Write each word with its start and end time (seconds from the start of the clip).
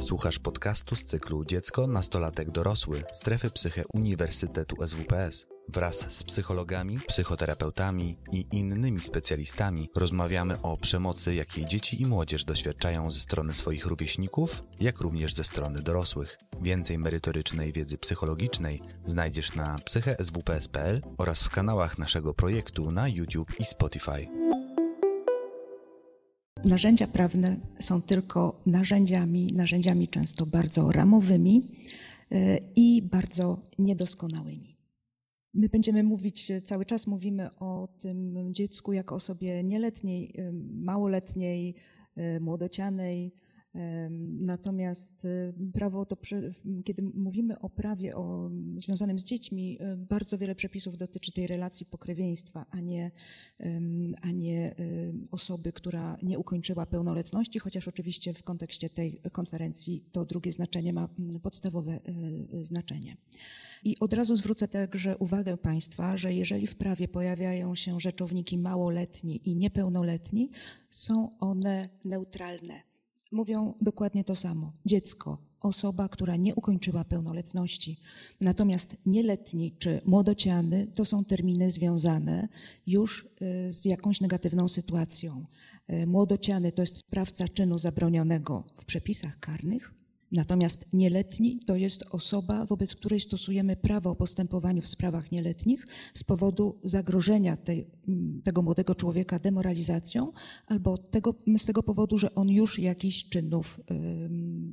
Słuchasz 0.00 0.38
podcastu 0.38 0.96
z 0.96 1.04
cyklu 1.04 1.44
Dziecko, 1.44 1.86
Nastolatek, 1.86 2.50
Dorosły 2.50 3.02
Strefy 3.12 3.50
Psyche 3.50 3.82
Uniwersytetu 3.94 4.76
SWPS. 4.88 5.46
Wraz 5.68 6.12
z 6.12 6.22
psychologami, 6.22 6.98
psychoterapeutami 7.08 8.16
i 8.32 8.46
innymi 8.52 9.00
specjalistami 9.00 9.88
rozmawiamy 9.96 10.62
o 10.62 10.76
przemocy, 10.76 11.34
jakiej 11.34 11.66
dzieci 11.66 12.02
i 12.02 12.06
młodzież 12.06 12.44
doświadczają 12.44 13.10
ze 13.10 13.20
strony 13.20 13.54
swoich 13.54 13.86
rówieśników, 13.86 14.62
jak 14.80 15.00
również 15.00 15.34
ze 15.34 15.44
strony 15.44 15.82
dorosłych. 15.82 16.38
Więcej 16.62 16.98
merytorycznej 16.98 17.72
wiedzy 17.72 17.98
psychologicznej 17.98 18.80
znajdziesz 19.06 19.54
na 19.54 19.78
psycheswps.pl 19.78 21.02
oraz 21.18 21.42
w 21.42 21.50
kanałach 21.50 21.98
naszego 21.98 22.34
projektu 22.34 22.90
na 22.90 23.08
YouTube 23.08 23.60
i 23.60 23.64
Spotify. 23.64 24.28
Narzędzia 26.64 27.06
prawne 27.06 27.56
są 27.78 28.02
tylko 28.02 28.60
narzędziami, 28.66 29.48
narzędziami 29.54 30.08
często 30.08 30.46
bardzo 30.46 30.92
ramowymi 30.92 31.68
e, 32.30 32.58
i 32.76 33.02
bardzo 33.02 33.60
niedoskonałymi. 33.78 34.76
My 35.54 35.68
będziemy 35.68 36.02
mówić, 36.02 36.52
cały 36.64 36.84
czas 36.84 37.06
mówimy 37.06 37.48
o 37.58 37.88
tym 38.00 38.34
dziecku 38.54 38.92
jako 38.92 39.14
osobie 39.14 39.64
nieletniej, 39.64 40.34
e, 40.38 40.52
małoletniej, 40.72 41.74
e, 42.16 42.40
młodocianej, 42.40 43.34
Natomiast 44.40 45.24
y, 45.24 45.54
prawo 45.72 46.06
to, 46.06 46.16
kiedy 46.84 47.02
mówimy 47.02 47.58
o 47.60 47.70
prawie 47.70 48.16
o, 48.16 48.50
związanym 48.78 49.18
z 49.18 49.24
dziećmi, 49.24 49.78
y, 49.82 49.96
bardzo 49.96 50.38
wiele 50.38 50.54
przepisów 50.54 50.96
dotyczy 50.96 51.32
tej 51.32 51.46
relacji 51.46 51.86
pokrewieństwa, 51.86 52.66
a 52.70 52.80
nie, 52.80 53.10
a 54.22 54.30
nie 54.30 54.74
y, 54.80 55.12
osoby, 55.30 55.72
która 55.72 56.16
nie 56.22 56.38
ukończyła 56.38 56.86
pełnoletności, 56.86 57.58
chociaż 57.58 57.88
oczywiście 57.88 58.34
w 58.34 58.42
kontekście 58.42 58.90
tej 58.90 59.20
konferencji 59.32 60.04
to 60.12 60.24
drugie 60.24 60.52
znaczenie 60.52 60.92
ma 60.92 61.08
mm, 61.18 61.40
podstawowe 61.40 62.00
znaczenie. 62.62 63.16
I 63.84 63.98
od 64.00 64.12
razu 64.12 64.36
zwrócę 64.36 64.68
także 64.68 65.18
uwagę 65.18 65.56
Państwa, 65.56 66.16
że 66.16 66.34
jeżeli 66.34 66.66
w 66.66 66.74
prawie 66.74 67.08
pojawiają 67.08 67.74
się 67.74 68.00
rzeczowniki 68.00 68.58
małoletni 68.58 69.40
i 69.50 69.56
niepełnoletni, 69.56 70.50
są 70.90 71.38
one 71.38 71.88
neutralne 72.04 72.89
mówią 73.30 73.74
dokładnie 73.80 74.24
to 74.24 74.34
samo. 74.34 74.72
Dziecko, 74.86 75.38
osoba, 75.60 76.08
która 76.08 76.36
nie 76.36 76.54
ukończyła 76.54 77.04
pełnoletności. 77.04 78.00
Natomiast 78.40 79.06
nieletni 79.06 79.72
czy 79.78 80.00
młodociany 80.06 80.86
to 80.94 81.04
są 81.04 81.24
terminy 81.24 81.70
związane 81.70 82.48
już 82.86 83.24
y, 83.42 83.72
z 83.72 83.84
jakąś 83.84 84.20
negatywną 84.20 84.68
sytuacją. 84.68 85.44
Y, 85.92 86.06
młodociany 86.06 86.72
to 86.72 86.82
jest 86.82 86.96
sprawca 86.96 87.48
czynu 87.48 87.78
zabronionego 87.78 88.64
w 88.76 88.84
przepisach 88.84 89.40
karnych, 89.40 89.99
Natomiast 90.32 90.92
nieletni 90.92 91.60
to 91.66 91.76
jest 91.76 92.04
osoba, 92.10 92.66
wobec 92.66 92.96
której 92.96 93.20
stosujemy 93.20 93.76
prawo 93.76 94.10
o 94.10 94.16
postępowaniu 94.16 94.82
w 94.82 94.88
sprawach 94.88 95.32
nieletnich 95.32 95.86
z 96.14 96.24
powodu 96.24 96.78
zagrożenia 96.84 97.56
tej, 97.56 97.86
tego 98.44 98.62
młodego 98.62 98.94
człowieka 98.94 99.38
demoralizacją 99.38 100.32
albo 100.66 100.98
tego, 100.98 101.34
z 101.58 101.66
tego 101.66 101.82
powodu, 101.82 102.18
że 102.18 102.34
on 102.34 102.48
już 102.48 102.78
jakichś 102.78 103.28
czynów 103.28 103.80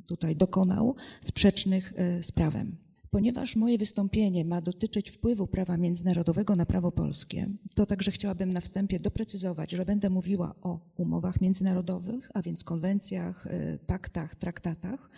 tutaj 0.06 0.36
dokonał 0.36 0.94
sprzecznych 1.20 1.92
e, 1.96 2.22
z 2.22 2.32
prawem. 2.32 2.76
Ponieważ 3.10 3.56
moje 3.56 3.78
wystąpienie 3.78 4.44
ma 4.44 4.60
dotyczyć 4.60 5.10
wpływu 5.10 5.46
prawa 5.46 5.76
międzynarodowego 5.76 6.56
na 6.56 6.66
prawo 6.66 6.92
polskie, 6.92 7.46
to 7.74 7.86
także 7.86 8.10
chciałabym 8.10 8.52
na 8.52 8.60
wstępie 8.60 9.00
doprecyzować, 9.00 9.70
że 9.70 9.84
będę 9.84 10.10
mówiła 10.10 10.54
o 10.62 10.80
umowach 10.96 11.40
międzynarodowych, 11.40 12.30
a 12.34 12.42
więc 12.42 12.64
konwencjach, 12.64 13.46
e, 13.46 13.78
paktach, 13.78 14.34
traktatach, 14.34 15.10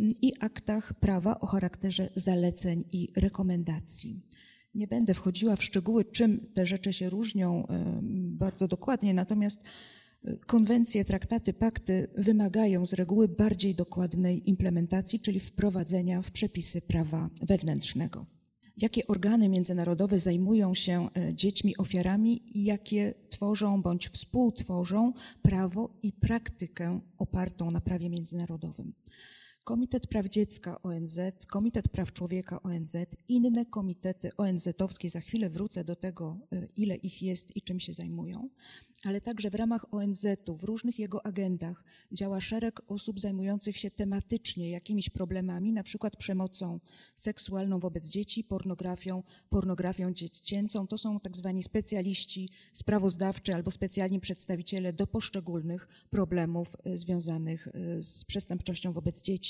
i 0.00 0.32
aktach 0.40 0.94
prawa 0.94 1.40
o 1.40 1.46
charakterze 1.46 2.08
zaleceń 2.14 2.84
i 2.92 3.12
rekomendacji. 3.16 4.22
Nie 4.74 4.86
będę 4.86 5.14
wchodziła 5.14 5.56
w 5.56 5.64
szczegóły, 5.64 6.04
czym 6.04 6.46
te 6.54 6.66
rzeczy 6.66 6.92
się 6.92 7.10
różnią 7.10 7.66
bardzo 8.22 8.68
dokładnie, 8.68 9.14
natomiast 9.14 9.64
e, 10.24 10.36
konwencje, 10.36 11.04
traktaty, 11.04 11.52
pakty 11.52 12.08
wymagają 12.18 12.86
z 12.86 12.92
reguły 12.92 13.28
bardziej 13.28 13.74
dokładnej 13.74 14.50
implementacji, 14.50 15.20
czyli 15.20 15.40
wprowadzenia 15.40 16.22
w 16.22 16.30
przepisy 16.30 16.82
prawa 16.82 17.30
wewnętrznego. 17.42 18.26
Jakie 18.76 19.06
organy 19.06 19.48
międzynarodowe 19.48 20.18
zajmują 20.18 20.74
się 20.74 21.08
e, 21.14 21.34
dziećmi 21.34 21.76
ofiarami, 21.76 22.42
jakie 22.54 23.14
tworzą 23.30 23.82
bądź 23.82 24.08
współtworzą 24.08 25.12
prawo 25.42 25.98
i 26.02 26.12
praktykę 26.12 27.00
opartą 27.18 27.70
na 27.70 27.80
prawie 27.80 28.10
międzynarodowym. 28.10 28.92
Komitet 29.64 30.06
Praw 30.06 30.26
Dziecka 30.26 30.82
ONZ, 30.82 31.20
Komitet 31.48 31.88
Praw 31.88 32.12
Człowieka 32.12 32.62
ONZ, 32.62 32.96
inne 33.28 33.66
komitety 33.66 34.30
ONZ-owskie, 34.36 35.10
za 35.10 35.20
chwilę 35.20 35.50
wrócę 35.50 35.84
do 35.84 35.96
tego, 35.96 36.38
y, 36.52 36.68
ile 36.76 36.96
ich 36.96 37.22
jest 37.22 37.56
i 37.56 37.62
czym 37.62 37.80
się 37.80 37.92
zajmują, 37.92 38.48
ale 39.04 39.20
także 39.20 39.50
w 39.50 39.54
ramach 39.54 39.86
ONZ-u, 39.94 40.56
w 40.56 40.64
różnych 40.64 40.98
jego 40.98 41.26
agendach 41.26 41.84
działa 42.12 42.40
szereg 42.40 42.80
osób 42.88 43.20
zajmujących 43.20 43.76
się 43.76 43.90
tematycznie 43.90 44.70
jakimiś 44.70 45.10
problemami, 45.10 45.72
na 45.72 45.82
przykład 45.82 46.16
przemocą 46.16 46.80
seksualną 47.16 47.80
wobec 47.80 48.06
dzieci, 48.06 48.44
pornografią, 48.44 49.22
pornografią 49.50 50.12
dziecięcą. 50.12 50.86
To 50.86 50.98
są 50.98 51.20
tak 51.20 51.36
zwani 51.36 51.62
specjaliści 51.62 52.48
sprawozdawczy 52.72 53.54
albo 53.54 53.70
specjalni 53.70 54.20
przedstawiciele 54.20 54.92
do 54.92 55.06
poszczególnych 55.06 55.88
problemów 56.10 56.76
y, 56.86 56.98
związanych 56.98 57.66
y, 57.66 58.02
z 58.02 58.24
przestępczością 58.24 58.92
wobec 58.92 59.22
dzieci. 59.22 59.49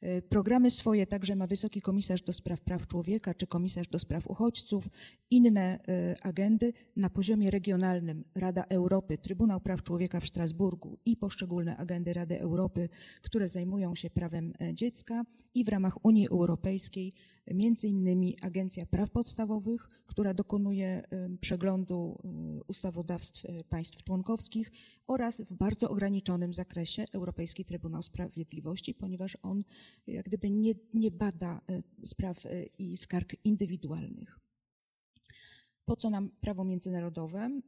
E, 0.00 0.22
programy 0.22 0.70
swoje 0.70 1.06
także 1.06 1.36
ma 1.36 1.46
Wysoki 1.46 1.80
Komisarz 1.80 2.22
do 2.22 2.32
Spraw 2.32 2.60
Praw 2.60 2.86
Człowieka 2.86 3.34
czy 3.34 3.46
Komisarz 3.46 3.88
do 3.88 3.98
Spraw 3.98 4.26
Uchodźców, 4.26 4.88
inne 5.30 5.78
e, 5.88 6.16
agendy 6.22 6.72
na 6.96 7.10
poziomie 7.10 7.50
regionalnym 7.50 8.24
Rada 8.34 8.64
Europy, 8.68 9.18
Trybunał 9.18 9.60
Praw 9.60 9.82
Człowieka 9.82 10.20
w 10.20 10.26
Strasburgu 10.26 10.96
i 11.04 11.16
poszczególne 11.16 11.76
agendy 11.76 12.12
Rady 12.12 12.40
Europy, 12.40 12.88
które 13.22 13.48
zajmują 13.48 13.94
się 13.94 14.10
prawem 14.10 14.52
e, 14.60 14.74
dziecka 14.74 15.24
i 15.54 15.64
w 15.64 15.68
ramach 15.68 16.04
Unii 16.04 16.28
Europejskiej 16.28 17.12
między 17.54 17.88
innymi 17.88 18.36
Agencja 18.42 18.86
Praw 18.86 19.10
Podstawowych, 19.10 19.88
która 20.08 20.34
dokonuje 20.34 21.02
przeglądu 21.40 22.18
ustawodawstw 22.68 23.44
państw 23.68 24.04
członkowskich 24.04 24.70
oraz 25.06 25.40
w 25.40 25.54
bardzo 25.54 25.90
ograniczonym 25.90 26.54
zakresie 26.54 27.04
Europejski 27.12 27.64
Trybunał 27.64 28.02
Sprawiedliwości, 28.02 28.94
ponieważ 28.94 29.36
on 29.42 29.62
jak 30.06 30.24
gdyby 30.24 30.50
nie, 30.50 30.72
nie 30.94 31.10
bada 31.10 31.60
spraw 32.04 32.42
i 32.78 32.96
skarg 32.96 33.34
indywidualnych. 33.44 34.38
Po 35.84 35.96
co 35.96 36.10
nam 36.10 36.30
prawo 36.40 36.64
międzynarodowe? 36.64 37.60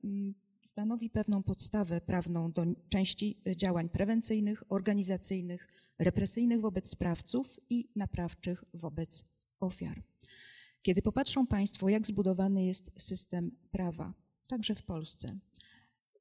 Stanowi 0.63 1.11
pewną 1.11 1.43
podstawę 1.43 2.01
prawną 2.01 2.53
do 2.53 2.65
części 2.89 3.43
działań 3.57 3.89
prewencyjnych, 3.89 4.63
organizacyjnych, 4.69 5.69
represyjnych 5.99 6.61
wobec 6.61 6.89
sprawców 6.89 7.61
i 7.71 7.89
naprawczych 7.97 8.65
wobec 8.75 9.25
ofiar. 9.61 10.10
Kiedy 10.83 11.03
popatrzą 11.03 11.47
Państwo, 11.47 11.89
jak 11.89 12.07
zbudowany 12.07 12.65
jest 12.65 13.03
system 13.03 13.51
prawa, 13.71 14.15
także 14.49 14.75
w 14.75 14.83
Polsce, 14.83 15.39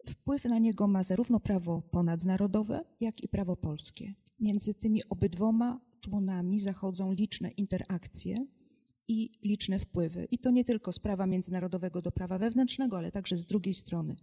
wpływ 0.06 0.46
na 0.46 0.60
niego 0.60 0.88
ma 0.88 1.04
zarówno 1.04 1.40
prawo 1.40 1.82
ponadnarodowe, 1.82 2.86
jak 3.00 3.24
i 3.24 3.28
prawo 3.28 3.56
polskie. 3.56 4.14
Między 4.40 4.74
tymi 4.74 5.04
obydwoma 5.10 5.82
członami 6.02 6.60
zachodzą 6.60 7.14
liczne 7.14 7.50
interakcje 7.50 8.46
i 9.08 9.40
liczne 9.44 9.80
wpływy. 9.80 10.28
I 10.32 10.40
to 10.40 10.52
nie 10.52 10.64
tylko 10.64 10.92
z 10.92 11.00
prawa 11.00 11.26
międzynarodowego 11.26 12.02
do 12.02 12.12
prawa 12.12 12.38
wewnętrznego, 12.38 12.98
ale 12.98 13.12
także 13.12 13.38
z 13.38 13.46
drugiej 13.46 13.74
strony. 13.74 14.16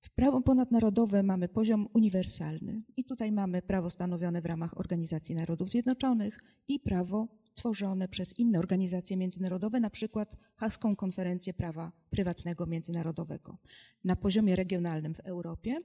W 0.00 0.10
prawo 0.10 0.40
ponadnarodowe 0.40 1.22
mamy 1.22 1.48
poziom 1.48 1.88
uniwersalny 1.94 2.82
i 2.96 3.04
tutaj 3.04 3.32
mamy 3.32 3.62
prawo 3.62 3.90
stanowione 3.90 4.42
w 4.42 4.46
ramach 4.46 4.78
Organizacji 4.78 5.34
Narodów 5.34 5.70
Zjednoczonych 5.70 6.38
i 6.68 6.80
prawo 6.80 7.28
tworzone 7.56 8.08
przez 8.08 8.38
inne 8.38 8.58
organizacje 8.58 9.16
międzynarodowe, 9.16 9.80
na 9.80 9.90
przykład 9.90 10.36
Haską 10.56 10.96
Konferencję 10.96 11.54
Prawa 11.54 11.92
Prywatnego 12.10 12.66
Międzynarodowego. 12.66 13.56
Na 14.04 14.16
poziomie 14.16 14.56
regionalnym 14.56 15.14
w 15.14 15.20
Europie 15.20 15.78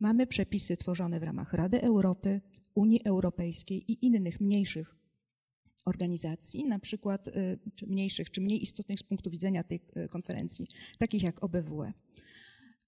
mamy 0.00 0.26
przepisy 0.26 0.76
tworzone 0.76 1.20
w 1.20 1.22
ramach 1.22 1.52
Rady 1.52 1.82
Europy, 1.82 2.40
Unii 2.74 3.00
Europejskiej 3.04 3.92
i 3.92 4.06
innych 4.06 4.40
mniejszych 4.40 4.96
organizacji, 5.86 6.64
na 6.64 6.78
przykład 6.78 7.28
y, 7.28 7.58
czy 7.74 7.86
mniejszych, 7.86 8.30
czy 8.30 8.40
mniej 8.40 8.62
istotnych 8.62 8.98
z 8.98 9.02
punktu 9.02 9.30
widzenia 9.30 9.62
tej 9.64 9.80
y, 9.96 10.08
konferencji, 10.08 10.66
takich 10.98 11.22
jak 11.22 11.44
OBWE. 11.44 11.92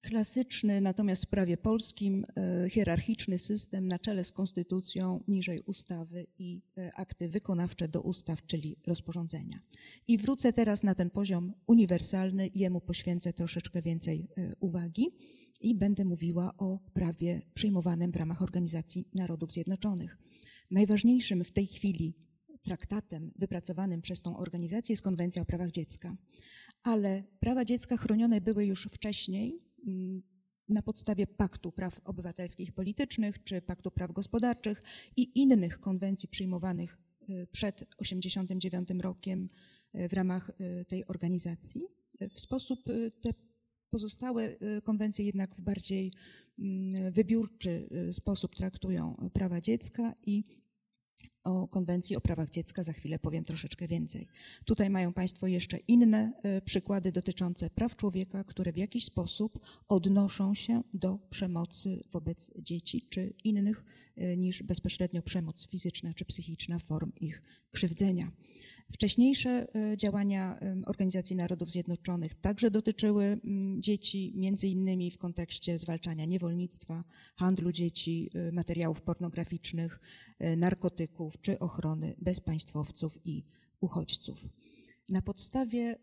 Klasyczny, 0.01 0.81
natomiast 0.81 1.27
w 1.27 1.29
prawie 1.29 1.57
polskim 1.57 2.25
e, 2.37 2.71
hierarchiczny 2.71 3.39
system 3.39 3.89
na 3.89 3.99
czele 3.99 4.25
z 4.25 4.33
konstytucją, 4.33 5.25
niżej 5.29 5.61
ustawy 5.61 6.27
i 6.39 6.61
e, 6.79 6.91
akty 6.95 7.29
wykonawcze 7.29 7.89
do 7.89 8.01
ustaw, 8.01 8.47
czyli 8.47 8.77
rozporządzenia. 8.87 9.61
I 10.09 10.19
wrócę 10.19 10.53
teraz 10.53 10.83
na 10.83 10.95
ten 10.95 11.11
poziom 11.11 11.53
uniwersalny, 11.67 12.51
jemu 12.55 12.81
poświęcę 12.81 13.33
troszeczkę 13.33 13.83
więcej 13.83 14.29
e, 14.37 14.55
uwagi 14.61 15.09
i 15.61 15.75
będę 15.75 16.05
mówiła 16.05 16.57
o 16.59 16.79
prawie 16.95 17.43
przyjmowanym 17.55 18.13
w 18.13 18.17
ramach 18.17 18.43
Organizacji 18.43 19.09
Narodów 19.15 19.53
Zjednoczonych. 19.53 20.19
Najważniejszym 20.71 21.45
w 21.45 21.51
tej 21.51 21.67
chwili 21.67 22.15
traktatem 22.63 23.33
wypracowanym 23.37 24.03
przez 24.03 24.23
tą 24.23 24.37
organizację 24.37 24.93
jest 24.93 25.03
Konwencja 25.03 25.43
o 25.43 25.45
prawach 25.45 25.71
dziecka. 25.71 26.17
Ale 26.83 27.23
prawa 27.41 27.65
dziecka 27.65 27.97
chronione 27.97 28.41
były 28.41 28.67
już 28.67 28.89
wcześniej, 28.93 29.70
na 30.71 30.83
podstawie 30.83 31.27
Paktu 31.27 31.73
Praw 31.73 32.01
Obywatelskich 32.05 32.69
i 32.69 32.73
Politycznych 32.73 33.45
czy 33.45 33.63
Paktu 33.63 33.91
Praw 33.91 34.13
Gospodarczych 34.13 34.83
i 35.17 35.41
innych 35.41 35.81
konwencji 35.81 36.29
przyjmowanych 36.29 36.99
y, 37.31 37.47
przed 37.53 37.77
1989 37.77 39.03
rokiem 39.03 39.49
y, 39.95 40.09
w 40.09 40.13
ramach 40.13 40.51
y, 40.51 40.85
tej 40.85 41.07
organizacji. 41.07 41.83
W 42.35 42.41
sposób 42.41 42.85
te 43.21 43.31
pozostałe 43.91 44.57
konwencje 44.83 45.25
jednak 45.25 45.55
w 45.55 45.61
bardziej 45.61 46.13
mm, 46.59 47.13
wybiórczy 47.13 47.89
sposób 48.13 48.55
traktują 48.55 49.31
prawa 49.33 49.61
dziecka 49.61 50.15
i 50.27 50.45
o 51.45 51.69
konwencji 51.69 52.17
o 52.17 52.21
prawach 52.21 52.51
dziecka 52.51 52.83
za 52.83 52.93
chwilę 52.93 53.19
powiem 53.19 53.45
troszeczkę 53.45 53.89
więcej. 53.89 54.27
Tutaj 54.65 54.91
mają 54.91 55.13
Państwo 55.13 55.47
jeszcze 55.47 55.77
inne 55.77 56.33
e, 56.43 56.61
przykłady 56.61 57.13
dotyczące 57.13 57.71
praw 57.71 57.97
człowieka, 57.97 58.45
które 58.45 58.73
w 58.73 58.77
jakiś 58.77 59.05
sposób 59.05 59.59
odnoszą 59.89 60.55
się 60.55 60.83
do 60.95 61.19
przemocy 61.31 62.01
wobec 62.11 62.51
dzieci 62.59 63.03
czy 63.11 63.35
innych 63.45 63.85
e, 64.17 64.37
niż 64.37 64.63
bezpośrednio 64.63 65.23
przemoc 65.23 65.69
fizyczna 65.69 66.15
czy 66.15 66.25
psychiczna 66.25 66.79
form 66.79 67.13
ich 67.21 67.43
krzywdzenia. 67.73 68.31
Wcześniejsze 68.93 69.67
e, 69.75 69.97
działania 69.97 70.59
Organizacji 70.87 71.37
Narodów 71.37 71.71
Zjednoczonych 71.71 72.35
także 72.35 72.71
dotyczyły 72.71 73.41
dzieci, 73.79 74.33
między 74.37 74.69
innymi 74.69 75.11
w 75.11 75.19
kontekście 75.19 75.79
zwalczania 75.79 76.25
niewolnictwa, 76.25 77.05
handlu 77.37 77.73
dzieci, 77.73 78.31
e, 78.35 78.53
materiałów 78.53 79.03
pornograficznych, 79.03 80.01
e, 80.39 80.57
narkotyków 80.57 81.41
czy 81.41 81.59
ochrony 81.59 82.15
bezpaństwowców 82.19 83.19
i 83.25 83.43
uchodźców. 83.81 84.49
Na 85.09 85.23
podstawie 85.23 85.97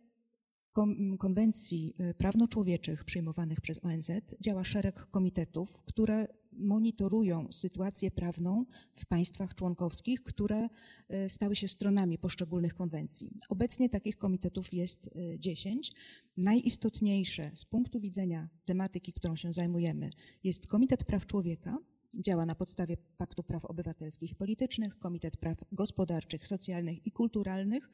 konwencji 1.19 1.95
prawno-człowieczych 2.17 3.03
przyjmowanych 3.03 3.61
przez 3.61 3.85
ONZ 3.85 4.11
działa 4.41 4.63
szereg 4.63 5.07
komitetów, 5.11 5.81
które 5.85 6.27
monitorują 6.57 7.47
sytuację 7.51 8.11
prawną 8.11 8.65
w 8.93 9.05
państwach 9.05 9.55
członkowskich, 9.55 10.23
które 10.23 10.69
e, 11.09 11.29
stały 11.29 11.55
się 11.55 11.67
stronami 11.67 12.17
poszczególnych 12.17 12.73
konwencji. 12.73 13.37
Obecnie 13.49 13.89
takich 13.89 14.17
komitetów 14.17 14.73
jest 14.73 15.09
10. 15.39 15.89
E, 15.89 15.93
Najistotniejsze 16.37 17.51
z 17.53 17.65
punktu 17.65 17.99
widzenia 17.99 18.49
tematyki, 18.65 19.13
którą 19.13 19.35
się 19.35 19.53
zajmujemy, 19.53 20.09
jest 20.43 20.67
Komitet 20.67 21.03
Praw 21.03 21.25
Człowieka, 21.25 21.77
działa 22.19 22.45
na 22.45 22.55
podstawie 22.55 22.97
Paktu 23.17 23.43
Praw 23.43 23.65
Obywatelskich 23.65 24.31
i 24.31 24.35
Politycznych, 24.35 24.99
Komitet 24.99 25.37
Praw 25.37 25.57
Gospodarczych, 25.71 26.47
Socjalnych 26.47 27.07
i 27.07 27.11
Kulturalnych 27.11 27.89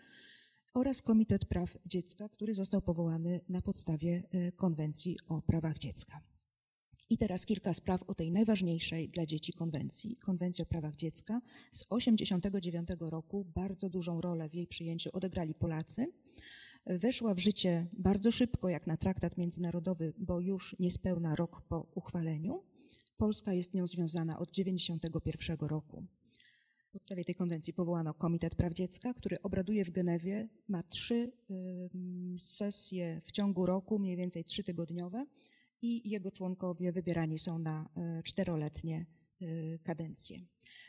oraz 0.74 1.02
Komitet 1.02 1.46
Praw 1.46 1.78
Dziecka, 1.86 2.30
który 2.30 2.54
został 2.54 2.82
powołany 2.82 3.40
na 3.50 3.62
podstawie 3.62 4.24
e, 4.32 4.52
Konwencji 4.52 5.18
o 5.28 5.42
prawach 5.42 5.78
dziecka. 5.78 6.33
I 7.10 7.18
teraz 7.18 7.46
kilka 7.46 7.74
spraw 7.74 8.04
o 8.04 8.14
tej 8.14 8.32
najważniejszej 8.32 9.10
dla 9.10 9.26
dzieci 9.26 9.54
konwencji, 9.54 10.16
konwencji 10.16 10.62
o 10.62 10.66
prawach 10.66 10.96
dziecka. 10.96 11.42
Z 11.72 11.80
1989 11.80 12.90
roku 13.00 13.46
bardzo 13.56 13.90
dużą 13.90 14.22
rolę 14.22 14.50
w 14.50 14.54
jej 14.54 14.68
przyjęciu 14.68 15.10
odegrali 15.14 15.54
Polacy. 15.54 16.08
Weszła 16.86 17.34
w 17.34 17.40
życie 17.40 17.88
bardzo 17.94 18.32
szybko, 18.32 18.70
jak 18.70 18.88
na 18.88 18.98
traktat 18.98 19.38
międzynarodowy, 19.38 20.14
bo 20.18 20.40
już 20.40 20.76
niespełna 20.80 21.36
rok 21.36 21.62
po 21.62 21.88
uchwaleniu. 21.96 22.64
Polska 23.18 23.54
jest 23.54 23.74
nią 23.74 23.88
związana 23.88 24.40
od 24.40 24.52
1991 24.52 25.68
roku. 25.68 26.06
W 26.88 26.92
podstawie 26.92 27.26
tej 27.26 27.36
konwencji 27.36 27.74
powołano 27.74 28.14
Komitet 28.14 28.56
Praw 28.56 28.74
Dziecka, 28.74 29.14
który 29.14 29.42
obraduje 29.42 29.86
w 29.86 29.92
Genewie, 29.92 30.50
ma 30.68 30.84
trzy 30.84 31.32
sesje 32.38 33.22
w 33.26 33.32
ciągu 33.32 33.66
roku, 33.66 34.00
mniej 34.00 34.16
więcej 34.16 34.46
trzytygodniowe 34.46 35.26
i 35.84 36.10
jego 36.10 36.32
członkowie 36.32 36.92
wybierani 36.92 37.40
są 37.40 37.60
na 37.60 37.90
e, 37.96 38.24
czteroletnie 38.24 39.06
e, 39.42 39.46
kadencje. 39.80 40.40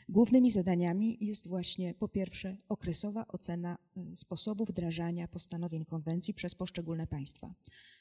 Głównymi 0.09 0.51
zadaniami 0.51 1.17
jest 1.21 1.47
właśnie 1.47 1.93
po 1.93 2.07
pierwsze 2.07 2.57
okresowa 2.69 3.27
ocena 3.27 3.77
e, 3.97 4.15
sposobu 4.15 4.65
wdrażania 4.65 5.27
postanowień 5.27 5.85
konwencji 5.85 6.33
przez 6.33 6.55
poszczególne 6.55 7.07
państwa. 7.07 7.55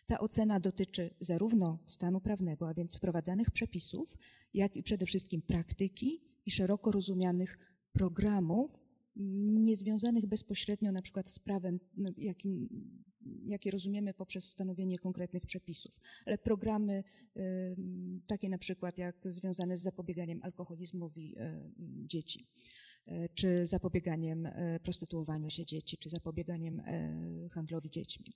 Ta 0.06 0.18
ocena 0.18 0.60
dotyczy 0.60 1.14
zarówno 1.20 1.78
stanu 1.86 2.20
prawnego, 2.20 2.68
a 2.68 2.74
więc 2.74 2.96
wprowadzanych 2.96 3.50
przepisów, 3.50 4.18
jak 4.54 4.76
i 4.76 4.82
przede 4.82 5.06
wszystkim 5.06 5.42
praktyki 5.42 6.20
i 6.46 6.50
szeroko 6.50 6.90
rozumianych 6.90 7.58
programów 7.92 8.84
niezwiązanych 9.46 10.26
bezpośrednio 10.26 10.92
na 10.92 11.02
przykład 11.02 11.30
z 11.30 11.38
prawem, 11.38 11.80
no, 11.96 12.10
jakim 12.16 12.68
jakie 13.46 13.70
rozumiemy 13.70 14.14
poprzez 14.14 14.44
stanowienie 14.44 14.98
konkretnych 14.98 15.46
przepisów, 15.46 16.00
ale 16.26 16.38
programy 16.38 17.04
takie 18.26 18.48
na 18.48 18.58
przykład 18.58 18.98
jak 18.98 19.16
związane 19.24 19.76
z 19.76 19.82
zapobieganiem 19.82 20.40
alkoholizmowi 20.42 21.34
dzieci, 22.06 22.46
e, 23.06 23.28
czy 23.28 23.66
zapobieganiem 23.66 24.46
e, 24.46 24.80
prostytuowaniu 24.80 25.50
się 25.50 25.64
dzieci, 25.64 25.98
czy 25.98 26.08
zapobieganiem 26.08 26.80
e, 26.80 27.48
handlowi 27.48 27.90
dziećmi. 27.90 28.34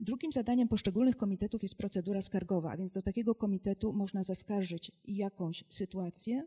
Drugim 0.00 0.32
zadaniem 0.32 0.68
poszczególnych 0.68 1.16
komitetów 1.16 1.62
jest 1.62 1.74
procedura 1.74 2.22
skargowa, 2.22 2.70
a 2.70 2.76
więc 2.76 2.90
do 2.90 3.02
takiego 3.02 3.34
komitetu 3.34 3.92
można 3.92 4.22
zaskarżyć 4.22 4.92
jakąś 5.04 5.64
sytuację, 5.68 6.46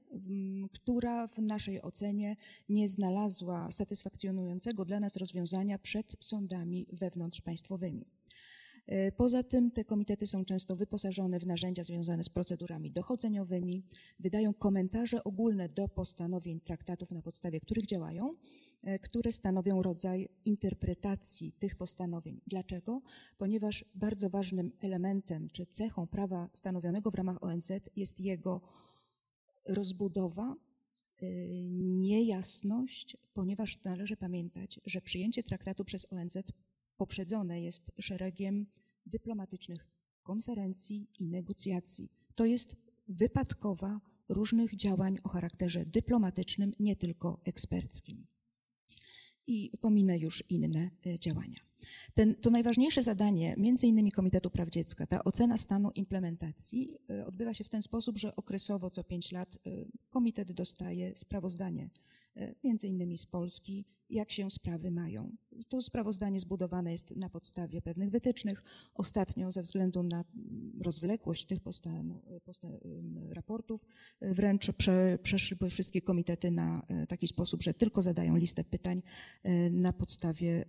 która 0.73 1.27
w 1.27 1.37
naszej 1.37 1.81
ocenie 1.81 2.35
nie 2.69 2.87
znalazła 2.87 3.71
satysfakcjonującego 3.71 4.85
dla 4.85 4.99
nas 4.99 5.15
rozwiązania 5.15 5.79
przed 5.79 6.15
sądami 6.19 6.87
wewnątrzpaństwowymi. 6.91 8.05
E, 8.91 9.11
poza 9.11 9.43
tym 9.43 9.71
te 9.71 9.85
komitety 9.85 10.27
są 10.27 10.45
często 10.45 10.75
wyposażone 10.75 11.39
w 11.39 11.45
narzędzia 11.45 11.83
związane 11.83 12.23
z 12.23 12.29
procedurami 12.29 12.91
dochodzeniowymi, 12.91 13.83
wydają 14.19 14.53
komentarze 14.53 15.23
ogólne 15.23 15.69
do 15.69 15.87
postanowień 15.87 16.59
traktatów, 16.59 17.11
na 17.11 17.21
podstawie 17.21 17.59
których 17.59 17.85
działają, 17.85 18.31
e, 18.83 18.99
które 18.99 19.31
stanowią 19.31 19.81
rodzaj 19.81 20.29
interpretacji 20.45 21.51
tych 21.51 21.75
postanowień. 21.75 22.41
Dlaczego? 22.47 23.01
Ponieważ 23.37 23.85
bardzo 23.95 24.29
ważnym 24.29 24.71
elementem 24.79 25.49
czy 25.49 25.65
cechą 25.65 26.07
prawa 26.07 26.49
stanowionego 26.53 27.11
w 27.11 27.15
ramach 27.15 27.43
ONZ 27.43 27.71
jest 27.95 28.19
jego 28.19 28.61
rozbudowa, 29.65 30.55
e, 31.21 31.25
niejasność, 31.81 33.17
ponieważ 33.33 33.83
należy 33.83 34.17
pamiętać, 34.17 34.79
że 34.85 35.01
przyjęcie 35.01 35.43
traktatu 35.43 35.85
przez 35.85 36.13
ONZ 36.13 36.37
poprzedzone 36.97 37.61
jest 37.61 37.91
szeregiem 37.99 38.65
dyplomatycznych 39.05 39.87
konferencji 40.23 41.07
i 41.19 41.27
negocjacji. 41.27 42.09
To 42.35 42.45
jest 42.45 42.75
wypadkowa 43.07 44.01
różnych 44.29 44.75
działań 44.75 45.17
o 45.23 45.29
charakterze 45.29 45.85
dyplomatycznym, 45.85 46.73
nie 46.79 46.95
tylko 46.95 47.41
eksperckim. 47.43 48.27
I 49.47 49.71
pominę 49.81 50.17
już 50.17 50.43
inne 50.49 50.89
e, 51.05 51.19
działania. 51.19 51.57
Ten, 52.13 52.35
to 52.35 52.49
najważniejsze 52.49 53.03
zadanie, 53.03 53.55
między 53.57 53.87
innymi 53.87 54.11
Komitetu 54.11 54.49
Praw 54.49 54.69
Dziecka, 54.69 55.07
ta 55.07 55.23
ocena 55.23 55.57
stanu 55.57 55.91
implementacji 55.95 56.97
e, 57.09 57.25
odbywa 57.25 57.53
się 57.53 57.63
w 57.63 57.69
ten 57.69 57.81
sposób, 57.81 58.17
że 58.17 58.35
okresowo 58.35 58.89
co 58.89 59.03
pięć 59.03 59.31
lat 59.31 59.55
e, 59.55 59.85
komitet 60.09 60.51
dostaje 60.51 61.15
sprawozdanie 61.15 61.89
między 62.63 62.87
innymi 62.87 63.17
z 63.17 63.25
Polski 63.25 63.85
jak 64.11 64.31
się 64.31 64.49
sprawy 64.49 64.91
mają. 64.91 65.35
To 65.69 65.81
sprawozdanie 65.81 66.39
zbudowane 66.39 66.91
jest 66.91 67.15
na 67.15 67.29
podstawie 67.29 67.81
pewnych 67.81 68.09
wytycznych. 68.09 68.63
Ostatnio 68.93 69.51
ze 69.51 69.61
względu 69.61 70.03
na 70.03 70.23
rozwlekłość 70.81 71.45
tych 71.45 71.59
postan, 71.59 72.19
postan, 72.45 72.71
raportów 73.29 73.85
wręcz 74.21 74.71
prze, 74.71 75.19
przeszły 75.23 75.69
wszystkie 75.69 76.01
komitety 76.01 76.51
na 76.51 76.85
e, 76.87 77.07
taki 77.07 77.27
sposób, 77.27 77.63
że 77.63 77.73
tylko 77.73 78.01
zadają 78.01 78.35
listę 78.37 78.63
pytań 78.63 79.01
e, 79.43 79.69
na 79.69 79.93
podstawie 79.93 80.65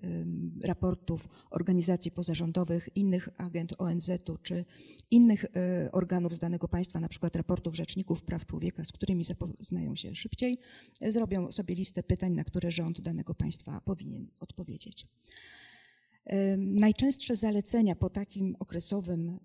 raportów 0.64 1.28
organizacji 1.50 2.10
pozarządowych, 2.10 2.88
innych 2.94 3.28
agent 3.36 3.74
ONZ-u 3.78 4.38
czy 4.42 4.64
innych 5.10 5.44
e, 5.44 5.92
organów 5.92 6.34
z 6.34 6.38
danego 6.38 6.68
państwa, 6.68 7.00
na 7.00 7.08
przykład 7.08 7.36
raportów 7.36 7.76
rzeczników 7.76 8.22
praw 8.22 8.46
człowieka, 8.46 8.84
z 8.84 8.92
którymi 8.92 9.24
zapoznają 9.24 9.96
się 9.96 10.14
szybciej, 10.14 10.58
zrobią 11.08 11.52
sobie 11.52 11.74
listę 11.74 12.02
pytań, 12.02 12.32
na 12.32 12.44
które 12.44 12.70
rząd 12.70 13.00
danego 13.00 13.31
państwa 13.34 13.80
powinien 13.80 14.28
odpowiedzieć. 14.40 15.06
Najczęstsze 16.56 17.36
zalecenia 17.36 17.96
po 17.96 18.10
takim 18.10 18.56
okresowym 18.58 19.38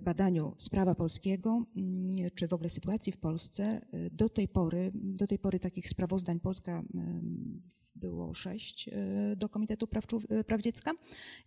badaniu 0.00 0.54
sprawa 0.58 0.94
polskiego, 0.94 1.64
mm, 1.76 2.30
czy 2.34 2.48
w 2.48 2.52
ogóle 2.52 2.70
sytuacji 2.70 3.12
w 3.12 3.16
Polsce, 3.16 3.80
do 4.12 4.28
tej 4.28 4.48
pory, 4.48 4.90
do 4.94 5.26
tej 5.26 5.38
pory 5.38 5.58
takich 5.58 5.88
sprawozdań 5.88 6.40
Polska 6.40 6.82
było 7.96 8.34
sześć 8.34 8.90
do 9.36 9.48
Komitetu 9.48 9.86
Praw, 9.86 10.06
Praw 10.46 10.60
Dziecka 10.60 10.92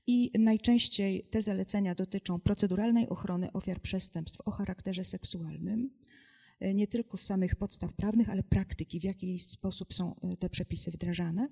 i 0.08 0.32
najczęściej 0.40 1.28
te 1.30 1.42
zalecenia 1.42 1.96
dotyczą 1.96 2.40
proceduralnej 2.40 3.10
ochrony 3.10 3.52
ofiar 3.52 3.82
przestępstw 3.82 4.42
o 4.42 4.52
charakterze 4.52 5.04
seksualnym, 5.04 5.90
E, 5.90 6.25
nie 6.62 6.88
tylko 6.88 7.18
z 7.18 7.22
samych 7.22 7.56
podstaw 7.56 7.94
prawnych, 7.94 8.30
ale 8.30 8.44
praktyki, 8.44 9.00
w 9.00 9.04
jaki 9.04 9.40
sposób 9.40 9.94
są 9.94 10.16
e, 10.16 10.38
te 10.38 10.50
przepisy 10.50 10.92
wdrażane, 10.92 11.50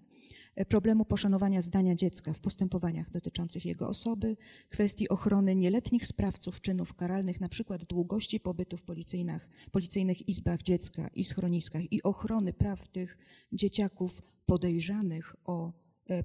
e, 0.56 0.66
problemu 0.66 1.06
poszanowania 1.06 1.62
zdania 1.62 1.96
dziecka 1.96 2.34
w 2.34 2.40
postępowaniach 2.40 3.12
dotyczących 3.12 3.66
jego 3.66 3.88
osoby, 3.88 4.38
kwestii 4.70 5.10
ochrony 5.10 5.56
nieletnich 5.56 6.08
sprawców 6.08 6.62
czynów 6.62 6.94
karalnych, 6.94 7.42
na 7.42 7.50
przykład 7.50 7.86
długości 7.86 8.40
pobytu 8.40 8.78
w 8.78 8.84
policyjnych, 8.84 9.50
policyjnych 9.72 10.30
izbach 10.30 10.62
dziecka 10.62 11.08
i 11.08 11.24
schroniskach 11.24 11.92
i 11.92 12.04
ochrony 12.04 12.54
praw 12.54 12.88
tych 12.88 13.18
dzieciaków 13.52 14.22
podejrzanych 14.46 15.36
o 15.46 15.74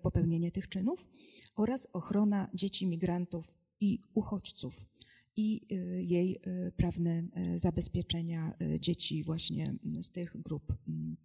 popełnienie 0.02 0.52
tych 0.52 0.68
czynów 0.68 1.08
oraz 1.56 1.88
ochrona 1.92 2.50
dzieci 2.54 2.86
migrantów 2.86 3.54
i 3.80 3.98
uchodźców 4.14 4.84
i 5.38 5.60
y, 5.72 6.02
jej 6.02 6.36
y, 6.46 6.72
prawne 6.76 7.28
y, 7.54 7.58
zabezpieczenia 7.58 8.54
dzieci 8.80 9.24
właśnie 9.24 9.74
z 10.00 10.10
tych 10.10 10.36
grup, 10.42 10.76
mm, 10.88 11.16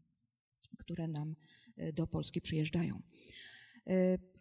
które 0.77 1.07
nam 1.07 1.35
do 1.93 2.07
Polski 2.07 2.41
przyjeżdżają. 2.41 3.01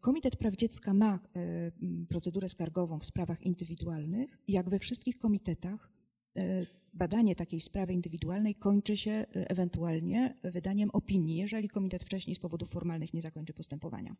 Komitet 0.00 0.36
Praw 0.36 0.56
Dziecka 0.56 0.94
ma 0.94 1.20
procedurę 2.08 2.48
skargową 2.48 2.98
w 2.98 3.04
sprawach 3.04 3.42
indywidualnych. 3.42 4.38
Jak 4.48 4.70
we 4.70 4.78
wszystkich 4.78 5.18
komitetach, 5.18 5.90
badanie 6.92 7.36
takiej 7.36 7.60
sprawy 7.60 7.92
indywidualnej 7.92 8.54
kończy 8.54 8.96
się 8.96 9.10
e, 9.10 9.26
ewentualnie 9.50 10.34
wydaniem 10.44 10.90
opinii, 10.90 11.36
jeżeli 11.36 11.68
komitet 11.68 12.04
wcześniej 12.04 12.36
z 12.36 12.38
powodów 12.38 12.70
formalnych 12.70 13.14
nie 13.14 13.22
zakończy 13.22 13.52
postępowania. 13.52 14.16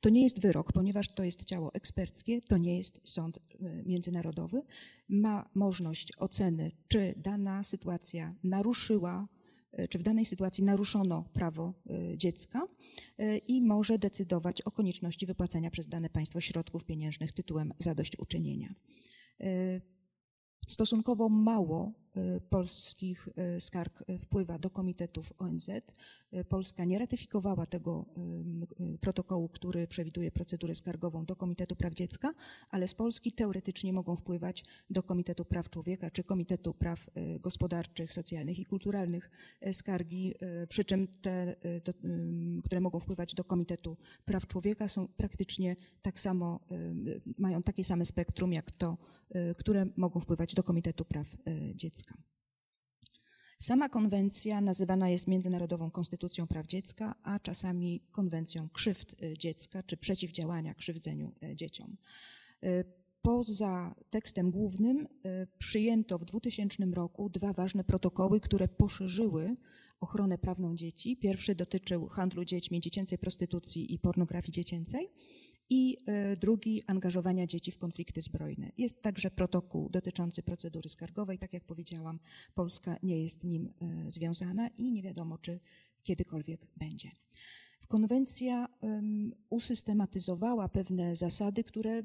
To 0.00 0.08
nie 0.08 0.22
jest 0.22 0.40
wyrok, 0.40 0.72
ponieważ 0.72 1.08
to 1.08 1.24
jest 1.24 1.44
ciało 1.44 1.74
eksperckie, 1.74 2.40
to 2.40 2.58
nie 2.58 2.78
jest 2.78 3.00
sąd 3.04 3.38
e, 3.38 3.82
międzynarodowy. 3.86 4.62
Ma 5.08 5.50
możliwość 5.54 6.12
oceny, 6.18 6.70
czy 6.88 7.14
dana 7.16 7.64
sytuacja 7.64 8.34
naruszyła 8.44 9.28
e, 9.72 9.88
czy 9.88 9.98
w 9.98 10.02
danej 10.02 10.24
sytuacji 10.24 10.64
naruszono 10.64 11.24
prawo 11.32 11.74
dziecka 12.16 12.66
i 13.48 13.62
może 13.62 13.98
decydować 13.98 14.62
o 14.62 14.70
konieczności 14.70 15.26
wypłacenia 15.26 15.70
przez 15.70 15.88
dane 15.88 16.10
państwo 16.10 16.40
środków 16.40 16.84
pieniężnych 16.84 17.32
tytułem 17.32 17.72
zadośćuczynienia. 17.78 18.74
Stosunkowo 20.68 21.28
mało 21.28 21.92
y, 22.16 22.40
polskich 22.40 23.28
y, 23.56 23.60
skarg 23.60 24.04
wpływa 24.18 24.58
do 24.58 24.70
komitetów 24.70 25.32
ONZ. 25.38 25.70
Polska 26.48 26.84
nie 26.84 26.98
ratyfikowała 26.98 27.66
tego 27.66 28.06
protokołu, 29.00 29.48
który 29.48 29.86
przewiduje 29.86 30.30
procedurę 30.30 30.74
skargową 30.74 31.24
do 31.24 31.36
Komitetu 31.36 31.76
Praw 31.76 31.94
Dziecka, 31.94 32.34
ale 32.70 32.88
z 32.88 32.94
Polski 32.94 33.32
teoretycznie 33.32 33.92
mogą 33.92 34.16
wpływać 34.16 34.64
do 34.90 35.02
Komitetu 35.02 35.44
Praw 35.44 35.70
Człowieka 35.70 36.10
czy 36.10 36.24
Komitetu 36.24 36.74
Praw 36.74 37.10
Gospodarczych, 37.40 38.12
Socjalnych 38.12 38.58
i 38.58 38.64
Kulturalnych 38.64 39.30
skargi, 39.72 40.34
przy 40.68 40.84
czym 40.84 41.08
te, 41.08 41.56
które 42.64 42.80
mogą 42.80 43.00
wpływać 43.00 43.34
do 43.34 43.44
Komitetu 43.44 43.96
Praw 44.24 44.46
Człowieka 44.46 44.88
są 44.88 45.08
praktycznie 45.08 45.76
tak 46.02 46.20
samo, 46.20 46.60
mają 47.38 47.62
takie 47.62 47.84
same 47.84 48.04
spektrum 48.04 48.52
jak 48.52 48.70
to, 48.70 48.96
które 49.58 49.86
mogą 49.96 50.20
wpływać 50.20 50.54
do 50.54 50.62
Komitetu 50.62 51.04
Praw 51.04 51.34
y, 51.34 51.72
Dziecka. 51.74 52.14
Sama 53.58 53.88
konwencja 53.88 54.60
nazywana 54.60 55.08
jest 55.08 55.28
Międzynarodową 55.28 55.90
Konstytucją 55.90 56.46
Praw 56.46 56.66
Dziecka, 56.66 57.14
a 57.22 57.38
czasami 57.38 58.06
Konwencją 58.12 58.68
Krzywd 58.68 59.22
y, 59.22 59.38
Dziecka 59.38 59.82
czy 59.82 59.96
Przeciwdziałania 59.96 60.74
Krzywdzeniu 60.74 61.32
Dzieciom. 61.54 61.96
Poza 63.22 63.94
tekstem 64.10 64.50
głównym 64.50 65.08
przyjęto 65.58 66.18
w 66.18 66.24
2000 66.24 66.84
roku 66.84 67.28
dwa 67.28 67.52
ważne 67.52 67.84
protokoły, 67.84 68.40
które 68.40 68.68
poszerzyły 68.68 69.54
ochronę 70.00 70.38
prawną 70.38 70.76
dzieci. 70.76 71.16
Pierwszy 71.16 71.54
dotyczył 71.54 72.08
handlu 72.08 72.44
dziećmi, 72.44 72.80
dziecięcej 72.80 73.18
prostytucji 73.18 73.94
i 73.94 73.98
pornografii 73.98 74.52
dziecięcej, 74.52 75.08
i 75.70 75.96
e, 76.06 76.36
drugi 76.36 76.82
angażowania 76.86 77.46
dzieci 77.46 77.70
w 77.70 77.78
konflikty 77.78 78.22
zbrojne. 78.22 78.72
Jest 78.78 79.02
także 79.02 79.30
protokół 79.30 79.88
dotyczący 79.90 80.42
procedury 80.42 80.88
skargowej. 80.88 81.38
Tak 81.38 81.52
jak 81.52 81.64
powiedziałam, 81.64 82.18
Polska 82.54 82.96
nie 83.02 83.22
jest 83.22 83.44
nim 83.44 83.72
e, 83.82 84.10
związana 84.10 84.68
i 84.68 84.90
nie 84.90 85.02
wiadomo, 85.02 85.38
czy 85.38 85.60
kiedykolwiek 86.02 86.66
będzie. 86.76 87.10
Konwencja 87.88 88.68
usystematyzowała 89.50 90.68
pewne 90.68 91.16
zasady, 91.16 91.64
które 91.64 92.02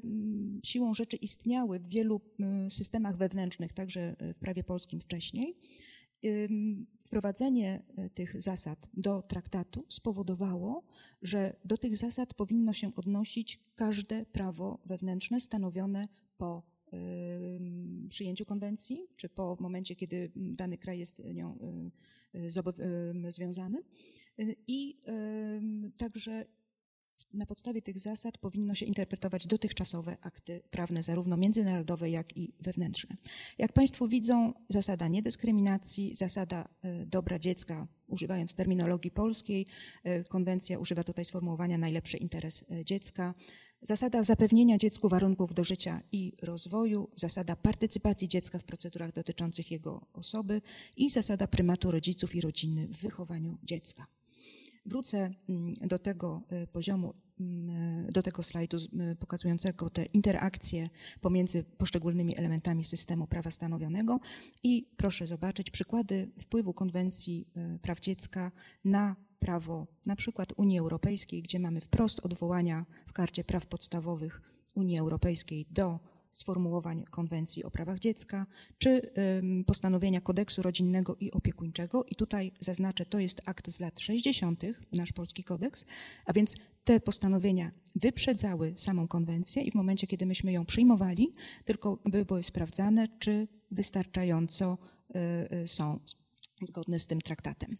siłą 0.64 0.94
rzeczy 0.94 1.16
istniały 1.16 1.78
w 1.78 1.88
wielu 1.88 2.20
systemach 2.68 3.16
wewnętrznych, 3.16 3.72
także 3.72 4.16
w 4.34 4.38
prawie 4.38 4.64
polskim 4.64 5.00
wcześniej. 5.00 5.56
Wprowadzenie 7.04 7.82
e, 7.96 8.10
tych 8.10 8.40
zasad 8.40 8.90
do 8.94 9.22
traktatu 9.22 9.84
spowodowało, 9.88 10.84
że 11.22 11.56
do 11.64 11.78
tych 11.78 11.96
zasad 11.96 12.34
powinno 12.34 12.72
się 12.72 12.94
odnosić 12.94 13.60
każde 13.74 14.26
prawo 14.26 14.78
wewnętrzne 14.86 15.40
stanowione 15.40 16.08
po 16.36 16.70
przyjęciu 18.08 18.44
konwencji, 18.44 19.06
czy 19.16 19.28
po 19.28 19.56
momencie, 19.60 19.96
kiedy 19.96 20.32
dany 20.36 20.78
kraj 20.78 20.98
jest 20.98 21.22
nią 21.34 21.58
związany. 23.28 23.78
I 24.68 25.00
także 25.96 26.44
na 27.32 27.46
podstawie 27.46 27.82
tych 27.82 27.98
zasad 27.98 28.38
powinno 28.38 28.74
się 28.74 28.86
interpretować 28.86 29.46
dotychczasowe 29.46 30.16
akty 30.22 30.62
prawne, 30.70 31.02
zarówno 31.02 31.36
międzynarodowe, 31.36 32.10
jak 32.10 32.36
i 32.36 32.52
wewnętrzne. 32.60 33.16
Jak 33.58 33.72
Państwo 33.72 34.08
widzą, 34.08 34.52
zasada 34.68 35.08
niedyskryminacji, 35.08 36.14
zasada 36.16 36.68
e, 36.82 37.06
dobra 37.06 37.38
dziecka, 37.38 37.86
używając 38.08 38.54
terminologii 38.54 39.10
polskiej, 39.10 39.66
e, 40.04 40.24
konwencja 40.24 40.78
używa 40.78 41.04
tutaj 41.04 41.24
sformułowania 41.24 41.78
najlepszy 41.78 42.16
interes 42.16 42.70
e, 42.70 42.84
dziecka, 42.84 43.34
zasada 43.82 44.22
zapewnienia 44.22 44.78
dziecku 44.78 45.08
warunków 45.08 45.54
do 45.54 45.64
życia 45.64 46.02
i 46.12 46.36
rozwoju, 46.42 47.08
zasada 47.16 47.56
partycypacji 47.56 48.28
dziecka 48.28 48.58
w 48.58 48.64
procedurach 48.64 49.12
dotyczących 49.12 49.70
jego 49.70 50.06
osoby 50.12 50.62
i 50.96 51.10
zasada 51.10 51.46
prymatu 51.46 51.90
rodziców 51.90 52.34
i 52.34 52.40
rodziny 52.40 52.88
w 52.88 53.00
wychowaniu 53.00 53.58
dziecka. 53.62 54.19
Wrócę 54.90 55.30
mm, 55.48 55.74
do 55.74 55.98
tego 55.98 56.42
e, 56.48 56.66
poziomu, 56.66 57.14
mm, 57.40 58.06
e, 58.08 58.12
do 58.12 58.22
tego 58.22 58.42
slajdu 58.42 58.76
e, 58.76 59.16
pokazującego 59.16 59.90
te 59.90 60.04
interakcje 60.04 60.90
pomiędzy 61.20 61.64
poszczególnymi 61.78 62.38
elementami 62.38 62.84
systemu 62.84 63.26
prawa 63.26 63.50
stanowionego 63.50 64.20
i 64.62 64.86
proszę 64.96 65.26
zobaczyć 65.26 65.70
przykłady 65.70 66.30
wpływu 66.38 66.74
konwencji 66.74 67.48
praw 67.82 68.00
dziecka 68.00 68.52
na 68.84 69.16
prawo 69.38 69.86
na 70.06 70.16
przykład 70.16 70.52
Unii 70.56 70.78
Europejskiej, 70.78 71.42
gdzie 71.42 71.58
mamy 71.58 71.80
wprost 71.80 72.26
odwołania 72.26 72.86
w 73.06 73.12
karcie 73.12 73.44
praw 73.44 73.66
podstawowych 73.66 74.42
Unii 74.74 74.98
Europejskiej 74.98 75.66
do 75.70 76.00
sformułowań 76.32 77.04
konwencji 77.10 77.64
o 77.64 77.70
prawach 77.70 77.98
dziecka, 77.98 78.46
czy 78.78 79.12
postanowienia 79.66 80.20
kodeksu 80.20 80.62
rodzinnego 80.62 81.16
i 81.20 81.30
opiekuńczego. 81.30 82.04
I 82.04 82.14
tutaj 82.14 82.52
zaznaczę, 82.60 83.06
to 83.06 83.18
jest 83.18 83.42
akt 83.44 83.70
z 83.70 83.80
lat 83.80 84.00
60., 84.00 84.62
nasz 84.92 85.12
polski 85.12 85.44
kodeks, 85.44 85.84
a 86.26 86.32
więc 86.32 86.54
te 86.84 87.00
postanowienia 87.00 87.70
wyprzedzały 87.96 88.72
samą 88.76 89.08
konwencję 89.08 89.62
i 89.62 89.70
w 89.70 89.74
momencie, 89.74 90.06
kiedy 90.06 90.26
myśmy 90.26 90.52
ją 90.52 90.66
przyjmowali, 90.66 91.34
tylko 91.64 91.98
były 92.26 92.42
sprawdzane, 92.42 93.08
czy 93.18 93.48
wystarczająco 93.70 94.78
y, 95.16 95.18
y, 95.56 95.68
są 95.68 96.00
zgodne 96.62 96.98
z 96.98 97.06
tym 97.06 97.20
traktatem. 97.20 97.76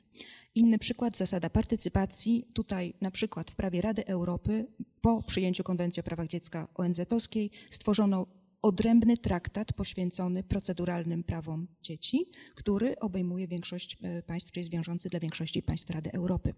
Inny 0.54 0.78
przykład, 0.78 1.16
zasada 1.16 1.50
partycypacji. 1.50 2.50
Tutaj 2.54 2.94
na 3.00 3.10
przykład 3.10 3.50
w 3.50 3.56
prawie 3.56 3.80
Rady 3.80 4.06
Europy 4.06 4.66
po 5.00 5.22
przyjęciu 5.22 5.64
Konwencji 5.64 6.00
o 6.00 6.02
prawach 6.02 6.26
dziecka 6.26 6.68
ONZ-owskiej 6.74 7.50
stworzono 7.70 8.26
odrębny 8.62 9.16
traktat 9.16 9.72
poświęcony 9.72 10.42
proceduralnym 10.42 11.24
prawom 11.24 11.68
dzieci, 11.82 12.30
który 12.54 12.98
obejmuje 12.98 13.48
większość 13.48 13.98
e, 14.02 14.22
państw, 14.22 14.52
czyli 14.52 14.60
jest 14.60 14.72
wiążący 14.72 15.08
dla 15.08 15.20
większości 15.20 15.62
państw 15.62 15.90
Rady 15.90 16.12
Europy. 16.12 16.54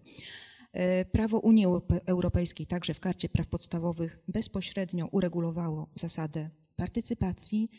E, 0.73 1.05
prawo 1.05 1.39
Unii 1.39 1.65
Europejskiej 2.05 2.67
także 2.67 2.93
w 2.93 2.99
karcie 2.99 3.29
praw 3.29 3.47
podstawowych 3.47 4.19
bezpośrednio 4.27 5.07
uregulowało 5.07 5.89
zasadę 5.95 6.49
partycypacji. 6.75 7.69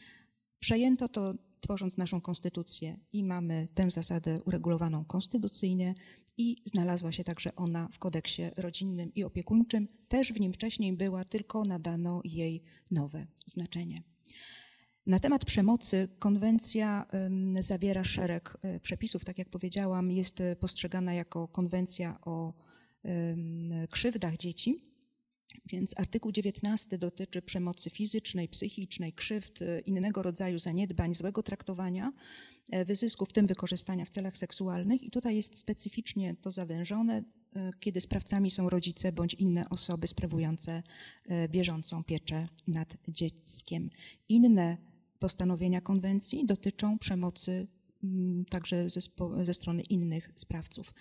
Przejęto 0.60 1.08
to 1.08 1.34
tworząc 1.60 1.96
naszą 1.96 2.20
konstytucję 2.20 2.98
i 3.12 3.24
mamy 3.24 3.68
tę 3.74 3.90
zasadę 3.90 4.42
uregulowaną 4.42 5.04
konstytucyjnie 5.04 5.94
i 6.36 6.56
znalazła 6.64 7.12
się 7.12 7.24
także 7.24 7.56
ona 7.56 7.88
w 7.92 7.98
kodeksie 7.98 8.42
rodzinnym 8.56 9.14
i 9.14 9.24
opiekuńczym. 9.24 9.88
Też 10.08 10.32
w 10.32 10.40
nim 10.40 10.52
wcześniej 10.52 10.92
była, 10.92 11.24
tylko 11.24 11.62
nadano 11.64 12.20
jej 12.24 12.62
nowe 12.90 13.26
znaczenie. 13.46 14.13
Na 15.06 15.18
temat 15.18 15.44
przemocy 15.44 16.08
konwencja 16.18 17.06
zawiera 17.60 18.04
szereg 18.04 18.56
e, 18.62 18.80
przepisów. 18.80 19.24
Tak 19.24 19.38
jak 19.38 19.48
powiedziałam, 19.48 20.10
jest 20.10 20.40
e, 20.40 20.56
postrzegana 20.56 21.14
jako 21.14 21.48
konwencja 21.48 22.18
o 22.20 22.52
krzywdach 23.90 24.36
dzieci. 24.36 24.80
Więc 25.66 25.98
artykuł 25.98 26.32
19 26.32 26.98
dotyczy 26.98 27.42
przemocy 27.42 27.90
fizycznej, 27.90 28.48
psychicznej, 28.48 29.12
krzywd, 29.12 29.62
e, 29.62 29.80
innego 29.80 30.22
rodzaju 30.22 30.58
zaniedbań, 30.58 31.14
złego 31.14 31.42
traktowania, 31.42 32.12
wyzysku, 32.86 33.26
w 33.26 33.32
tym 33.32 33.46
wykorzystania 33.46 34.04
w 34.04 34.10
celach 34.10 34.38
seksualnych. 34.38 35.02
I 35.02 35.10
tutaj 35.10 35.36
jest 35.36 35.58
specyficznie 35.58 36.34
to 36.34 36.50
zawężone, 36.50 37.22
kiedy 37.80 38.00
sprawcami 38.00 38.50
są 38.50 38.70
rodzice 38.70 39.12
bądź 39.12 39.34
inne 39.34 39.68
osoby 39.68 40.06
sprawujące 40.06 40.82
bieżącą 41.48 42.04
pieczę 42.04 42.48
nad 42.66 42.96
dzieckiem. 43.08 43.90
Inne 44.28 44.76
postanowienia 45.24 45.80
konwencji 45.80 46.46
dotyczą 46.46 46.98
przemocy 46.98 47.66
mm, 48.04 48.44
także 48.44 48.90
ze, 48.90 49.00
ze 49.42 49.54
strony 49.54 49.82
innych 49.82 50.32
sprawców. 50.36 50.94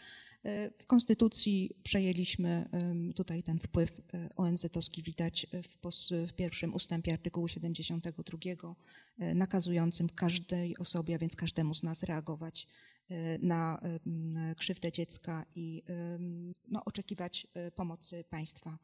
E, 0.44 0.72
w 0.78 0.86
Konstytucji 0.86 1.72
przejęliśmy 1.84 2.70
tutaj 3.16 3.44
ten 3.44 3.60
wpływ 3.60 4.00
e, 4.00 4.30
ONZ-owski, 4.36 5.04
widać 5.04 5.48
w, 5.64 5.78
w, 6.28 6.34
pierwszym 6.34 6.74
ustępie 6.74 7.14
artykułu 7.14 7.48
72, 7.48 8.38
e, 9.20 9.36
nakazującym 9.36 10.10
każdej 10.10 10.78
osobie, 10.78 11.16
a 11.16 11.18
więc 11.18 11.36
każdemu 11.36 11.74
z 11.74 11.84
nas 11.84 12.04
reagować 12.04 12.68
na 13.42 13.82
krzywdę 14.58 14.92
dziecka 14.92 15.46
i 15.56 15.84
no, 16.68 16.86
oczekiwać 16.86 17.48
pomocy 17.76 18.24
państwa. 18.30 18.78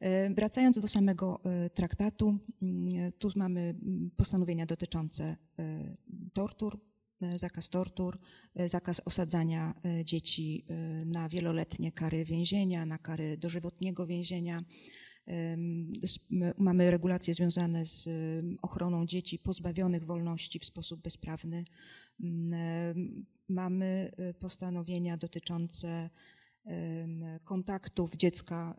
E, 0.00 0.34
wracając 0.34 0.78
do 0.78 0.88
samego 0.88 1.40
e, 1.44 1.70
traktatu, 1.70 2.38
mm, 2.62 3.12
tu 3.18 3.28
mamy 3.36 3.60
mm, 3.60 4.10
postanowienia 4.16 4.66
dotyczące 4.66 5.36
e, 5.58 5.96
tortur, 6.32 6.80
zakaz 7.36 7.70
tortur, 7.70 8.18
zakaz 8.66 9.00
osadzania 9.04 9.74
dzieci 10.04 10.66
na 11.06 11.28
wieloletnie 11.28 11.92
kary 11.92 12.24
więzienia, 12.24 12.86
na 12.86 12.98
kary 12.98 13.36
dożywotniego 13.36 14.06
więzienia. 14.06 14.64
Mamy 16.58 16.90
regulacje 16.90 17.34
związane 17.34 17.86
z 17.86 18.08
ochroną 18.62 19.06
dzieci 19.06 19.38
pozbawionych 19.38 20.04
wolności 20.04 20.58
w 20.58 20.64
sposób 20.64 21.00
bezprawny. 21.02 21.64
Mamy 23.48 24.10
postanowienia 24.38 25.16
dotyczące 25.16 26.10
kontaktów 27.44 28.16
dziecka 28.16 28.76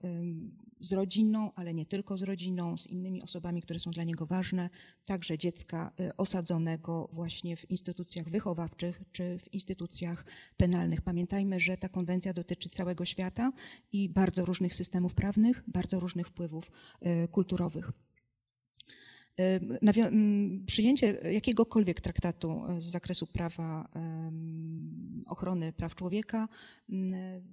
z 0.80 0.94
rodziną, 0.94 1.52
ale 1.56 1.74
nie 1.74 1.86
tylko 1.86 2.18
z 2.18 2.24
rodziną, 2.24 2.78
z 2.78 2.88
innymi 2.88 3.22
osobami, 3.22 3.62
które 3.62 3.80
są 3.80 3.92
dla 3.92 4.04
niego 4.04 4.26
ważne, 4.26 4.70
także 5.06 5.38
dziecka 5.38 5.92
y, 6.00 6.18
osadzonego 6.18 7.10
właśnie 7.14 7.58
w 7.58 7.72
instytucjach 7.72 8.30
wychowawczych 8.30 9.02
czy 9.12 9.40
w 9.40 9.54
instytucjach 9.54 10.26
penalnych. 10.58 11.02
Pamiętajmy, 11.02 11.60
że 11.60 11.78
ta 11.78 11.90
konwencja 11.90 12.34
dotyczy 12.34 12.70
całego 12.70 13.06
świata 13.06 13.52
i 13.92 14.10
bardzo 14.10 14.46
różnych 14.46 14.76
systemów 14.76 15.16
prawnych, 15.16 15.64
bardzo 15.68 16.00
różnych 16.00 16.28
wpływów 16.28 16.72
y, 17.06 17.28
kulturowych. 17.28 18.05
Przyjęcie 20.66 21.18
jakiegokolwiek 21.32 22.02
traktatu 22.02 22.62
z 22.80 22.84
zakresu 22.84 23.28
prawa 23.28 23.90
ochrony 25.28 25.74
praw 25.74 25.96
człowieka 25.96 26.48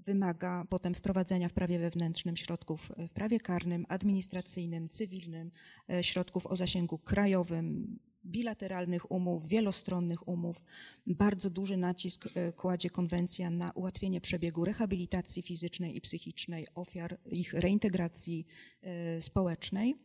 wymaga 0.04 0.64
potem 0.68 0.94
wprowadzenia 0.94 1.48
w 1.48 1.52
prawie 1.52 1.78
wewnętrznym 1.78 2.36
środków 2.36 2.92
w 3.08 3.12
prawie 3.12 3.40
karnym, 3.40 3.86
administracyjnym, 3.88 4.88
cywilnym, 4.88 5.50
e, 5.90 6.02
środków 6.02 6.46
o 6.46 6.56
zasięgu 6.56 6.98
krajowym, 6.98 7.98
bilateralnych 8.24 9.10
umów, 9.10 9.48
wielostronnych 9.48 10.28
umów. 10.28 10.62
Bardzo 11.06 11.50
duży 11.50 11.76
nacisk 11.76 12.28
e, 12.34 12.52
kładzie 12.52 12.90
konwencja 12.90 13.50
na 13.50 13.70
ułatwienie 13.70 14.20
przebiegu 14.20 14.64
rehabilitacji 14.64 15.42
fizycznej 15.42 15.96
i 15.96 16.00
psychicznej 16.00 16.66
ofiar, 16.74 17.18
ich 17.32 17.54
reintegracji 17.54 18.46
e, 18.82 19.22
społecznej 19.22 19.96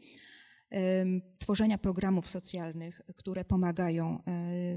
tworzenia 1.39 1.77
programów 1.77 2.27
socjalnych, 2.27 3.01
które 3.15 3.45
pomagają 3.45 4.23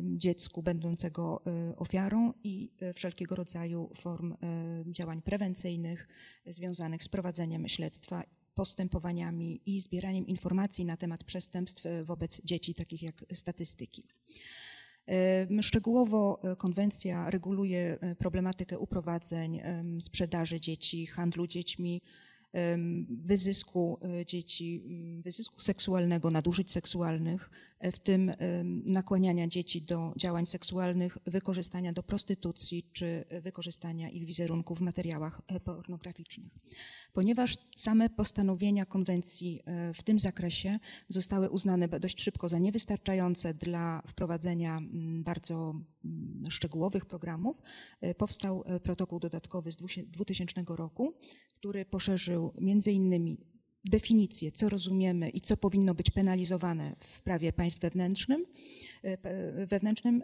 dziecku 0.03 0.63
będącego 0.63 1.43
e, 1.47 1.77
ofiarą 1.77 2.33
i 2.45 2.73
e, 2.81 2.93
wszelkiego 2.93 3.35
rodzaju 3.37 3.91
form 3.95 4.35
działań 4.87 5.23
prewencyjnych 5.23 6.09
związanych 6.47 7.05
z 7.05 7.09
prowadzeniem 7.09 7.69
śledztwa, 7.69 8.25
postępowaniami 8.55 9.61
i 9.67 9.81
zbieraniem 9.81 10.27
informacji 10.27 10.85
na 10.85 10.97
temat 10.97 11.25
przestępstw 11.25 11.87
e, 11.87 12.05
wobec 12.05 12.45
dzieci, 12.45 12.75
takich 12.75 13.03
jak 13.03 13.25
statystyki. 13.33 14.09
Szczegółowo 15.61 16.41
konwencja 16.59 17.31
reguluje 17.31 17.99
problematykę 18.19 18.79
uprowadzeń, 18.79 19.61
sprzedaży 20.01 20.61
dzieci, 20.61 21.07
handlu 21.07 21.47
dziećmi, 21.47 22.03
wyzysku 23.09 23.99
e, 24.03 24.25
dzieci, 24.25 24.83
wyzysku 25.25 25.61
seksualnego, 25.61 26.31
nadużyć 26.31 26.73
seksualnych, 26.73 27.51
w 27.93 27.99
tym 27.99 28.33
nakłaniania 28.87 29.47
dzieci 29.47 29.83
do 29.83 30.13
działań 30.17 30.47
seksualnych, 30.47 31.19
wykorzystania 31.27 31.93
do 31.93 32.03
prostytucji 32.03 32.91
czy 32.93 33.25
wykorzystania 33.43 34.09
ich 34.09 34.27
wizerunków 34.27 34.79
w 34.79 34.81
materiałach 34.81 35.43
e, 35.47 35.61
pornograficznych. 35.61 36.53
Ponieważ 37.13 37.57
same 37.77 38.11
postanowienia 38.11 38.87
konwencji 38.87 39.61
e, 39.65 39.95
w 39.95 40.03
tym 40.03 40.21
zakresie 40.21 40.79
zostały 41.09 41.51
uznane 41.51 41.89
dość 41.89 42.23
szybko 42.23 42.49
za 42.49 42.59
niewystarczające 42.59 43.55
dla 43.55 44.03
wprowadzenia 44.07 44.81
bardzo 45.25 45.75
szczegółowych 46.49 47.07
programów, 47.07 47.63
e, 48.01 48.15
powstał 48.15 48.65
protokół 48.83 49.21
dodatkowy 49.21 49.73
z 49.73 49.77
2000 50.07 50.63
roku, 50.69 51.15
który 51.59 51.85
poszerzył 51.85 52.53
między 52.61 52.93
innymi 52.93 53.51
definicję, 53.85 54.53
co 54.53 54.69
rozumiemy 54.69 55.31
i 55.31 55.41
co 55.41 55.57
powinno 55.57 55.95
być 55.95 56.11
penalizowane 56.11 56.97
w 56.99 57.21
prawie 57.21 57.53
państw 57.53 57.81
wewnętrznym, 57.81 58.47
e, 59.03 59.67
wewnętrznym 59.67 60.23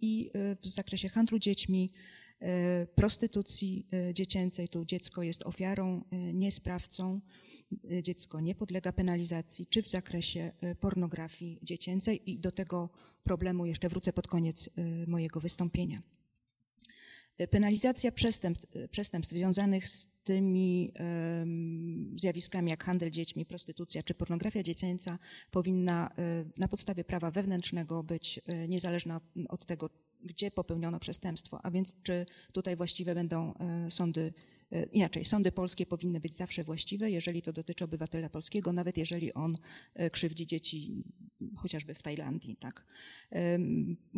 i 0.00 0.30
e, 0.34 0.56
w 0.56 0.66
zakresie 0.66 1.08
handlu 1.08 1.38
dziećmi, 1.38 1.92
e, 2.40 2.86
prostytucji 2.94 3.86
dziecięcej. 4.14 4.68
Tu 4.68 4.84
dziecko 4.84 5.22
jest 5.22 5.42
ofiarą, 5.42 6.04
nie 6.32 6.50
sprawcą. 6.50 7.20
Dziecko 8.02 8.40
nie 8.40 8.54
podlega 8.54 8.92
penalizacji, 8.92 9.66
czy 9.66 9.82
w 9.82 9.88
zakresie 9.88 10.52
pornografii 10.80 11.58
dziecięcej 11.62 12.30
i 12.30 12.38
do 12.38 12.50
tego 12.50 12.90
problemu 13.22 13.66
jeszcze 13.66 13.88
wrócę 13.88 14.12
pod 14.12 14.28
koniec 14.28 14.70
mojego 15.06 15.40
wystąpienia. 15.40 16.02
Penalizacja 17.50 18.12
przestępstw, 18.12 18.66
przestępstw 18.90 19.34
związanych 19.34 19.88
z 19.88 20.22
tymi 20.24 20.92
zjawiskami 22.16 22.70
jak 22.70 22.84
handel 22.84 23.10
dziećmi, 23.10 23.46
prostytucja 23.46 24.02
czy 24.02 24.14
pornografia 24.14 24.62
dziecięca 24.62 25.18
powinna 25.50 26.10
um, 26.16 26.52
na 26.56 26.68
podstawie 26.68 27.04
prawa 27.04 27.30
wewnętrznego 27.30 28.02
być 28.02 28.40
niezależna 28.68 29.20
od 29.48 29.66
tego, 29.66 29.90
gdzie 30.24 30.50
popełniono 30.50 31.00
przestępstwo, 31.00 31.60
a 31.62 31.70
więc 31.70 31.94
czy 32.02 32.26
tutaj 32.52 32.76
właściwe 32.76 33.14
będą 33.14 33.54
sądy 33.88 34.32
E, 34.32 34.49
inaczej, 34.92 35.24
sądy 35.24 35.52
polskie 35.52 35.86
powinny 35.86 36.20
być 36.20 36.34
zawsze 36.34 36.64
właściwe, 36.64 37.10
jeżeli 37.10 37.42
to 37.42 37.52
dotyczy 37.52 37.84
obywatela 37.84 38.28
polskiego, 38.28 38.72
nawet 38.72 38.96
jeżeli 38.96 39.34
on 39.34 39.56
e, 39.94 40.10
krzywdzi 40.10 40.46
dzieci 40.46 41.04
chociażby 41.56 41.94
w 41.94 42.02
Tajlandii. 42.02 42.56
Tak. 42.56 42.86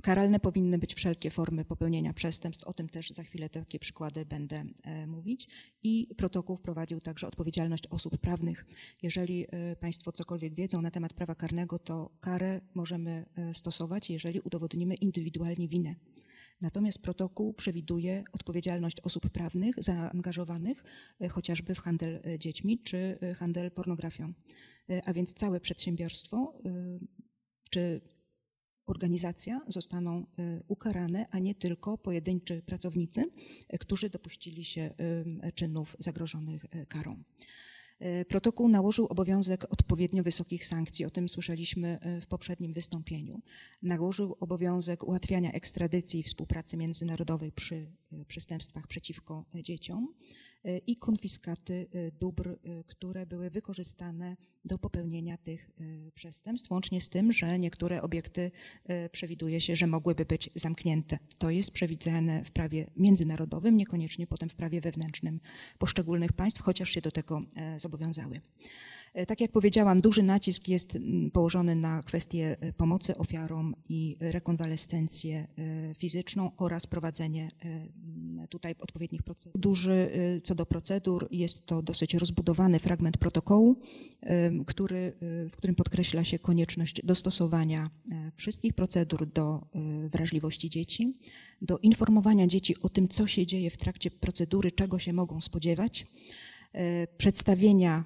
Karalne 0.03 0.41
powinny 0.41 0.79
być 0.79 0.95
wszelkie 0.95 1.31
formy 1.31 1.65
popełnienia 1.65 2.13
przestępstw, 2.13 2.65
o 2.65 2.73
tym 2.73 2.89
też 2.89 3.11
za 3.11 3.23
chwilę 3.23 3.49
takie 3.49 3.79
przykłady 3.79 4.27
będę 4.27 4.65
e, 4.85 5.07
mówić. 5.07 5.49
I 5.83 6.09
protokół 6.17 6.57
wprowadził 6.57 7.01
także 7.01 7.27
odpowiedzialność 7.27 7.87
osób 7.87 8.19
prawnych. 8.19 8.67
Jeżeli 9.03 9.47
Państwo 9.81 10.13
cokolwiek 10.13 10.55
wiedzą 10.55 10.83
na 10.83 10.91
temat 10.91 11.13
prawa 11.13 11.35
karnego, 11.35 11.79
to 11.79 12.11
karę 12.21 12.61
możemy 12.75 13.27
stosować, 13.53 14.11
jeżeli 14.11 14.41
udowodnimy 14.41 14.95
indywidualnie 14.95 15.69
winę. 15.69 15.95
Natomiast 16.63 17.03
protokół 17.03 17.55
przewiduje 17.55 18.25
odpowiedzialność 18.33 19.01
osób 19.01 19.31
prawnych 19.31 19.75
zaangażowanych 19.79 20.85
e, 21.21 21.29
chociażby 21.29 21.75
w 21.75 21.81
handel 21.81 22.21
e, 22.25 22.39
dziećmi 22.39 22.79
czy 22.79 23.19
e, 23.21 23.35
handel 23.35 23.71
pornografią. 23.71 24.33
A 25.07 25.13
więc 25.13 25.35
całe 25.35 25.61
przedsiębiorstwo 25.61 26.53
czy 27.71 28.01
organizacja 28.87 29.61
zostaną 29.69 30.27
ukarane, 30.69 31.27
a 31.31 31.39
nie 31.39 31.55
tylko 31.55 31.99
pojedynczy 31.99 32.63
pracownicy, 32.63 33.25
którzy 33.81 34.11
dopuścili 34.11 34.65
się 34.65 34.91
czynów 35.55 35.97
zagrożonych 35.99 36.65
karą. 36.89 37.23
Protokół 38.29 38.69
nałożył 38.69 39.07
obowiązek 39.07 39.73
odpowiednio 39.73 40.23
wysokich 40.23 40.67
sankcji, 40.67 41.05
o 41.05 41.11
tym 41.11 41.29
słyszeliśmy 41.29 41.99
w 42.23 42.27
poprzednim 42.27 42.73
wystąpieniu. 42.73 43.43
Nałożył 43.83 44.37
obowiązek 44.41 45.05
ułatwiania 45.05 45.53
ekstradycji 45.53 46.21
i 46.21 46.23
współpracy 46.23 46.77
międzynarodowej 46.77 47.53
przy 47.53 47.87
przestępstwach 48.27 48.87
przeciwko 48.87 49.45
dzieciom. 49.55 50.15
E, 50.65 50.79
i 50.79 50.97
konfiskaty 50.97 51.87
e, 51.93 52.11
dóbr, 52.13 52.49
e, 52.49 52.85
które 52.87 53.27
były 53.27 53.51
wykorzystane 53.51 54.37
do 54.65 54.79
popełnienia 54.79 55.39
tych 55.39 55.71
przestępstw, 56.15 56.71
łącznie 56.71 57.01
z 57.01 57.09
tym, 57.09 57.33
że 57.33 57.59
niektóre 57.59 58.03
obiekty 58.03 58.51
przewiduje 59.13 59.61
się, 59.61 59.77
że 59.77 59.87
mogłyby 59.87 60.25
być 60.25 60.51
zamknięte. 60.55 61.19
To 61.39 61.51
jest 61.51 61.71
przewidziane 61.71 62.45
w 62.45 62.51
prawie 62.51 62.91
międzynarodowym, 62.97 63.77
niekoniecznie 63.77 64.27
potem 64.27 64.49
w 64.49 64.55
prawie 64.55 64.81
wewnętrznym 64.81 65.41
poszczególnych 65.79 66.33
państw, 66.33 66.63
chociaż 66.63 66.91
się 66.91 67.01
do 67.01 67.11
tego 67.11 67.43
zobowiązały. 67.77 68.41
E, 69.15 69.27
tak 69.27 69.41
jak 69.41 69.53
powiedziałam, 69.53 70.01
duży 70.01 70.23
nacisk 70.23 70.69
jest 70.69 70.99
położony 71.33 71.75
na 71.75 72.03
kwestię 72.03 72.57
e, 72.61 72.73
pomocy 72.73 73.17
ofiarom 73.17 73.75
i 73.89 74.17
rekonwalescencję 74.21 75.47
e, 75.59 75.95
fizyczną 75.95 76.51
oraz 76.57 76.87
prowadzenie 76.87 77.51
tutaj 78.49 78.75
odpowiednich 78.81 79.23
procedur. 79.23 79.61
Duży 79.61 80.11
co 80.45 80.55
do 80.55 80.67
procedur 80.67 81.29
jest 81.31 81.67
to 81.67 81.83
dosyć 81.83 82.15
rozbudowany 82.15 82.79
fragment 82.79 83.19
protokołu, 83.19 83.77
który, 84.67 85.13
w 85.21 85.57
którym 85.57 85.77
podkreśla 85.77 86.25
się 86.25 86.39
konieczność 86.39 87.01
dostosowania 87.05 87.91
wszystkich 88.37 88.73
procedur 88.73 89.27
do 89.27 89.67
wrażliwości 90.13 90.71
dzieci, 90.71 91.13
do 91.63 91.79
informowania 91.79 92.47
dzieci 92.47 92.81
o 92.81 92.89
tym, 92.89 93.09
co 93.09 93.27
się 93.27 93.47
dzieje 93.47 93.71
w 93.71 93.77
trakcie 93.77 94.11
procedury, 94.11 94.71
czego 94.71 94.99
się 94.99 95.13
mogą 95.13 95.41
spodziewać 95.41 96.07
przedstawienia 97.17 98.05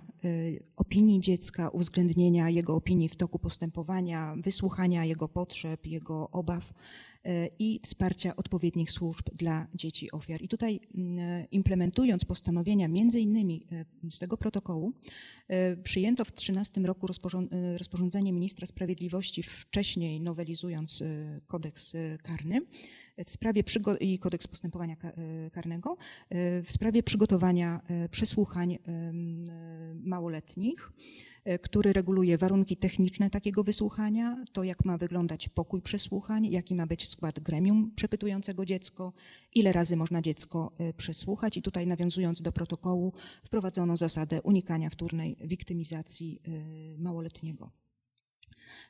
opinii 0.77 1.21
dziecka, 1.21 1.69
uwzględnienia 1.69 2.51
jego 2.51 2.75
opinii 2.75 3.09
w 3.09 3.17
toku 3.17 3.39
postępowania, 3.39 4.35
wysłuchania 4.37 5.05
jego 5.05 5.29
potrzeb, 5.29 5.87
jego 5.87 6.31
obaw 6.31 6.73
e, 7.25 7.49
i 7.59 7.81
wsparcia 7.83 8.37
odpowiednich 8.37 8.91
służb 8.91 9.27
dla 9.33 9.67
dzieci 9.75 10.13
ofiar. 10.13 10.43
I 10.43 10.49
tutaj 10.49 10.81
mm, 10.95 11.47
implementując 11.51 12.25
postanowienia 12.25 12.89
między 12.89 13.21
innymi 13.21 13.67
z 14.11 14.19
tego 14.19 14.37
protokołu, 14.37 14.93
przyjęto 15.83 16.25
w 16.25 16.29
2013 16.29 16.81
roku 16.81 17.07
rozporządzenie 17.79 18.33
ministra 18.33 18.67
sprawiedliwości, 18.67 19.43
wcześniej 19.43 20.21
nowelizując 20.21 21.03
kodeks 21.47 21.97
karny, 22.23 22.61
w 23.25 23.31
sprawie 23.31 23.63
i 24.01 24.19
kodeks 24.19 24.47
postępowania 24.47 24.97
e, 25.03 25.51
karnego 25.51 25.97
e, 26.31 26.63
w 26.63 26.73
sprawie 26.73 27.03
przygotowania 27.03 27.81
e, 27.89 28.09
przesłuchań 28.09 28.79
małoletnich, 29.95 30.93
który 31.63 31.93
reguluje 31.93 32.39
warunki 32.39 32.77
techniczne 32.77 33.31
takiego 33.31 33.65
wysłuchania, 33.65 34.45
to 34.53 34.65
jak 34.65 34.85
ma 34.85 34.99
wyglądać 34.99 35.49
pokój 35.49 35.83
przesłuchań, 35.83 36.47
jaki 36.47 36.75
ma 36.75 36.87
być 36.87 37.09
skład 37.09 37.41
gremium 37.41 37.93
przepytującego 37.97 38.65
dziecko, 38.65 39.13
ile 39.55 39.73
razy 39.73 39.97
można 39.97 40.23
dziecko 40.23 40.73
przesłuchać 40.97 41.57
i 41.57 41.63
tutaj 41.63 41.87
nawiązując 41.87 42.43
do 42.43 42.53
protokołu 42.53 43.13
wprowadzono 43.45 43.97
zasadę 43.97 44.43
unikania 44.43 44.91
wtórnej 44.91 45.37
wiktymizacji 45.41 46.43
małoletniego. 46.99 47.86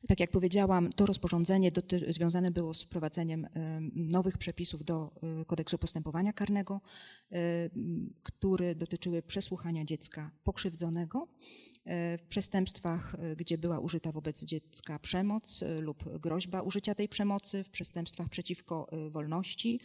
Tak 0.09 0.21
jak 0.21 0.31
powiedziałam, 0.31 0.93
to 0.93 1.07
rozporządzenie 1.07 1.71
związane 2.09 2.51
było 2.51 2.75
z 2.75 2.83
wprowadzeniem 2.83 3.47
nowych 3.95 4.39
przepisów 4.39 4.85
do 4.85 5.13
e, 5.41 5.45
kodeksu 5.45 5.79
postępowania 5.79 6.33
karnego, 6.33 6.81
e, 7.33 7.39
które 8.23 8.75
dotyczyły 8.75 9.23
przesłuchania 9.23 9.85
dziecka 9.85 10.31
pokrzywdzonego 10.45 11.29
e, 11.85 12.19
w 12.19 12.23
przestępstwach, 12.23 13.17
gdzie 13.37 13.59
była 13.59 13.79
użyta 13.79 14.13
wobec 14.13 14.45
dziecka 14.45 14.99
przemoc 14.99 15.65
lub 15.81 16.19
groźba 16.19 16.63
użycia 16.63 16.95
tej 16.95 17.09
przemocy, 17.09 17.65
w 17.65 17.71
przestępstwach 17.71 18.29
przeciwko 18.29 18.91
wolności, 19.11 19.81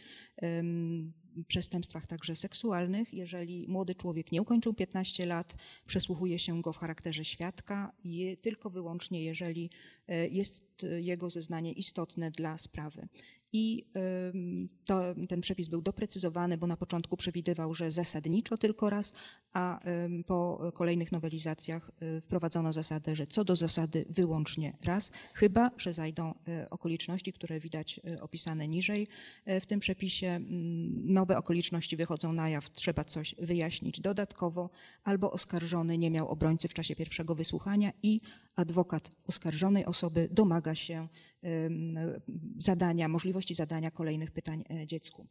przestępstwach 1.48 2.06
także 2.06 2.36
seksualnych. 2.36 3.14
Jeżeli 3.14 3.68
młody 3.68 3.94
człowiek 3.94 4.32
nie 4.32 4.42
ukończył 4.42 4.74
15 4.74 5.26
lat, 5.26 5.56
przesłuchuje 5.86 6.38
się 6.38 6.62
go 6.62 6.72
w 6.72 6.76
charakterze 6.76 7.24
świadka, 7.24 7.92
je, 8.04 8.36
tylko 8.36 8.70
wyłącznie 8.70 9.24
jeżeli 9.24 9.70
e, 10.08 10.28
jest 10.28 10.86
jego 11.00 11.30
zeznanie 11.30 11.72
istotne 11.72 12.30
dla 12.30 12.58
sprawy 12.58 13.08
i 13.52 13.86
to, 14.84 15.02
ten 15.28 15.40
przepis 15.40 15.68
był 15.68 15.82
doprecyzowany, 15.82 16.58
bo 16.58 16.66
na 16.66 16.76
początku 16.76 17.16
przewidywał, 17.16 17.74
że 17.74 17.90
zasadniczo 17.90 18.56
tylko 18.56 18.90
raz, 18.90 19.12
a 19.52 19.80
po 20.26 20.72
kolejnych 20.74 21.12
nowelizacjach 21.12 21.90
y, 22.02 22.20
wprowadzono 22.20 22.72
zasadę, 22.72 23.16
że 23.16 23.26
co 23.26 23.44
do 23.44 23.56
zasady 23.56 24.04
wyłącznie 24.10 24.76
raz, 24.84 25.12
chyba 25.34 25.70
że 25.76 25.92
zajdą 25.92 26.34
y, 26.64 26.70
okoliczności, 26.70 27.32
które 27.32 27.60
widać 27.60 28.00
y, 28.06 28.22
opisane 28.22 28.68
niżej 28.68 29.08
w 29.46 29.66
tym 29.66 29.80
przepisie. 29.80 30.40
Nowe 31.04 31.38
okoliczności 31.38 31.96
wychodzą 31.96 32.32
na 32.32 32.48
jaw, 32.48 32.72
trzeba 32.72 33.04
coś 33.04 33.34
wyjaśnić 33.38 34.00
dodatkowo, 34.00 34.70
albo 35.04 35.30
oskarżony 35.30 35.98
nie 35.98 36.10
miał 36.10 36.28
obrońcy 36.28 36.68
w 36.68 36.74
czasie 36.74 36.96
pierwszego 36.96 37.34
wysłuchania 37.34 37.92
i 38.02 38.20
adwokat 38.56 39.10
oskarżonej 39.26 39.84
osoby 39.84 40.28
domaga 40.30 40.74
się 40.74 41.08
zadania, 42.58 43.08
możliwości 43.08 43.54
zadania 43.54 43.90
kolejnych 43.90 44.30
pytań 44.30 44.64
e, 44.70 44.86
dziecku. 44.86 45.26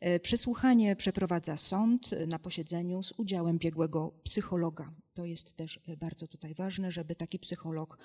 E, 0.00 0.20
przesłuchanie 0.20 0.96
przeprowadza 0.96 1.56
sąd 1.56 2.10
na 2.26 2.38
posiedzeniu 2.38 3.02
z 3.02 3.12
udziałem 3.16 3.58
biegłego 3.58 4.20
psychologa. 4.24 4.90
To 5.14 5.26
jest 5.26 5.56
też 5.56 5.80
e, 5.86 5.96
bardzo 5.96 6.28
tutaj 6.28 6.54
ważne, 6.54 6.92
żeby 6.92 7.14
taki 7.14 7.38
psycholog 7.38 7.98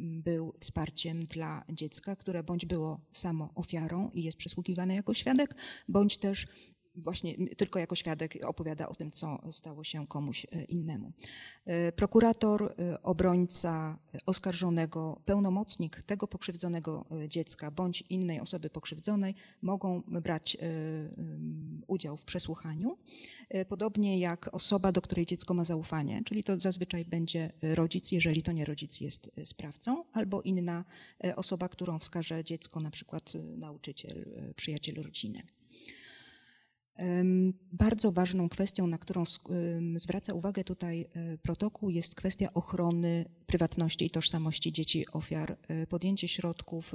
był 0.00 0.54
wsparciem 0.60 1.26
dla 1.26 1.64
dziecka, 1.72 2.16
które 2.16 2.42
bądź 2.42 2.66
było 2.66 3.00
samo 3.12 3.50
ofiarą 3.54 4.10
i 4.10 4.22
jest 4.22 4.38
przesłuchiwane 4.38 4.94
jako 4.94 5.14
świadek, 5.14 5.54
bądź 5.88 6.16
też 6.16 6.46
właśnie 6.96 7.34
tylko 7.56 7.78
jako 7.78 7.94
świadek 7.94 8.38
opowiada 8.44 8.88
o 8.88 8.94
tym, 8.94 9.10
co 9.10 9.38
stało 9.50 9.84
się 9.84 10.06
komuś 10.06 10.46
e, 10.52 10.64
innemu. 10.64 11.12
E, 11.64 11.92
prokurator, 11.92 12.74
e, 12.78 13.02
obrońca 13.02 13.98
oskarżonego, 14.26 15.20
pełnomocnik 15.24 16.02
tego 16.02 16.28
pokrzywdzonego 16.28 17.04
dziecka 17.28 17.70
bądź 17.70 18.04
innej 18.10 18.40
osoby 18.40 18.70
pokrzywdzonej 18.70 19.34
mogą 19.62 20.02
brać 20.06 20.56
udział 21.86 22.16
w 22.16 22.24
przesłuchaniu, 22.24 22.98
podobnie 23.68 24.18
jak 24.18 24.54
osoba, 24.54 24.92
do 24.92 25.00
której 25.00 25.26
dziecko 25.26 25.54
ma 25.54 25.64
zaufanie, 25.64 26.22
czyli 26.24 26.44
to 26.44 26.58
zazwyczaj 26.58 27.04
będzie 27.04 27.52
rodzic, 27.62 28.12
jeżeli 28.12 28.42
to 28.42 28.52
nie 28.52 28.64
rodzic 28.64 29.00
jest 29.00 29.30
sprawcą, 29.44 30.04
albo 30.12 30.42
inna 30.42 30.84
osoba, 31.36 31.68
którą 31.68 31.98
wskaże 31.98 32.44
dziecko, 32.44 32.80
na 32.80 32.90
przykład 32.90 33.32
nauczyciel, 33.56 34.24
przyjaciel 34.56 35.02
rodziny. 35.02 35.42
Bardzo 37.72 38.12
ważną 38.12 38.48
kwestią, 38.48 38.86
na 38.86 38.98
którą 38.98 39.22
zwraca 39.96 40.34
uwagę 40.34 40.64
tutaj 40.64 41.06
e, 41.12 41.38
protokół, 41.38 41.90
jest 41.90 42.14
kwestia 42.14 42.48
ochrony 42.54 43.24
prywatności 43.46 44.06
i 44.06 44.10
tożsamości 44.10 44.72
dzieci 44.72 45.06
ofiar. 45.12 45.58
E, 45.68 45.86
podjęcie 45.86 46.28
środków, 46.28 46.92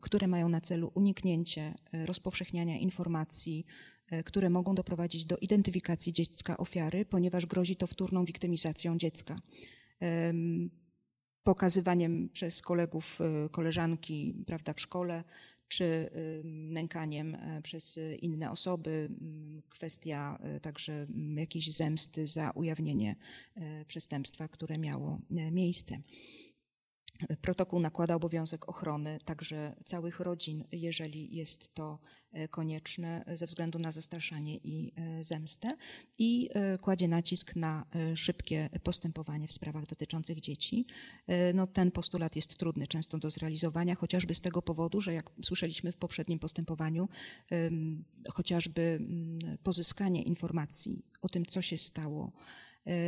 które 0.00 0.28
mają 0.28 0.48
na 0.48 0.60
celu 0.60 0.92
uniknięcie 0.94 1.74
e, 1.92 2.06
rozpowszechniania 2.06 2.78
informacji, 2.78 3.66
które 4.24 4.50
mogą 4.50 4.74
doprowadzić 4.74 5.26
do 5.26 5.36
identyfikacji 5.36 6.12
dziecka 6.12 6.56
ofiary, 6.56 7.04
ponieważ 7.04 7.46
grozi 7.46 7.76
to 7.76 7.86
wtórną 7.86 8.24
wiktymizacją 8.24 8.98
dziecka 8.98 9.36
pokazywaniem 11.42 12.28
przez 12.28 12.62
kolegów, 12.62 13.18
koleżanki 13.50 14.44
prawda, 14.46 14.72
w 14.72 14.80
szkole 14.80 15.24
czy 15.72 16.10
nękaniem 16.44 17.34
e, 17.34 17.62
przez 17.62 17.98
inne 18.20 18.50
osoby, 18.50 19.08
kwestia 19.68 20.38
e, 20.42 20.60
także 20.60 21.06
jakiejś 21.36 21.70
zemsty 21.70 22.26
za 22.26 22.50
ujawnienie 22.50 23.16
e, 23.56 23.84
przestępstwa, 23.84 24.48
które 24.48 24.78
miało 24.78 25.18
miejsce. 25.30 25.98
Protokół 27.40 27.80
nakłada 27.80 28.14
obowiązek 28.14 28.68
ochrony 28.68 29.18
także 29.24 29.76
całych 29.84 30.20
rodzin, 30.20 30.64
jeżeli 30.72 31.36
jest 31.36 31.74
to 31.74 31.98
e, 32.32 32.48
konieczne 32.48 33.24
ze 33.34 33.46
względu 33.46 33.78
na 33.78 33.92
zastraszanie 33.92 34.56
i 34.56 34.92
e, 34.96 35.22
zemstę 35.22 35.76
i 36.18 36.48
e, 36.52 36.78
kładzie 36.78 37.08
nacisk 37.08 37.56
na 37.56 37.86
szybkie 38.14 38.70
postępowanie 38.82 39.48
w 39.48 39.52
sprawach 39.52 39.86
dotyczących 39.86 40.40
dzieci. 40.40 40.86
No, 41.54 41.66
ten 41.66 41.90
postulat 41.90 42.36
jest 42.36 42.56
trudny 42.56 42.86
często 42.86 43.18
do 43.18 43.30
zrealizowania, 43.30 43.94
chociażby 43.94 44.34
z 44.34 44.40
tego 44.40 44.62
powodu, 44.62 45.00
że 45.00 45.14
jak 45.14 45.30
słyszeliśmy 45.42 45.92
w 45.92 45.96
poprzednim 45.96 46.38
postępowaniu, 46.38 47.08
chociażby 48.32 48.82
mm, 48.82 49.38
pozyskanie 49.62 50.22
informacji 50.22 51.02
o 51.22 51.28
tym, 51.28 51.46
co 51.46 51.62
się 51.62 51.78
stało, 51.78 52.32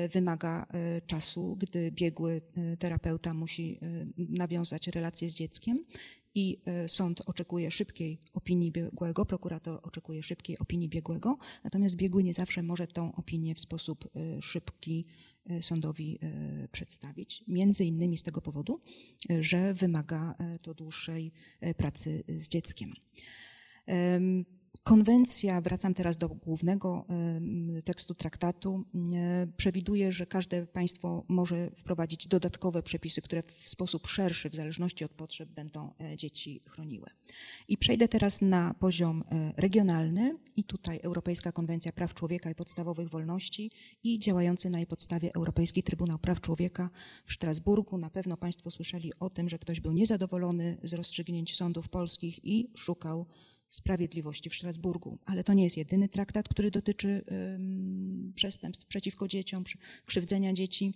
wymaga 0.09 0.67
e, 0.71 1.01
czasu, 1.01 1.57
gdy 1.57 1.93
biegły 1.93 2.41
e, 2.57 2.77
terapeuta 2.77 3.35
musi 3.35 3.81
nawiązać 4.17 4.87
relację 4.87 5.31
z 5.31 5.35
dzieckiem 5.35 5.85
i 6.35 6.63
sąd 6.87 7.21
oczekuje 7.27 7.71
szybkiej 7.71 8.21
opinii 8.33 8.73
biegłego, 8.73 9.27
prokurator 9.27 9.81
oczekuje 9.83 10.23
szybkiej 10.23 10.59
opinii 10.59 10.89
biegłego, 10.89 11.39
natomiast 11.65 11.97
biegły 11.97 12.25
nie 12.25 12.33
zawsze 12.33 12.63
może 12.63 12.87
tą 12.87 13.15
opinię 13.15 13.55
w 13.55 13.61
sposób 13.61 14.09
szybki 14.41 15.07
sądowi 15.61 16.19
przedstawić. 16.73 17.45
Między 17.49 17.85
innymi 17.85 18.19
z 18.19 18.23
tego 18.23 18.41
powodu, 18.41 18.81
że 19.41 19.75
wymaga 19.75 20.35
to 20.63 20.75
dłuższej 20.75 21.33
pracy 21.77 22.25
z 22.29 22.49
dzieckiem. 22.49 22.93
Konwencja, 24.83 25.61
wracam 25.61 25.95
teraz 25.95 26.17
do 26.17 26.29
głównego 26.29 27.07
tekstu 27.85 28.15
traktatu, 28.15 28.85
przewiduje, 29.57 30.13
że 30.13 30.27
każde 30.27 30.67
państwo 30.67 31.25
może 31.29 31.71
wprowadzić 31.77 32.27
dodatkowe 32.27 32.83
przepisy, 32.83 33.23
które 33.23 33.43
w 33.43 33.69
sposób 33.69 34.07
szerszy, 34.07 34.51
w 34.51 34.55
zależności 34.55 35.05
od 35.05 35.11
potrzeb, 35.11 35.49
będą 35.49 35.93
e, 36.01 36.17
dzieci 36.17 36.61
chroniły. 36.67 37.07
I 37.69 37.77
przejdę 37.77 38.09
teraz 38.09 38.43
na 38.43 38.75
poziom 38.75 39.25
e, 39.31 39.53
regionalny 39.57 40.39
i 40.57 40.65
tutaj 40.65 41.01
Europejska 41.03 41.53
Konwencja 41.53 41.93
Praw 41.93 42.15
Człowieka 42.15 42.51
i 42.51 42.55
Podstawowych 42.55 43.09
Wolności 43.09 43.71
i 44.05 44.21
działający 44.21 44.71
na 44.71 44.79
jej 44.79 44.87
podstawie 44.87 45.35
Europejski 45.35 45.83
Trybunał 45.83 46.19
Praw 46.19 46.41
Człowieka 46.41 46.91
w 47.27 47.33
Strasburgu. 47.33 47.99
Na 47.99 48.11
pewno 48.11 48.37
Państwo 48.37 48.71
słyszeli 48.71 49.13
o 49.21 49.31
tym, 49.31 49.49
że 49.49 49.59
ktoś 49.59 49.81
był 49.81 49.93
niezadowolony 49.93 50.79
z 50.83 50.95
rozstrzygnięć 50.95 51.57
sądów 51.57 51.89
polskich 51.89 52.45
i 52.45 52.71
szukał 52.77 53.27
Sprawiedliwości 53.75 54.51
w 54.51 54.55
Strasburgu. 54.55 55.19
Ale 55.25 55.45
to 55.45 55.53
nie 55.53 55.65
jest 55.65 55.77
jedyny 55.77 56.09
traktat, 56.09 56.49
który 56.49 56.71
dotyczy 56.71 57.25
przestępstw 58.35 58.87
przeciwko 58.87 59.29
dzieciom, 59.29 59.65
krzywdzenia 60.07 60.53
dzieci. 60.53 60.95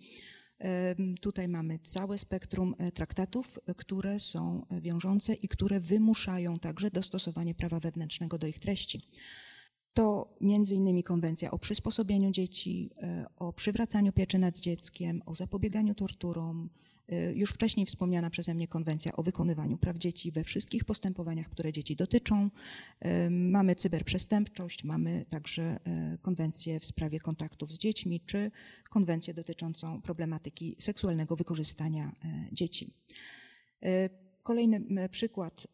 Tutaj 1.21 1.49
mamy 1.49 1.79
całe 1.79 2.19
spektrum 2.19 2.75
e, 2.79 2.93
traktatów, 2.93 3.59
które 3.77 4.19
są 4.19 4.67
wiążące 4.81 5.35
i 5.35 5.49
które 5.49 5.81
wymuszają 5.81 6.59
także 6.59 6.91
dostosowanie 6.91 7.55
prawa 7.55 7.81
wewnętrznego 7.81 8.39
do 8.39 8.47
ich 8.47 8.59
treści. 8.59 9.03
To 9.95 10.37
między 10.41 10.75
innymi 10.75 11.03
konwencja 11.03 11.51
o 11.51 11.59
przysposobieniu 11.59 12.31
dzieci, 12.31 12.91
e, 13.03 13.27
o 13.37 13.53
przywracaniu 13.53 14.13
pieczy 14.13 14.39
nad 14.39 14.59
dzieckiem, 14.59 15.23
o 15.27 15.35
zapobieganiu 15.35 15.95
torturom, 15.95 16.71
już 17.35 17.51
wcześniej 17.51 17.87
wspomniana 17.87 18.31
przeze 18.31 18.55
mnie 18.55 18.69
konwencja 18.69 19.13
o 19.17 19.23
wykonywaniu 19.23 19.79
praw 19.79 19.97
dzieci 19.97 20.33
we 20.33 20.45
wszystkich 20.45 20.85
postępowaniach, 20.85 21.49
które 21.49 21.73
dzieci 21.73 21.97
dotyczą. 21.97 22.51
Y, 23.07 23.31
mamy 23.31 23.77
cyberprzestępczość, 23.77 24.85
mamy 24.85 25.27
także 25.29 25.79
y, 26.15 26.19
konwencję 26.19 26.81
w 26.81 26.87
sprawie 26.87 27.21
kontaktów 27.21 27.73
z 27.73 27.79
dziećmi, 27.79 28.21
czy 28.27 28.51
konwencję 28.91 29.35
dotyczącą 29.35 30.03
problematyki 30.03 30.77
seksualnego 30.79 31.37
wykorzystania 31.37 32.13
dzieci. 32.53 32.93
Kolejny 34.49 35.09
przykład, 35.09 35.67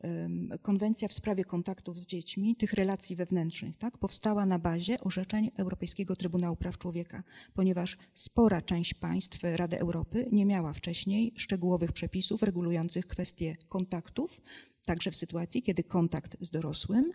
konwencja 0.63 1.09
w 1.09 1.13
sprawie 1.13 1.45
kontaktów 1.45 1.99
z 1.99 2.07
dziećmi, 2.07 2.57
tych 2.57 2.73
relacji 2.73 3.17
wewnętrznych, 3.17 3.77
tak, 3.77 3.99
powstała 3.99 4.47
na 4.47 4.59
bazie 4.59 5.01
orzeczeń 5.01 5.51
Europejskiego 5.57 6.17
Trybunału 6.17 6.57
Praw 6.57 6.79
Człowieka, 6.79 7.23
ponieważ 7.55 7.97
spora 8.15 8.63
część 8.63 8.95
państw 8.95 9.39
Rady 9.43 9.79
Europy 9.79 10.29
nie 10.33 10.47
miała 10.47 10.73
wcześniej 10.73 11.33
szczegółowych 11.37 11.93
przepisów 11.93 12.43
regulujących 12.43 13.07
kwestie 13.07 13.57
kontaktów, 13.69 14.41
także 14.87 15.11
w 15.11 15.17
sytuacji, 15.17 15.63
kiedy 15.63 15.85
kontakt 15.85 16.37
z 16.41 16.51
dorosłym 16.51 17.13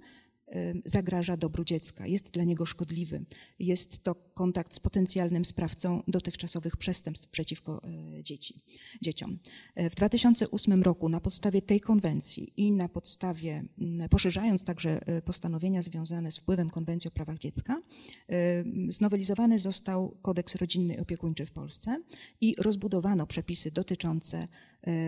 zagraża 0.86 1.38
dobru 1.38 1.64
dziecka, 1.64 2.08
jest 2.08 2.32
dla 2.32 2.44
niego 2.44 2.66
szkodliwy. 2.66 3.26
Jest 3.60 4.04
to 4.04 4.16
kontakt 4.16 4.74
z 4.74 4.80
potencjalnym 4.80 5.46
sprawcą 5.46 6.04
dotychczasowych 6.08 6.78
przestępstw 6.78 7.30
przeciwko 7.30 7.82
e, 7.84 8.24
dzieci, 8.24 8.56
dzieciom. 9.02 9.40
E, 9.76 9.90
w 9.90 9.96
2008 9.96 10.84
roku 10.84 11.10
na 11.10 11.20
podstawie 11.20 11.62
tej 11.62 11.80
konwencji 11.82 12.54
i 12.58 12.72
na 12.72 12.90
podstawie, 12.90 13.64
poszerzając 14.10 14.64
także 14.64 15.00
postanowienia 15.26 15.82
związane 15.82 16.32
z 16.32 16.38
wpływem 16.38 16.70
konwencji 16.70 17.08
o 17.08 17.12
prawach 17.12 17.38
dziecka, 17.38 17.82
znowelizowany 18.90 19.60
został 19.60 20.18
kodeks 20.22 20.56
rodzinny 20.56 20.94
i 20.94 21.00
opiekuńczy 21.00 21.46
w 21.46 21.52
Polsce 21.52 21.98
i 22.42 22.56
rozbudowano 22.58 23.28
przepisy 23.28 23.72
dotyczące 23.72 24.48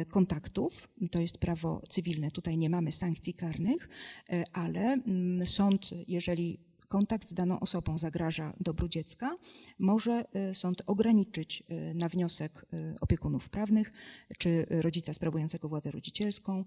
kontaktów. 0.09 0.89
To 1.11 1.21
jest 1.21 1.37
prawo 1.37 1.81
cywilne. 1.89 2.31
Tutaj 2.31 2.57
nie 2.57 2.69
mamy 2.69 2.91
sankcji 2.91 3.33
karnych, 3.33 3.89
e, 4.29 4.43
ale 4.53 4.81
mm, 4.81 5.47
sąd, 5.47 5.89
jeżeli 6.07 6.59
kontakt 6.87 7.27
z 7.27 7.33
daną 7.33 7.59
osobą 7.59 7.97
zagraża 7.97 8.53
dobru 8.59 8.87
dziecka, 8.87 9.35
może 9.79 10.25
e, 10.33 10.55
sąd 10.55 10.81
ograniczyć 10.85 11.63
na 11.95 12.09
wniosek 12.09 12.65
opiekunów 13.01 13.49
prawnych 13.49 13.91
czy 14.37 14.65
rodzica 14.69 15.13
sprawującego 15.13 15.69
władzę 15.69 15.91
rodzicielską 15.91 16.65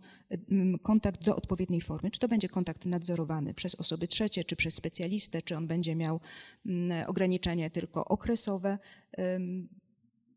kontakt 0.82 1.24
do 1.24 1.36
odpowiedniej 1.36 1.80
formy. 1.80 2.10
Czy 2.10 2.20
to 2.20 2.28
będzie 2.28 2.48
kontakt 2.48 2.86
nadzorowany 2.86 3.54
przez 3.54 3.74
osoby 3.74 4.08
trzecie, 4.08 4.44
czy 4.44 4.56
przez 4.56 4.74
specjalistę, 4.74 5.42
czy 5.42 5.56
on 5.56 5.66
będzie 5.66 5.94
miał 5.94 6.20
ograniczenie 7.06 7.70
tylko 7.70 8.04
okresowe 8.04 8.78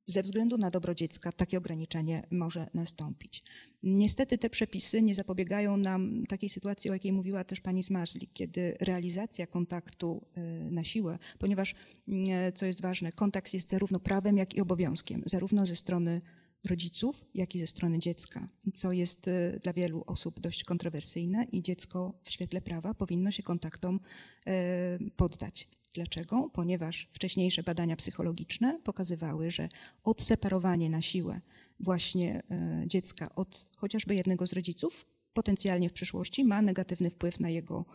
ze 0.07 0.23
względu 0.23 0.57
na 0.57 0.71
dobro 0.71 0.95
dziecka 0.95 1.31
takie 1.31 1.57
ograniczenie 1.57 2.27
może 2.31 2.69
nastąpić. 2.73 3.43
Niestety 3.83 4.37
te 4.37 4.49
przepisy 4.49 5.01
nie 5.01 5.15
zapobiegają 5.15 5.77
nam 5.77 6.23
takiej 6.29 6.49
sytuacji, 6.49 6.89
o 6.89 6.93
jakiej 6.93 7.11
mówiła 7.11 7.43
też 7.43 7.61
pani 7.61 7.83
Zmarzlik, 7.83 8.33
kiedy 8.33 8.77
realizacja 8.81 9.47
kontaktu 9.47 10.25
y, 10.37 10.71
na 10.71 10.83
siłę, 10.83 11.19
ponieważ, 11.39 11.75
y, 12.07 12.51
co 12.51 12.65
jest 12.65 12.81
ważne, 12.81 13.11
kontakt 13.11 13.53
jest 13.53 13.69
zarówno 13.69 13.99
prawem, 13.99 14.37
jak 14.37 14.55
i 14.55 14.61
obowiązkiem, 14.61 15.23
zarówno 15.25 15.65
ze 15.65 15.75
strony 15.75 16.21
rodziców, 16.65 17.25
jak 17.35 17.55
i 17.55 17.59
ze 17.59 17.67
strony 17.67 17.99
dziecka, 17.99 18.47
co 18.73 18.91
jest 18.91 19.27
y, 19.27 19.59
dla 19.63 19.73
wielu 19.73 20.03
osób 20.07 20.39
dość 20.39 20.63
kontrowersyjne 20.63 21.43
i 21.51 21.61
dziecko 21.61 22.13
w 22.23 22.31
świetle 22.31 22.61
prawa 22.61 22.93
powinno 22.93 23.31
się 23.31 23.43
kontaktom 23.43 23.99
poddać. 25.15 25.67
Dlaczego? 25.97 26.49
Ponieważ 26.53 27.07
wcześniejsze 27.11 27.63
badania 27.63 27.95
psychologiczne 27.95 28.79
pokazywały, 28.83 29.51
że 29.51 29.69
odseparowanie 30.03 30.89
na 30.89 31.01
siłę 31.01 31.41
właśnie 31.79 32.43
e, 32.51 32.83
dziecka 32.87 33.35
od 33.35 33.65
chociażby 33.77 34.15
jednego 34.15 34.47
z 34.47 34.53
rodziców 34.53 35.05
potencjalnie 35.37 35.89
w 35.89 35.93
przyszłości 35.93 36.43
ma 36.43 36.61
negatywny 36.61 37.09
wpływ 37.09 37.39
na 37.39 37.49
jego 37.49 37.85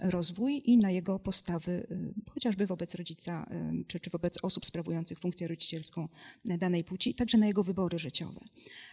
rozwój 0.00 0.62
i 0.64 0.78
na 0.78 0.90
jego 0.90 1.18
postawy, 1.18 1.86
chociażby 2.30 2.66
wobec 2.66 2.94
rodzica 2.94 3.46
czy, 3.86 4.00
czy 4.00 4.10
wobec 4.10 4.44
osób 4.44 4.66
sprawujących 4.66 5.18
funkcję 5.18 5.48
rodzicielską 5.48 6.08
danej 6.44 6.84
płci, 6.84 7.14
także 7.14 7.38
na 7.38 7.46
jego 7.46 7.64
wybory 7.64 7.98
życiowe. 7.98 8.40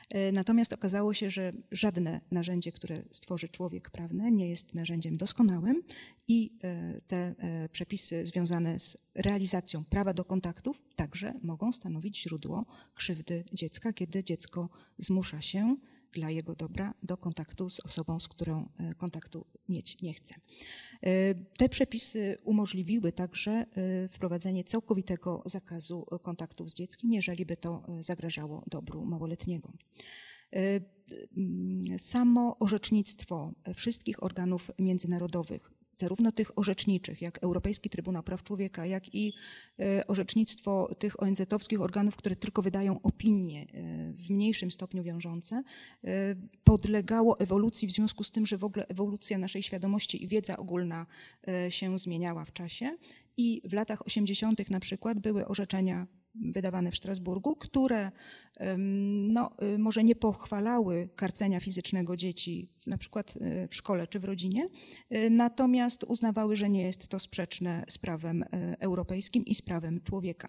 E, 0.09 0.31
natomiast 0.31 0.73
okazało 0.73 1.13
się, 1.13 1.29
że 1.29 1.51
żadne 1.71 2.21
narzędzie, 2.31 2.71
które 2.71 2.97
stworzy 3.11 3.49
człowiek 3.49 3.89
prawny, 3.89 4.31
nie 4.31 4.49
jest 4.49 4.75
narzędziem 4.75 5.17
doskonałym 5.17 5.83
i 6.27 6.57
e, 6.63 7.01
te 7.07 7.17
e, 7.17 7.69
przepisy 7.69 8.25
związane 8.25 8.79
z 8.79 9.11
realizacją 9.15 9.83
prawa 9.85 10.13
do 10.13 10.25
kontaktów 10.25 10.81
także 10.95 11.33
mogą 11.43 11.71
stanowić 11.71 12.21
źródło 12.21 12.65
krzywdy 12.95 13.43
dziecka, 13.53 13.93
kiedy 13.93 14.23
dziecko 14.23 14.69
zmusza 14.97 15.41
się 15.41 15.75
dla 16.13 16.29
jego 16.29 16.55
dobra 16.55 16.93
do 17.03 17.17
kontaktu 17.17 17.69
z 17.69 17.79
osobą, 17.79 18.19
z 18.19 18.27
którą 18.27 18.69
e, 18.79 18.93
kontaktu 18.93 19.45
mieć 19.69 20.01
nie 20.01 20.13
chce. 20.13 20.35
E, 20.35 21.35
te 21.35 21.69
przepisy 21.69 22.37
umożliwiły 22.43 23.11
także 23.11 23.51
e, 23.51 23.65
wprowadzenie 24.09 24.63
całkowitego 24.63 25.43
zakazu 25.45 26.05
kontaktów 26.21 26.69
z 26.69 26.73
dzieckiem, 26.73 27.13
jeżeli 27.13 27.45
by 27.45 27.57
to 27.57 27.83
zagrażało 27.99 28.63
dobru 28.67 29.05
małoletniego. 29.05 29.71
Samo 31.97 32.59
orzecznictwo 32.59 33.53
wszystkich 33.75 34.23
organów 34.23 34.71
międzynarodowych 34.79 35.76
zarówno 35.97 36.31
tych 36.31 36.59
orzeczniczych, 36.59 37.21
jak 37.21 37.43
Europejski 37.43 37.89
Trybunał 37.89 38.23
Praw 38.23 38.43
Człowieka, 38.43 38.85
jak 38.85 39.15
i 39.15 39.33
e, 39.79 40.07
orzecznictwo 40.07 40.95
tych 40.99 41.23
ONZ-owskich 41.23 41.81
organów, 41.81 42.15
które 42.15 42.35
tylko 42.35 42.61
wydają 42.61 43.01
opinie 43.01 43.61
e, 43.61 44.13
w 44.13 44.29
mniejszym 44.29 44.71
stopniu 44.71 45.03
wiążące, 45.03 45.63
e, 46.03 46.35
podlegało 46.63 47.39
ewolucji 47.39 47.87
w 47.87 47.91
związku 47.91 48.23
z 48.23 48.31
tym, 48.31 48.45
że 48.45 48.57
w 48.57 48.63
ogóle 48.63 48.87
ewolucja 48.87 49.37
naszej 49.37 49.61
świadomości 49.61 50.23
i 50.23 50.27
wiedza 50.27 50.57
ogólna 50.57 51.05
się 51.69 51.99
zmieniała 51.99 52.45
w 52.45 52.53
czasie. 52.53 52.97
I 53.37 53.61
w 53.65 53.73
latach 53.73 54.05
80. 54.05 54.69
na 54.69 54.79
przykład 54.79 55.19
były 55.19 55.47
orzeczenia 55.47 56.07
wydawane 56.35 56.91
w 56.91 56.97
Strasburgu, 56.97 57.55
które 57.55 58.11
no, 59.33 59.49
y, 59.75 59.77
może 59.77 60.03
nie 60.03 60.15
pochwalały 60.15 61.09
karcenia 61.15 61.59
fizycznego 61.59 62.15
dzieci, 62.15 62.69
na 62.87 62.97
przykład 62.97 63.35
y, 63.35 63.67
w 63.67 63.75
szkole 63.75 64.07
czy 64.07 64.19
w 64.19 64.23
rodzinie, 64.23 64.67
y, 65.15 65.29
natomiast 65.29 66.03
uznawały, 66.03 66.55
że 66.55 66.69
nie 66.69 66.81
jest 66.81 67.07
to 67.07 67.19
sprzeczne 67.19 67.85
z 67.89 67.97
prawem 67.97 68.43
europejskim 68.79 69.45
i 69.45 69.55
z 69.55 69.61
prawem 69.61 70.01
człowieka. 70.03 70.47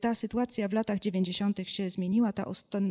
Ta 0.00 0.14
sytuacja 0.14 0.68
w 0.68 0.72
latach 0.72 0.98
90. 0.98 1.58
się 1.64 1.90
zmieniła. 1.90 2.32
Ta, 2.32 2.44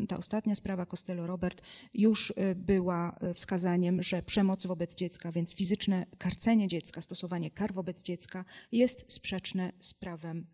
ta 0.07 0.17
ostatnia 0.17 0.55
sprawa 0.55 0.85
Costello-Robert 0.85 1.61
już 1.93 2.33
była 2.55 3.19
wskazaniem, 3.33 4.03
że 4.03 4.21
przemoc 4.21 4.65
wobec 4.65 4.95
dziecka, 4.95 5.31
więc 5.31 5.55
fizyczne 5.55 6.05
karcenie 6.17 6.67
dziecka, 6.67 7.01
stosowanie 7.01 7.51
kar 7.51 7.73
wobec 7.73 8.03
dziecka 8.03 8.45
jest 8.71 9.13
sprzeczne 9.13 9.71
z 9.79 9.93
prawem 9.93 10.45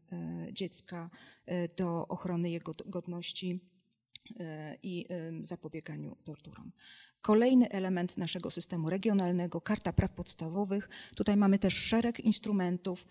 dziecka 0.51 1.10
do 1.77 2.08
ochrony 2.08 2.49
jego 2.49 2.75
godności 2.86 3.60
E, 4.39 4.77
i 4.84 5.05
zapobieganiu 5.41 6.15
torturom. 6.23 6.71
Kolejny 7.21 7.69
element 7.69 8.17
naszego 8.17 8.51
systemu 8.51 8.89
regionalnego, 8.89 9.62
Karta 9.62 9.93
Praw 9.93 10.12
Podstawowych. 10.12 10.89
Tutaj 11.15 11.38
mamy 11.38 11.60
też 11.60 11.73
szereg 11.73 12.19
instrumentów 12.19 13.08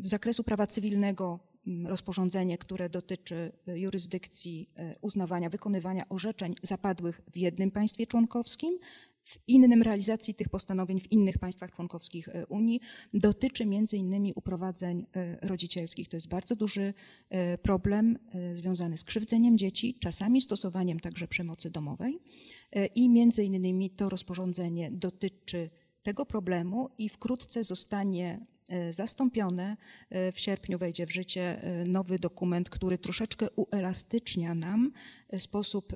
z 0.00 0.08
zakresu 0.08 0.44
prawa 0.44 0.66
cywilnego, 0.66 1.38
rozporządzenie, 1.84 2.58
które 2.58 2.88
dotyczy 2.88 3.52
jurysdykcji 3.66 4.70
uznawania, 5.00 5.50
wykonywania 5.50 6.08
orzeczeń 6.08 6.54
zapadłych 6.62 7.20
w 7.32 7.36
jednym 7.36 7.70
państwie 7.70 8.06
członkowskim 8.06 8.78
w 9.24 9.38
innym 9.48 9.82
realizacji 9.82 10.34
tych 10.34 10.48
postanowień 10.48 11.00
w 11.00 11.12
innych 11.12 11.38
państwach 11.38 11.72
członkowskich 11.72 12.28
e, 12.28 12.46
Unii 12.46 12.80
dotyczy 13.14 13.66
między 13.66 13.96
innymi 13.96 14.32
uprowadzeń 14.36 15.06
e, 15.16 15.48
rodzicielskich. 15.48 16.08
To 16.08 16.16
jest 16.16 16.28
bardzo 16.28 16.56
duży 16.56 16.94
e, 17.30 17.58
problem 17.58 18.18
związany 18.52 18.96
z 18.96 19.04
krzywdzeniem 19.04 19.58
dzieci, 19.58 19.98
czasami 20.00 20.40
stosowaniem 20.40 21.00
także 21.00 21.28
przemocy 21.28 21.70
domowej 21.70 22.18
i 22.94 23.08
między 23.08 23.44
innymi 23.44 23.90
to 23.90 24.08
rozporządzenie 24.08 24.90
dotyczy 24.90 25.70
tego 26.02 26.26
problemu 26.26 26.88
i 26.98 27.08
wkrótce 27.08 27.64
zostanie 27.64 28.46
zastąpione. 28.90 29.76
E, 30.10 30.32
w 30.32 30.40
sierpniu 30.40 30.78
wejdzie 30.78 31.06
w 31.06 31.12
życie 31.12 31.62
e, 31.62 31.84
nowy 31.84 32.18
dokument, 32.18 32.70
który 32.70 32.98
troszeczkę 32.98 33.50
uelastycznia 33.50 34.54
nam 34.54 34.92
sposób 35.38 35.92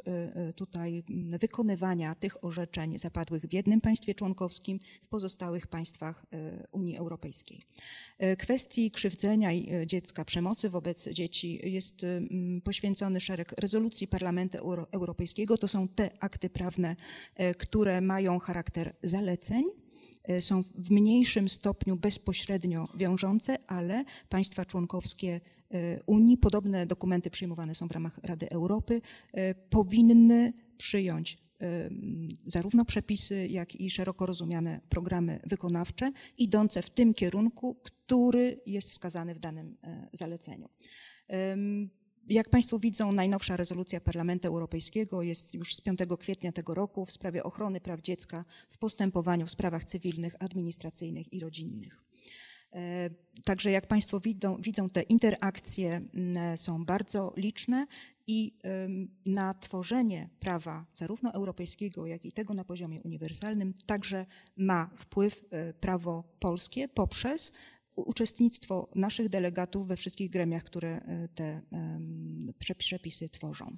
tutaj 0.56 1.04
wykonywania 1.40 2.14
tych 2.14 2.44
orzeczeń 2.44 2.98
zapadłych 2.98 3.42
w 3.42 3.52
jednym 3.52 3.80
państwie 3.80 4.14
członkowskim, 4.14 4.80
w 5.02 5.08
pozostałych 5.08 5.66
państwach 5.66 6.26
Unii 6.72 6.96
Europejskiej. 6.96 7.62
Kwestii 8.38 8.90
krzywdzenia 8.90 9.50
dziecka, 9.86 10.24
przemocy 10.24 10.70
wobec 10.70 11.08
dzieci 11.08 11.60
jest 11.64 12.06
poświęcony 12.64 13.20
szereg 13.20 13.52
rezolucji 13.52 14.08
Parlamentu 14.08 14.58
Europejskiego. 14.92 15.58
To 15.58 15.68
są 15.68 15.88
te 15.88 16.10
akty 16.20 16.50
prawne, 16.50 16.96
które 17.58 18.00
mają 18.00 18.38
charakter 18.38 18.94
zaleceń 19.02 19.64
E, 20.00 20.07
są 20.40 20.62
w 20.62 20.90
mniejszym 20.90 21.48
stopniu 21.48 21.96
bezpośrednio 21.96 22.88
wiążące, 22.94 23.58
ale 23.66 24.04
państwa 24.28 24.64
członkowskie 24.64 25.40
e, 25.70 26.02
Unii, 26.06 26.36
podobne 26.36 26.86
dokumenty 26.86 27.30
przyjmowane 27.30 27.74
są 27.74 27.88
w 27.88 27.92
ramach 27.92 28.18
Rady 28.22 28.50
Europy, 28.50 29.00
e, 29.32 29.54
powinny 29.54 30.52
przyjąć 30.78 31.38
zarówno 32.46 32.84
przepisy, 32.84 33.46
jak 33.48 33.80
i 33.80 33.90
szeroko 33.90 34.26
rozumiane 34.26 34.80
programy 34.88 35.40
wykonawcze, 35.46 36.12
idące 36.36 36.82
w 36.82 36.90
tym 36.90 37.14
kierunku, 37.14 37.76
który 37.82 38.60
jest 38.66 38.90
wskazany 38.90 39.34
w 39.34 39.38
danym 39.38 39.76
zaleceniu. 40.12 40.68
Jak 42.28 42.48
Państwo 42.48 42.78
widzą, 42.78 43.12
najnowsza 43.12 43.56
rezolucja 43.56 44.00
Parlamentu 44.00 44.48
Europejskiego 44.48 45.22
jest 45.22 45.54
już 45.54 45.74
z 45.74 45.80
5 45.80 45.98
kwietnia 46.18 46.52
tego 46.52 46.74
roku 46.74 47.04
w 47.04 47.12
sprawie 47.12 47.44
ochrony 47.44 47.80
praw 47.80 48.00
dziecka 48.00 48.44
w 48.68 48.78
postępowaniu 48.78 49.46
w 49.46 49.50
sprawach 49.50 49.84
cywilnych, 49.84 50.36
administracyjnych 50.40 51.32
i 51.32 51.40
rodzinnych. 51.40 52.04
E, 52.72 53.10
także 53.44 53.70
jak 53.70 53.86
Państwo 53.86 54.20
widzą, 54.20 54.56
widzą 54.60 54.90
te 54.90 55.02
interakcje 55.02 56.00
są 56.56 56.84
bardzo 56.84 57.32
liczne 57.36 57.86
i 58.26 58.58
na 59.26 59.54
tworzenie 59.54 60.28
prawa 60.40 60.86
zarówno 60.94 61.32
europejskiego, 61.32 62.06
jak 62.06 62.24
i 62.24 62.32
tego 62.32 62.54
na 62.54 62.64
poziomie 62.64 63.02
uniwersalnym 63.02 63.74
także 63.86 64.26
ma 64.56 64.90
wpływ 64.96 65.44
e, 65.50 65.72
prawo 65.72 66.24
polskie 66.40 66.88
poprzez 66.88 67.52
uczestnictwo 68.06 68.88
naszych 68.94 69.28
delegatów 69.28 69.88
we 69.88 69.96
wszystkich 69.96 70.30
gremiach, 70.30 70.64
które 70.64 70.88
e, 70.88 71.28
te 71.34 71.62
przepisy 72.78 73.28
tworzą. 73.28 73.76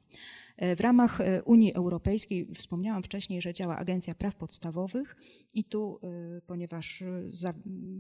E, 0.57 0.77
w 0.77 0.81
ramach 0.81 1.21
e, 1.21 1.43
Unii 1.43 1.75
Europejskiej 1.75 2.47
wspomniałam 2.55 3.03
wcześniej, 3.03 3.43
że 3.43 3.53
działa 3.53 3.77
Agencja 3.77 4.15
Praw 4.15 4.35
Podstawowych 4.35 5.17
i 5.55 5.65
tu, 5.65 6.01
ponieważ 6.47 7.03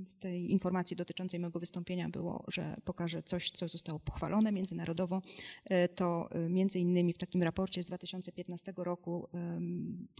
w 0.08 0.14
tej 0.14 0.52
informacji 0.52 0.96
dotyczącej 0.96 1.40
mojego 1.40 1.60
wystąpienia 1.60 2.08
było, 2.08 2.44
że 2.48 2.76
pokażę 2.84 3.22
coś, 3.22 3.50
co 3.50 3.68
zostało 3.68 4.00
pochwalone 4.00 4.52
międzynarodowo, 4.52 5.22
to 5.94 6.28
między 6.48 6.78
innymi 6.78 7.12
w 7.12 7.18
takim 7.18 7.42
raporcie 7.42 7.82
z 7.82 7.86
2015 7.86 8.72
roku, 8.76 9.28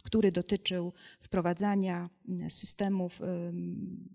który 0.04 0.32
dotyczył 0.32 0.92
wprowadzania 1.20 2.10
systemów 2.48 3.20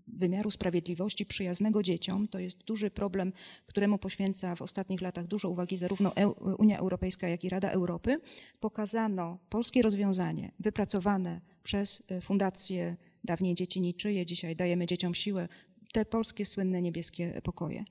wymiaru 0.06 0.50
sprawiedliwości 0.50 1.26
przyjaznego 1.26 1.75
dzieciom. 1.82 2.28
To 2.28 2.38
jest 2.38 2.64
duży 2.64 2.90
problem, 2.90 3.32
któremu 3.66 3.98
poświęca 3.98 4.56
w 4.56 4.62
ostatnich 4.62 5.00
latach 5.00 5.26
dużo 5.26 5.50
uwagi 5.50 5.76
zarówno 5.76 6.12
Unia 6.58 6.78
Europejska, 6.78 7.28
jak 7.28 7.44
i 7.44 7.48
Rada 7.48 7.70
Europy. 7.70 8.20
Pokazano 8.60 9.38
polskie 9.48 9.82
rozwiązanie 9.82 10.52
wypracowane 10.60 11.40
przez 11.62 12.10
e, 12.10 12.20
fundację 12.20 12.96
dawniej 13.24 13.54
Dzieci 13.54 13.80
Niczyje, 13.80 14.26
dzisiaj 14.26 14.56
dajemy 14.56 14.86
dzieciom 14.86 15.14
siłę, 15.14 15.48
te 15.92 16.04
polskie 16.04 16.46
słynne 16.46 16.82
niebieskie 16.82 17.40
pokoje. 17.44 17.84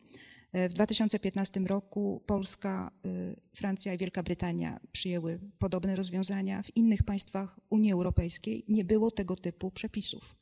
E, 0.55 0.69
w 0.69 0.73
2015 0.73 1.59
roku 1.59 2.23
Polska, 2.25 2.91
e, 3.05 3.35
Francja 3.51 3.93
i 3.93 3.97
Wielka 3.97 4.23
Brytania 4.23 4.79
przyjęły 4.91 5.39
podobne 5.59 5.95
rozwiązania. 5.95 6.63
W 6.63 6.77
innych 6.77 7.03
państwach 7.03 7.59
Unii 7.69 7.91
Europejskiej 7.91 8.65
nie 8.67 8.85
było 8.85 9.11
tego 9.11 9.35
typu 9.35 9.71
przepisów. 9.71 10.35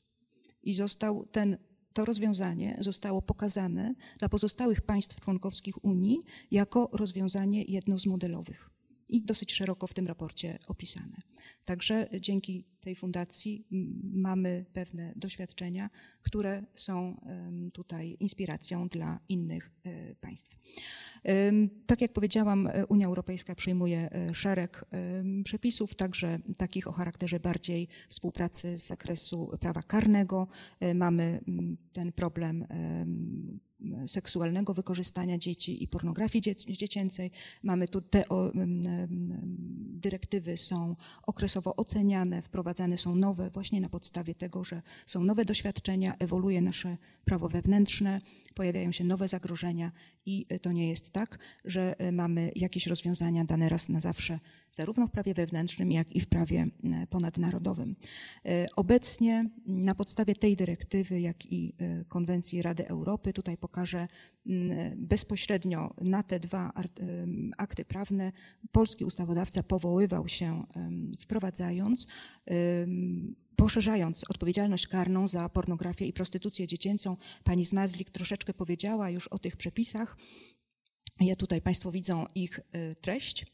I 0.64 0.74
został 0.74 1.26
ten 1.26 1.58
to 1.94 2.06
rozwiązanie 2.06 2.78
zostało 2.80 3.22
pokazane 3.22 3.94
dla 4.20 4.30
pozostałych 4.30 4.82
państw 4.82 5.22
członkowskich 5.22 5.86
Unii 5.86 6.22
jako 6.52 6.90
rozwiązanie 6.94 7.64
jedno 7.64 8.00
z 8.00 8.06
modelowych 8.06 8.73
i 9.14 9.22
dosyć 9.22 9.54
szeroko 9.54 9.88
w 9.88 9.94
tym 9.94 10.08
raporcie 10.08 10.60
opisane. 10.68 11.18
Także 11.66 12.10
dzięki 12.20 12.66
tej 12.82 12.96
fundacji 12.96 13.68
mamy 14.14 14.66
pewne 14.74 15.14
doświadczenia, 15.16 15.90
które 16.22 16.64
są 16.76 17.22
tutaj 17.74 18.18
inspiracją 18.20 18.88
dla 18.88 19.20
innych 19.30 19.72
e, 19.84 20.16
państw. 20.16 20.58
Tak 21.86 22.02
jak 22.02 22.14
powiedziałam, 22.14 22.68
e, 22.68 22.86
Unia 22.86 23.08
Europejska 23.08 23.56
przyjmuje 23.56 24.10
e, 24.12 24.34
szereg 24.34 24.86
przepisów, 25.44 25.96
także 25.96 26.40
takich 26.58 26.88
o 26.88 26.92
charakterze 26.92 27.40
bardziej 27.40 27.88
współpracy 28.10 28.78
z 28.78 28.88
zakresu 28.88 29.52
prawa 29.60 29.82
karnego. 29.82 30.48
Mamy 30.96 31.42
ten 31.94 32.12
problem 32.12 32.66
seksualnego 34.08 34.74
wykorzystania 34.74 35.38
dzieci 35.38 35.84
i 35.84 35.88
pornografii 35.88 36.56
dziecięcej. 36.56 37.32
Mamy 37.64 37.88
tu 37.88 38.02
te 38.02 38.24
dyrektywy 40.04 40.58
są 40.58 40.96
okresowo 41.24 41.76
oceniane, 41.76 42.42
wprowadzane 42.42 42.98
są 42.98 43.16
nowe 43.16 43.50
właśnie 43.50 43.82
na 43.82 43.90
podstawie 43.90 44.36
tego, 44.36 44.64
że 44.64 44.82
są 45.06 45.24
nowe 45.24 45.46
doświadczenia, 45.46 46.16
ewoluuje 46.20 46.62
nasze 46.62 46.98
prawo 47.26 47.50
wewnętrzne, 47.50 48.22
pojawiają 48.54 48.92
się 48.92 49.04
nowe 49.04 49.28
zagrożenia 49.28 49.92
i 50.26 50.46
to 50.62 50.72
nie 50.72 50.90
jest 50.90 51.14
tak, 51.14 51.40
że 51.66 51.96
mamy 52.12 52.52
jakieś 52.56 52.88
rozwiązania 52.88 53.46
dane 53.46 53.70
raz 53.70 53.90
na 53.90 54.00
zawsze 54.00 54.40
zarówno 54.74 55.08
w 55.08 55.12
prawie 55.12 55.34
wewnętrznym, 55.34 55.92
jak 55.92 56.16
i 56.16 56.22
w 56.22 56.28
prawie 56.28 56.66
e, 56.84 57.08
ponadnarodowym. 57.08 57.96
E, 58.46 58.68
obecnie 58.76 59.50
na 59.66 59.96
podstawie 59.96 60.36
tej 60.36 60.56
dyrektywy, 60.56 61.22
jak 61.22 61.52
i 61.52 61.74
e, 61.80 62.06
konwencji 62.06 62.62
Rady 62.62 62.88
Europy, 62.88 63.34
tutaj 63.34 63.58
pokażę 63.58 64.08
bezpośrednio 64.96 65.94
na 66.02 66.24
te 66.24 66.40
dwa 66.40 66.74
akty 67.58 67.86
prawne, 67.86 68.32
polski 68.72 69.06
ustawodawca 69.06 69.64
powoływał 69.64 70.28
się, 70.28 70.64
wprowadzając 71.20 72.08
poszerzając 73.56 74.30
odpowiedzialność 74.30 74.88
karną 74.88 75.28
za 75.28 75.50
pornografię 75.50 76.06
i 76.06 76.14
prostytucję 76.14 76.68
dziecięcą. 76.68 77.16
Pani 77.44 77.66
Zmarzlik 77.66 78.10
troszeczkę 78.10 78.54
powiedziała 78.54 79.10
już 79.10 79.28
o 79.28 79.40
tych 79.40 79.58
przepisach. 79.58 80.18
Ja 81.20 81.36
tutaj 81.36 81.62
Państwo 81.62 81.92
widzą 81.92 82.26
ich 82.36 82.60
treść 83.02 83.46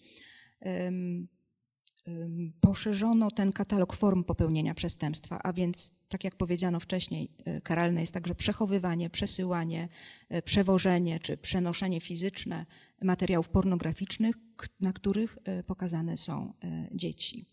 poszerzono 2.62 3.32
ten 3.32 3.54
katalog 3.54 3.96
form 3.96 4.24
popełnienia 4.24 4.74
przestępstwa, 4.74 5.40
a 5.44 5.54
więc, 5.54 6.00
tak 6.08 6.24
jak 6.24 6.36
powiedziano 6.36 6.80
wcześniej, 6.80 7.32
e, 7.46 7.62
karalne 7.62 8.02
jest 8.02 8.14
także 8.14 8.36
przechowywanie, 8.36 9.10
przesyłanie, 9.10 9.90
e, 10.30 10.42
przewożenie 10.42 11.20
czy 11.20 11.38
przenoszenie 11.38 12.02
fizyczne 12.02 12.66
materiałów 13.02 13.50
pornograficznych, 13.50 14.36
na 14.80 14.94
których 14.94 15.38
e, 15.44 15.64
pokazane 15.64 16.18
są 16.18 16.54
dzieci. 16.92 17.46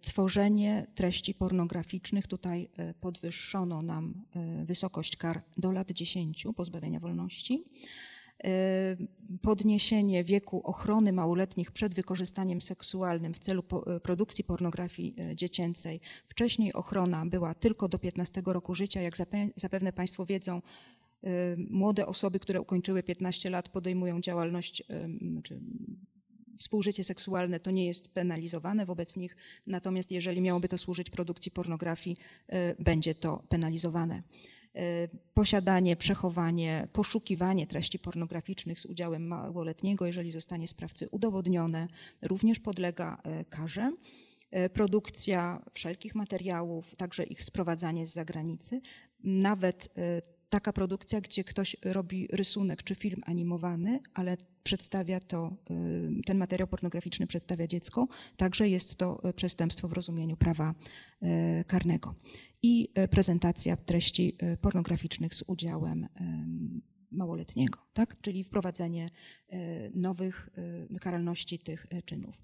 Tworzenie 0.00 0.86
treści 0.94 1.34
pornograficznych, 1.34 2.26
tutaj 2.26 2.70
podwyższono 3.00 3.82
nam 3.82 4.24
wysokość 4.64 5.16
kar 5.16 5.42
do 5.56 5.72
lat 5.72 5.90
10 5.90 6.46
pozbawienia 6.56 7.00
wolności 7.00 7.64
podniesienie 9.42 10.24
wieku 10.24 10.60
ochrony 10.64 11.12
małoletnich 11.12 11.70
przed 11.70 11.94
wykorzystaniem 11.94 12.60
seksualnym 12.62 13.34
w 13.34 13.38
celu 13.38 13.62
y, 13.96 14.00
produkcji 14.00 14.44
pornografii 14.44 15.14
y, 15.32 15.36
dziecięcej. 15.36 16.00
Wcześniej 16.26 16.72
ochrona 16.72 17.26
była 17.26 17.54
tylko 17.54 17.88
do 17.88 17.98
15 17.98 18.42
roku 18.46 18.74
życia. 18.74 19.00
Jak 19.00 19.16
zapewne 19.56 19.92
Państwo 19.92 20.26
wiedzą, 20.26 20.62
młode 21.70 22.06
osoby, 22.06 22.38
które 22.38 22.60
ukończyły 22.60 23.02
15 23.02 23.50
lat, 23.50 23.68
podejmują 23.68 24.20
działalność 24.20 24.82
czy 25.42 25.60
współżycie 26.58 27.04
seksualne, 27.04 27.60
to 27.60 27.70
nie 27.70 27.86
jest 27.86 28.08
penalizowane 28.08 28.86
wobec 28.86 29.16
nich, 29.16 29.36
natomiast 29.66 30.12
jeżeli 30.12 30.40
miałoby 30.40 30.68
to 30.68 30.78
służyć 30.78 31.10
produkcji 31.10 31.50
pornografii, 31.50 32.16
będzie 32.78 33.14
to 33.14 33.42
penalizowane. 33.48 34.22
Posiadanie, 35.34 35.96
przechowanie, 35.96 36.88
poszukiwanie 36.92 37.66
treści 37.66 37.98
pornograficznych 37.98 38.80
z 38.80 38.86
udziałem 38.86 39.26
małoletniego, 39.26 40.06
jeżeli 40.06 40.30
zostanie 40.30 40.68
sprawcy 40.68 41.08
udowodnione, 41.08 41.88
również 42.22 42.60
podlega 42.60 43.22
karze. 43.48 43.92
Produkcja 44.72 45.62
wszelkich 45.72 46.14
materiałów, 46.14 46.96
także 46.96 47.24
ich 47.24 47.44
sprowadzanie 47.44 48.06
z 48.06 48.12
zagranicy, 48.12 48.80
nawet 49.24 49.88
taka 50.54 50.72
produkcja, 50.72 51.20
gdzie 51.20 51.44
ktoś 51.44 51.76
robi 51.84 52.28
rysunek 52.32 52.82
czy 52.82 52.94
film 52.94 53.22
animowany, 53.26 54.00
ale 54.14 54.36
przedstawia 54.62 55.20
to, 55.20 55.56
y, 55.70 56.22
ten 56.26 56.38
materiał 56.38 56.68
pornograficzny 56.68 57.26
przedstawia 57.26 57.66
dziecko, 57.66 58.08
także 58.36 58.68
jest 58.68 58.96
to 58.96 59.28
y, 59.28 59.32
przestępstwo 59.32 59.88
w 59.88 59.92
rozumieniu 59.92 60.36
prawa 60.36 60.74
y, 61.22 61.64
karnego. 61.66 62.14
I 62.62 62.88
prezentacja 63.10 63.76
treści 63.76 64.36
pornograficznych 64.60 65.34
z 65.34 65.44
udziałem 65.46 66.08
małoletniego, 67.10 67.78
tak? 67.92 68.16
czyli 68.22 68.44
wprowadzenie 68.44 69.08
nowych 69.94 70.50
karalności 71.00 71.58
tych 71.58 71.86
czynów. 72.04 72.34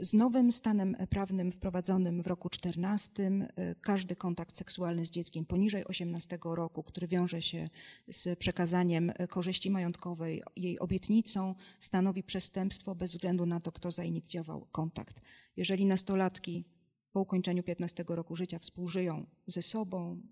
Z 0.00 0.14
nowym 0.14 0.52
stanem 0.52 0.96
prawnym 1.10 1.52
wprowadzonym 1.52 2.22
w 2.22 2.26
roku 2.26 2.48
14 2.48 3.22
e, 3.22 3.74
każdy 3.74 4.16
kontakt 4.16 4.56
seksualny 4.56 5.06
z 5.06 5.10
dzieckiem 5.10 5.44
poniżej 5.44 5.84
18 5.84 6.38
roku, 6.42 6.82
który 6.82 7.08
wiąże 7.08 7.42
się 7.42 7.68
z 8.08 8.38
przekazaniem 8.38 9.12
e, 9.14 9.26
korzyści 9.26 9.70
majątkowej, 9.70 10.42
jej 10.56 10.78
obietnicą, 10.78 11.54
stanowi 11.78 12.22
przestępstwo 12.22 12.94
bez 12.94 13.12
względu 13.12 13.46
na 13.46 13.60
to, 13.60 13.72
kto 13.72 13.90
zainicjował 13.90 14.66
kontakt. 14.72 15.20
Jeżeli 15.56 15.84
nastolatki 15.86 16.64
po 17.12 17.20
ukończeniu 17.20 17.62
15 17.62 18.04
roku 18.08 18.36
życia 18.36 18.58
współżyją 18.58 19.26
ze 19.46 19.62
sobą, 19.62 20.22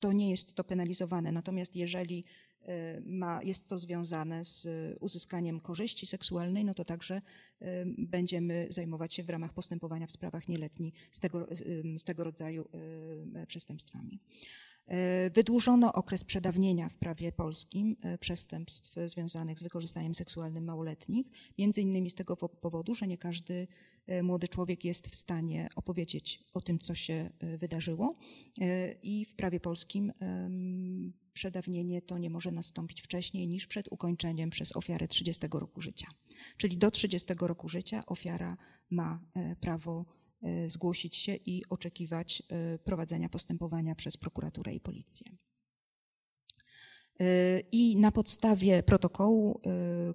to 0.00 0.12
nie 0.12 0.30
jest 0.30 0.54
to 0.54 0.64
penalizowane. 0.64 1.32
Natomiast 1.32 1.76
jeżeli 1.76 2.24
ma, 3.04 3.42
jest 3.42 3.68
to 3.68 3.78
związane 3.78 4.44
z 4.44 4.68
uzyskaniem 5.00 5.60
korzyści 5.60 6.06
seksualnej, 6.06 6.64
no 6.64 6.74
to 6.74 6.84
także 6.84 7.22
będziemy 7.98 8.66
zajmować 8.70 9.14
się 9.14 9.22
w 9.22 9.30
ramach 9.30 9.52
postępowania 9.52 10.06
w 10.06 10.10
sprawach 10.12 10.48
nieletni 10.48 10.92
z 11.10 11.20
tego, 11.20 11.46
z 11.96 12.04
tego 12.04 12.24
rodzaju 12.24 12.68
przestępstwami. 13.46 14.18
E, 14.86 15.30
wydłużono 15.30 15.92
okres 15.92 16.24
przedawnienia 16.24 16.88
w 16.88 16.94
prawie 16.94 17.32
polskim 17.32 17.96
przestępstw 18.20 18.94
związanych 19.06 19.58
z 19.58 19.62
wykorzystaniem 19.62 20.14
seksualnym 20.14 20.64
małoletnich, 20.64 21.26
między 21.58 21.82
innymi 21.82 22.10
z 22.10 22.14
tego 22.14 22.36
powodu, 22.36 22.94
że 22.94 23.06
nie 23.06 23.18
każdy 23.18 23.68
młody 24.22 24.48
człowiek 24.48 24.84
jest 24.84 25.08
w 25.08 25.14
stanie 25.14 25.68
opowiedzieć 25.76 26.44
o 26.54 26.60
tym, 26.60 26.78
co 26.78 26.94
się 26.94 27.30
wydarzyło 27.58 28.14
i 29.02 29.24
w 29.24 29.34
prawie 29.34 29.60
polskim 29.60 30.12
przedawnienie 31.32 32.02
to 32.02 32.18
nie 32.18 32.30
może 32.30 32.50
nastąpić 32.50 33.02
wcześniej 33.02 33.48
niż 33.48 33.66
przed 33.66 33.88
ukończeniem 33.92 34.50
przez 34.50 34.76
ofiarę 34.76 35.08
30 35.08 35.46
roku 35.52 35.80
życia. 35.80 36.06
Czyli 36.56 36.76
do 36.76 36.90
30 36.90 37.34
roku 37.40 37.68
życia 37.68 38.02
ofiara 38.06 38.56
ma 38.90 39.20
prawo 39.60 40.04
E, 40.42 40.70
zgłosić 40.70 41.16
się 41.16 41.34
i 41.34 41.62
oczekiwać 41.70 42.42
e, 42.48 42.78
prowadzenia 42.78 43.28
postępowania 43.28 43.94
przez 43.94 44.16
prokuraturę 44.16 44.74
i 44.74 44.80
policję. 44.80 45.26
E, 47.20 47.60
I 47.60 47.96
na 47.96 48.12
podstawie 48.12 48.82
protokołu 48.82 49.60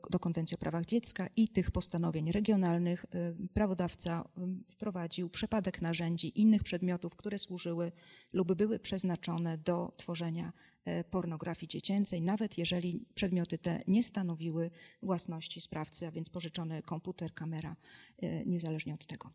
do 0.09 0.19
Konwencji 0.19 0.55
o 0.55 0.57
prawach 0.57 0.85
dziecka 0.85 1.27
i 1.35 1.49
tych 1.49 1.71
postanowień 1.71 2.31
regionalnych 2.31 3.05
prawodawca 3.53 4.29
wprowadził 4.67 5.29
przepadek 5.29 5.81
narzędzi 5.81 6.41
innych 6.41 6.63
przedmiotów, 6.63 7.15
które 7.15 7.37
służyły 7.37 7.91
lub 8.33 8.53
były 8.53 8.79
przeznaczone 8.79 9.57
do 9.57 9.93
tworzenia 9.97 10.53
E, 10.76 10.76
pornografii 11.09 11.67
dziecięcej, 11.67 12.21
nawet 12.21 12.57
jeżeli 12.57 13.05
przedmioty 13.15 13.57
te 13.57 13.81
nie 13.87 14.03
stanowiły 14.03 14.71
własności 15.01 15.61
sprawcy, 15.61 16.07
a 16.07 16.11
więc 16.11 16.29
pożyczony 16.29 16.81
komputer, 16.81 17.33
kamera, 17.33 17.75
e, 18.21 18.45
niezależnie 18.45 18.93
od 18.93 19.05
tego. 19.05 19.29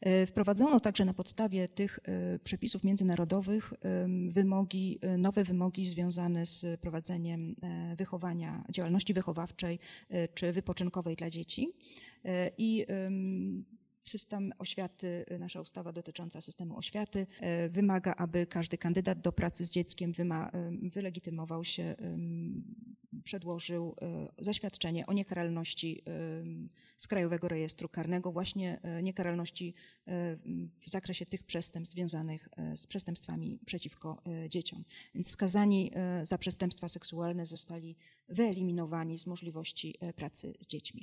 E, 0.00 0.26
wprowadzono 0.26 0.80
także 0.80 1.04
na 1.04 1.14
podstawie 1.14 1.68
tych 1.68 1.98
przepisów 2.44 2.84
międzynarodowych 2.84 3.72
wymogi, 4.28 4.98
nowe 5.18 5.44
wymogi 5.44 5.86
związane 5.86 6.46
z 6.46 6.80
prowadzeniem 6.80 7.56
wychowania, 7.96 8.64
działalności 8.70 9.14
wychowawczej 9.14 9.78
czy 10.34 10.52
wypoczynkowej 10.52 11.16
dla 11.16 11.30
dzieci. 11.30 11.68
I 12.58 12.86
System 14.06 14.52
oświaty, 14.58 15.24
nasza 15.38 15.60
ustawa 15.60 15.92
dotycząca 15.92 16.40
systemu 16.40 16.78
oświaty 16.78 17.26
e, 17.40 17.68
wymaga, 17.68 18.14
aby 18.14 18.46
każdy 18.46 18.78
kandydat 18.78 19.20
do 19.20 19.32
pracy 19.32 19.66
z 19.66 19.70
dzieckiem 19.70 20.12
e, 20.30 20.50
wylegitymował 20.82 21.64
się, 21.64 21.94
przedłożył 23.24 23.96
zaświadczenie 24.38 25.06
o 25.06 25.12
niekaralności 25.12 26.02
z 26.96 27.06
Krajowego 27.06 27.48
Rejestru 27.48 27.88
Karnego, 27.88 28.32
właśnie 28.32 28.80
niekaralności 29.02 29.74
w 30.80 30.90
zakresie 30.90 31.26
tych 31.26 31.42
przestępstw 31.42 31.94
związanych 31.94 32.48
z 32.76 32.86
przestępstwami 32.86 33.58
przeciwko 33.66 34.22
dzieciom. 34.48 34.84
Więc 35.14 35.30
skazani 35.30 35.92
za 36.22 36.38
przestępstwa 36.38 36.88
seksualne 36.88 37.46
zostali 37.46 37.96
wyeliminowani 38.28 39.18
z 39.18 39.26
możliwości 39.26 39.94
pracy 40.16 40.54
z 40.60 40.66
dziećmi. 40.66 41.02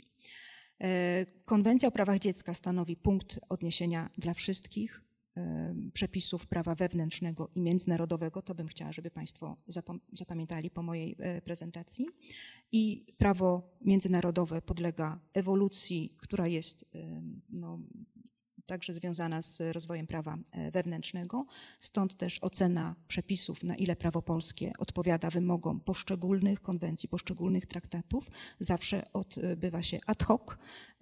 E, 0.82 1.26
Konwencja 1.46 1.88
o 1.88 1.92
prawach 1.92 2.20
dziecka 2.20 2.54
stanowi 2.54 2.96
punkt 2.96 3.40
odniesienia 3.50 4.10
dla 4.18 4.34
wszystkich 4.34 5.02
e, 5.38 5.76
przepisów 5.94 6.48
prawa 6.48 6.76
wewnętrznego 6.76 7.50
i 7.56 7.62
międzynarodowego. 7.62 8.42
To 8.42 8.56
bym 8.56 8.68
chciała, 8.68 8.92
żeby 8.92 9.12
Państwo 9.12 9.58
zapamiętali 10.14 10.70
po 10.70 10.84
mojej 10.84 11.16
e, 11.20 11.42
prezentacji. 11.42 12.08
I 12.72 13.06
prawo 13.18 13.78
międzynarodowe 13.82 14.62
podlega 14.62 15.20
ewolucji, 15.34 16.16
która 16.18 16.48
jest 16.48 16.86
no, 17.50 17.80
także 18.66 18.94
związana 18.94 19.42
z 19.42 19.62
rozwojem 19.62 20.08
prawa 20.08 20.38
e, 20.52 20.72
wewnętrznego. 20.72 21.46
Stąd 21.80 22.18
też 22.18 22.40
ocena 22.40 22.96
przepisów, 23.08 23.64
na 23.64 23.76
ile 23.76 23.96
prawo 23.96 24.22
polskie 24.22 24.72
odpowiada 24.78 25.30
wymogom 25.30 25.80
poszczególnych 25.80 26.62
konwencji, 26.62 27.10
poszczególnych 27.10 27.66
traktatów, 27.66 28.32
zawsze 28.60 29.04
odbywa 29.14 29.84
się 29.84 30.00
ad 30.06 30.24
hoc 30.24 30.42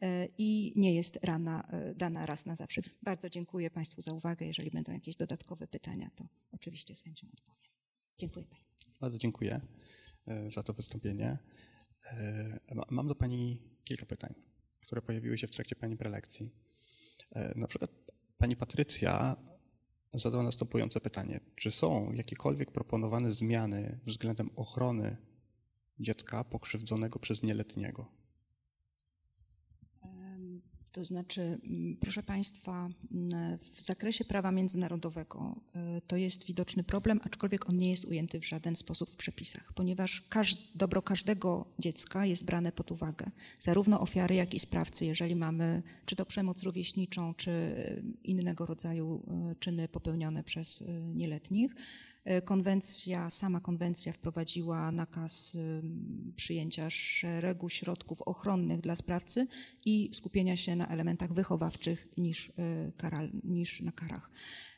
e, 0.02 0.28
i 0.38 0.74
nie 0.76 0.96
jest 0.96 1.24
rana, 1.24 1.68
e, 1.72 1.96
dana 1.96 2.26
raz 2.26 2.46
na 2.46 2.56
zawsze. 2.56 2.82
Bardzo 3.04 3.30
dziękuję 3.30 3.72
Państwu 3.72 4.02
za 4.02 4.14
uwagę. 4.14 4.46
Jeżeli 4.46 4.72
będą 4.72 4.92
jakieś 4.92 5.16
dodatkowe 5.16 5.68
pytania, 5.68 6.12
to 6.16 6.28
oczywiście 6.52 6.96
z 6.96 7.02
chęcią 7.02 7.28
odpowiem. 7.34 7.72
Dziękuję 8.18 8.46
Pani. 8.46 8.64
Bardzo 9.02 9.18
dziękuję 9.18 9.62
za 10.50 10.64
to 10.64 10.74
wystąpienie. 10.74 11.38
Mam 12.90 13.08
do 13.08 13.16
Pani 13.16 13.62
kilka 13.84 14.06
pytań, 14.06 14.34
które 14.82 15.02
pojawiły 15.02 15.38
się 15.38 15.48
w 15.48 15.52
trakcie 15.52 15.76
Pani 15.76 15.98
prelekcji. 15.98 16.52
E, 17.32 17.60
na 17.60 17.68
przykład 17.68 17.92
pani 18.38 18.56
Patrycja 18.56 19.36
zadała 20.14 20.44
następujące 20.44 21.02
pytanie. 21.02 21.40
Czy 21.56 21.72
są 21.72 22.14
jakiekolwiek 22.14 22.72
proponowane 22.72 23.32
zmiany 23.32 24.00
względem 24.06 24.50
ochrony 24.56 25.18
dziecka 26.00 26.44
pokrzywdzonego 26.44 27.20
przez 27.20 27.44
nieletniego? 27.44 28.21
To 30.92 31.06
znaczy, 31.06 31.42
mm, 31.42 31.98
proszę 32.00 32.24
Państwa, 32.24 32.90
mm, 33.12 33.58
w 33.58 33.82
zakresie 33.82 34.26
prawa 34.26 34.52
międzynarodowego 34.52 35.56
y, 35.98 36.02
to 36.08 36.18
jest 36.18 36.46
widoczny 36.46 36.84
problem, 36.84 37.20
aczkolwiek 37.24 37.70
on 37.70 37.78
nie 37.78 37.90
jest 37.90 38.06
ujęty 38.06 38.40
w 38.40 38.48
żaden 38.48 38.76
sposób 38.76 39.10
w 39.10 39.16
przepisach, 39.16 39.74
ponieważ 39.74 40.24
dobro 40.76 41.02
każdego 41.02 41.66
dziecka 41.80 42.26
jest 42.26 42.46
brane 42.46 42.72
pod 42.72 42.92
uwagę, 42.92 43.32
zarówno 43.60 44.00
ofiary, 44.00 44.36
jak 44.36 44.54
i 44.54 44.60
sprawcy, 44.60 45.06
jeżeli 45.06 45.36
mamy 45.36 45.84
czy 46.06 46.16
to 46.16 46.26
przemoc 46.26 46.64
rówieśniczą, 46.64 47.34
czy 47.34 47.52
y, 47.52 48.04
innego 48.24 48.66
rodzaju 48.66 49.24
y, 49.52 49.56
czyny 49.56 49.88
popełnione 49.88 50.44
przez 50.44 50.84
nieletnich. 51.16 51.76
E, 52.24 52.42
konwencja, 52.42 53.30
sama 53.30 53.60
konwencja 53.60 54.14
wprowadziła 54.14 54.92
nakaz 54.92 55.58
przyjęcia 56.36 56.90
szeregu 56.90 57.70
środków 57.70 58.22
ochronnych 58.22 58.82
dla 58.82 58.96
sprawcy 58.96 59.48
i 59.86 60.10
skupienia 60.14 60.56
się 60.56 60.76
na 60.76 60.88
elementach 60.88 61.34
wychowawczych 61.34 62.08
niż, 62.18 62.50
e, 62.50 62.92
karal, 62.98 63.32
niż 63.44 63.82
na 63.82 63.92
karach. 63.92 64.32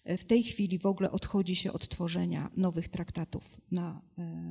E, 0.03 0.17
w 0.17 0.23
tej 0.23 0.43
chwili 0.43 0.79
w 0.79 0.85
ogóle 0.85 1.11
odchodzi 1.11 1.55
się 1.55 1.73
od 1.73 1.87
tworzenia 1.89 2.51
nowych 2.57 2.87
traktatów 2.87 3.57
na 3.71 4.01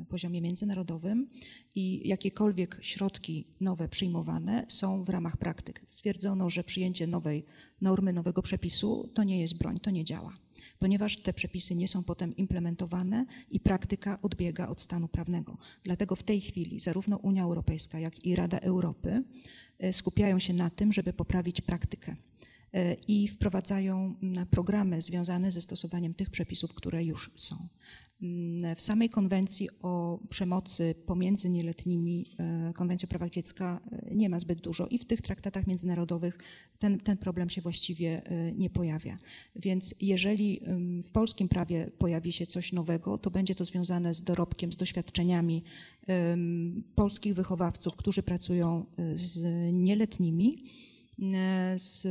poziomie 0.08 0.40
międzynarodowym 0.40 1.28
i 1.74 2.08
jakiekolwiek 2.08 2.78
środki 2.80 3.46
nowe 3.60 3.88
przyjmowane 3.88 4.64
są 4.68 5.04
w 5.04 5.08
ramach 5.08 5.36
praktyk. 5.36 5.82
Stwierdzono, 5.86 6.50
że 6.50 6.64
przyjęcie 6.64 7.06
nowej 7.06 7.44
normy, 7.80 8.12
nowego 8.12 8.42
przepisu 8.42 9.10
to 9.14 9.24
nie 9.24 9.40
jest 9.40 9.58
broń, 9.58 9.78
to 9.80 9.90
nie 9.90 10.04
działa 10.04 10.41
ponieważ 10.82 11.16
te 11.16 11.32
przepisy 11.32 11.74
nie 11.74 11.88
są 11.88 12.04
potem 12.04 12.36
implementowane 12.36 13.26
i 13.50 13.60
praktyka 13.60 14.18
odbiega 14.22 14.68
od 14.68 14.80
stanu 14.80 15.08
prawnego. 15.08 15.58
Dlatego 15.84 16.16
w 16.16 16.22
tej 16.22 16.40
chwili 16.40 16.80
zarówno 16.80 17.16
Unia 17.16 17.42
Europejska, 17.42 17.98
jak 17.98 18.26
i 18.26 18.36
Rada 18.36 18.58
Europy 18.58 19.22
e, 19.78 19.92
skupiają 19.92 20.38
się 20.38 20.52
na 20.52 20.70
tym, 20.70 20.92
żeby 20.92 21.12
poprawić 21.12 21.60
praktykę 21.60 22.16
e, 22.72 22.94
i 23.08 23.28
wprowadzają 23.28 24.14
programy 24.50 25.02
związane 25.02 25.50
ze 25.50 25.60
stosowaniem 25.60 26.14
tych 26.14 26.30
przepisów, 26.30 26.74
które 26.74 27.04
już 27.04 27.30
są. 27.36 27.56
Mm, 28.22 28.76
w 28.76 28.80
samej 28.80 29.10
konwencji 29.10 29.68
o 29.82 30.18
przemocy 30.28 30.94
pomiędzy 31.06 31.50
nieletnimi, 31.50 32.26
e, 32.38 32.72
konwencji 32.74 33.06
o 33.06 33.08
prawach 33.08 33.30
dziecka 33.30 33.80
e, 33.92 34.14
nie 34.14 34.28
ma 34.28 34.40
zbyt 34.40 34.60
dużo 34.60 34.86
i 34.86 34.98
w 34.98 35.04
tych 35.04 35.20
traktatach 35.20 35.66
międzynarodowych 35.66 36.38
ten, 36.78 37.00
ten 37.00 37.16
problem 37.16 37.48
się 37.48 37.60
właściwie 37.60 38.26
e, 38.26 38.52
nie 38.52 38.70
pojawia. 38.70 39.18
Więc 39.56 39.94
jeżeli 40.00 40.60
w 41.02 41.10
polskim 41.10 41.48
prawie 41.48 41.90
pojawi 41.98 42.32
się 42.32 42.46
coś 42.46 42.72
nowego, 42.72 43.18
to 43.18 43.30
będzie 43.30 43.54
to 43.54 43.64
związane 43.64 44.14
z 44.14 44.22
dorobkiem, 44.22 44.72
z 44.72 44.76
doświadczeniami 44.76 45.62
polskich 46.94 47.34
wychowawców, 47.34 47.96
którzy 47.96 48.22
pracują 48.22 48.86
z 49.14 49.42
nieletnimi, 49.76 50.64
z 51.76 52.06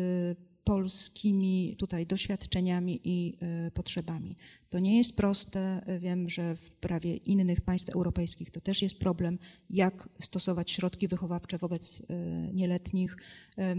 polskimi 0.64 1.76
tutaj 1.78 2.05
doświadczeniami 2.05 3.01
i 3.03 3.38
e, 3.41 3.72
potrzebami. 3.72 4.36
To 4.70 4.80
nie 4.80 4.97
jest 4.97 5.16
proste. 5.16 5.82
Wiem, 5.99 6.30
że 6.30 6.55
w 6.55 6.72
prawie 6.72 7.16
innych 7.16 7.62
państw 7.62 7.89
europejskich 7.89 8.51
to 8.51 8.62
też 8.62 8.82
jest 8.82 8.99
problem, 8.99 9.39
jak 9.70 10.09
stosować 10.20 10.72
środki 10.72 11.07
wychowawcze 11.07 11.57
wobec 11.57 12.01
e, 12.09 12.14
nieletnich. 12.53 13.18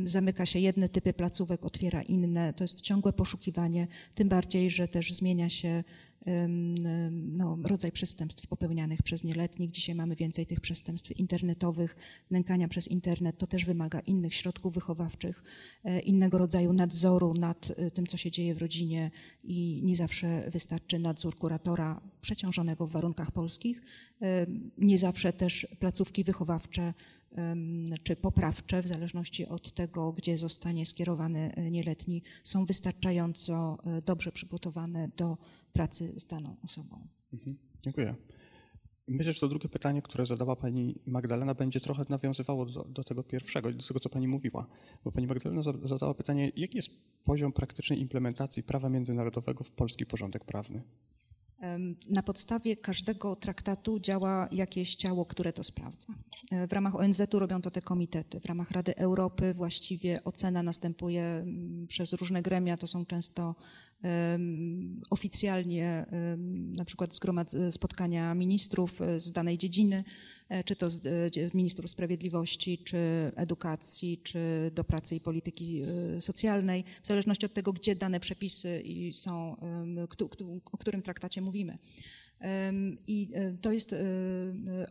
Zamyka 0.05 0.47
się 0.47 0.59
jedne 0.59 0.89
typy 0.89 1.12
placówek, 1.12 1.64
otwiera 1.64 2.03
inne. 2.03 2.53
To 2.53 2.64
jest 2.64 2.80
ciągłe 2.80 3.12
poszukiwanie, 3.12 3.87
tym 4.14 4.28
bardziej, 4.28 4.70
że 4.70 4.89
też 4.89 5.12
zmienia 5.12 5.49
się 5.49 5.85
no, 7.11 7.59
rodzaj 7.64 7.93
przestępstw 7.93 8.47
popełnianych 8.47 9.03
przez 9.03 9.25
nieletnich. 9.25 9.70
Dzisiaj 9.70 9.95
mamy 9.95 10.16
więcej 10.16 10.47
tych 10.47 10.61
przestępstw 10.61 11.18
internetowych, 11.18 11.97
nękania 12.31 12.68
przez 12.68 12.89
internet. 12.89 13.39
To 13.39 13.47
też 13.47 13.64
wymaga 13.64 14.01
innych 14.01 14.35
środków 14.35 14.75
wychowawczych, 14.75 15.43
e, 15.85 16.01
innego 16.01 16.39
rodzaju 16.39 16.73
nadzoru 16.73 17.35
nad 17.35 17.73
e, 17.77 17.91
tym, 17.91 18.07
co 18.07 18.16
się 18.16 18.31
dzieje 18.31 18.55
w 18.55 18.59
rodzinie 18.59 19.11
i 19.45 19.81
nie 19.85 19.97
zawsze 19.97 20.51
wystarczy 20.51 20.99
nadzór 20.99 21.37
kuratora 21.37 22.01
przeciążonego 22.20 22.87
w 22.87 22.91
warunkach 22.91 23.33
polskich. 23.33 23.83
E, 24.23 24.47
nie 24.79 24.99
zawsze 24.99 25.33
też 25.33 25.66
placówki 25.81 26.25
wychowawcze 26.25 26.95
czy 28.03 28.16
poprawcze, 28.16 28.83
w 28.83 28.87
zależności 28.87 29.47
od 29.47 29.73
tego, 29.73 30.12
gdzie 30.12 30.39
zostanie 30.39 30.87
skierowany 30.87 31.53
nieletni, 31.70 32.23
są 32.43 32.64
wystarczająco 32.64 33.79
dobrze 34.07 34.33
przygotowane 34.33 35.09
do 35.16 35.39
pracy 35.73 36.20
z 36.20 36.27
daną 36.27 36.57
osobą. 36.62 37.09
Mhm. 37.33 37.57
Dziękuję. 37.83 38.14
Myślę, 39.09 39.33
że 39.33 39.41
to 39.41 39.49
drugie 39.49 39.68
pytanie, 39.68 40.03
które 40.03 40.27
zadała 40.27 40.57
pani 40.57 41.01
Magdalena, 41.07 41.55
będzie 41.55 41.81
trochę 41.81 42.05
nawiązywało 42.09 42.66
do, 42.66 42.85
do, 42.85 43.05
tego 43.05 43.23
pierwszego, 43.23 43.73
do 43.73 43.87
tego, 43.87 44.01
co 44.01 44.09
pani 44.09 44.29
mówiła. 44.29 44.66
Bo 45.05 45.12
pani 45.12 45.27
Magdalena 45.27 45.62
zadała 45.62 46.14
pytanie, 46.14 46.53
jaki 46.57 46.77
jest 46.77 46.91
poziom 47.25 47.53
praktycznej 47.53 48.01
implementacji 48.01 48.62
prawa 48.62 48.89
międzynarodowego 48.89 49.64
w 49.64 49.70
polski 49.70 50.07
porządek 50.07 50.45
prawny? 50.45 50.83
Na 52.11 52.23
podstawie 52.23 52.77
każdego 52.77 53.37
traktatu 53.37 54.01
działa 54.01 54.49
jakieś 54.53 54.97
ciało, 54.97 55.27
które 55.27 55.53
to 55.53 55.62
sprawdza. 55.62 56.14
E, 56.51 56.66
w 56.66 56.73
ramach 56.73 56.95
ONZ-u 56.95 57.39
robią 57.39 57.62
to 57.62 57.70
te 57.70 57.83
komitety. 57.83 58.41
W 58.41 58.47
ramach 58.47 58.70
Rady 58.70 58.97
Europy 58.97 59.55
właściwie 59.55 60.25
ocena 60.25 60.62
następuje 60.62 61.23
mm, 61.23 61.87
przez 61.87 62.12
różne 62.12 62.43
gremia, 62.43 62.77
to 62.77 62.87
są 62.87 63.07
często 63.07 63.55
oficjalnie 65.11 66.07
na 66.79 66.85
przykład 66.85 67.15
spotkania 67.71 68.35
ministrów 68.35 69.01
e, 69.01 69.21
z 69.21 69.33
danej 69.33 69.59
dziedziny, 69.59 70.05
e, 70.49 70.65
czy 70.65 70.77
to 70.77 70.87
e, 70.87 70.91
ministrów 71.55 71.91
sprawiedliwości, 71.91 72.79
czy 72.79 72.97
edukacji, 73.37 74.21
czy 74.23 74.71
do 74.75 74.85
pracy 74.85 75.17
i 75.17 75.21
polityki 75.21 75.83
socjalnej, 76.21 76.85
w 77.03 77.07
zależności 77.07 77.47
od 77.47 77.55
tego, 77.55 77.73
gdzie 77.73 77.97
dane 77.97 78.21
przepisy 78.21 78.83
są, 79.13 79.57
o 80.73 80.79
którym 80.79 81.03
traktacie 81.03 81.41
mówimy. 81.41 81.79
I 83.07 83.31
to 83.61 83.73
jest 83.73 83.95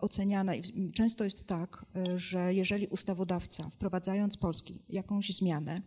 oceniane 0.02 0.58
i 0.58 0.92
często 0.92 1.24
jest 1.24 1.48
tak, 1.48 1.86
że 2.16 2.54
jeżeli 2.54 2.88
ustawodawca 2.88 3.70
wprowadzając 3.70 4.38
Polski 4.38 4.74
jakąś 4.90 5.30
zmianę, 5.30 5.82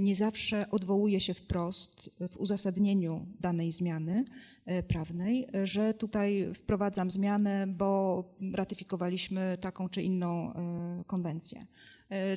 nie 0.00 0.14
zawsze 0.14 0.70
odwołuje 0.70 1.20
się 1.20 1.34
wprost 1.34 2.10
w 2.28 2.36
uzasadnieniu 2.36 3.26
danej 3.40 3.72
zmiany 3.72 4.24
y, 4.68 4.82
prawnej, 4.82 5.46
że 5.64 5.94
tutaj 5.94 6.54
wprowadzam 6.54 7.10
zmianę, 7.10 7.66
bo 7.66 8.24
ratyfikowaliśmy 8.54 9.58
taką 9.60 9.88
czy 9.88 10.02
inną 10.02 10.52
y, 11.00 11.04
konwencję. 11.04 11.66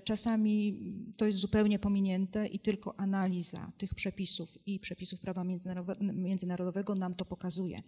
Czasami 0.04 0.80
to 1.18 1.26
jest 1.26 1.40
zupełnie 1.40 1.80
pominięte 1.80 2.48
i 2.48 2.60
tylko 2.60 3.00
analiza 3.00 3.72
tych 3.78 3.96
przepisów 3.96 4.58
i 4.66 4.80
przepisów 4.80 5.20
prawa 5.20 5.44
międzynarodowego 6.14 6.96
nam 6.96 7.16
to 7.16 7.26
pokazuje. 7.26 7.82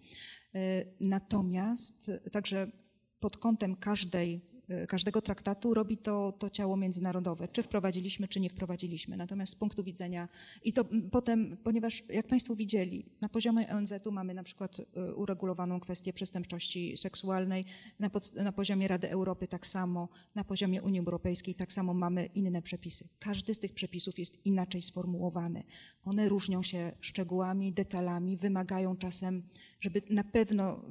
Natomiast 1.00 2.12
także 2.32 2.72
pod 3.20 3.38
kątem 3.38 3.76
każdej 3.76 4.42
Y, 4.59 4.59
każdego 4.88 5.22
traktatu 5.22 5.74
robi 5.74 5.98
to, 5.98 6.32
to 6.32 6.50
ciało 6.50 6.78
międzynarodowe, 6.78 7.48
czy 7.48 7.64
wprowadziliśmy, 7.64 8.28
czy 8.28 8.40
nie 8.40 8.50
wprowadziliśmy. 8.50 9.18
Natomiast 9.18 9.52
z 9.52 9.56
punktu 9.56 9.84
widzenia, 9.84 10.28
i 10.64 10.74
to 10.74 10.86
potem, 11.12 11.58
ponieważ 11.64 12.04
jak 12.10 12.28
Państwo 12.28 12.56
widzieli, 12.56 13.06
na 13.22 13.30
poziomie 13.30 13.70
ONZ-u 13.70 14.12
mamy 14.12 14.34
na 14.34 14.44
przykład 14.44 14.80
y, 14.80 15.16
uregulowaną 15.16 15.80
kwestię 15.80 16.14
przestępczości 16.14 16.98
seksualnej, 16.98 17.66
na, 18.00 18.10
pod, 18.10 18.36
na 18.36 18.52
poziomie 18.52 18.88
Rady 18.88 19.10
Europy 19.10 19.48
tak 19.48 19.68
samo, 19.68 20.10
na 20.36 20.44
poziomie 20.44 20.82
Unii 20.82 21.00
Europejskiej 21.00 21.56
tak 21.56 21.72
samo 21.72 21.94
mamy 21.94 22.26
inne 22.26 22.62
przepisy. 22.62 23.10
Każdy 23.20 23.54
z 23.54 23.60
tych 23.60 23.74
przepisów 23.74 24.20
jest 24.20 24.46
inaczej 24.46 24.82
sformułowany. 24.82 25.64
One 26.06 26.30
różnią 26.30 26.64
się 26.64 26.92
szczegółami, 27.02 27.74
detalami, 27.74 28.38
wymagają 28.38 28.98
czasem 28.98 29.44
żeby 29.80 30.02
na 30.10 30.24
pewno 30.24 30.82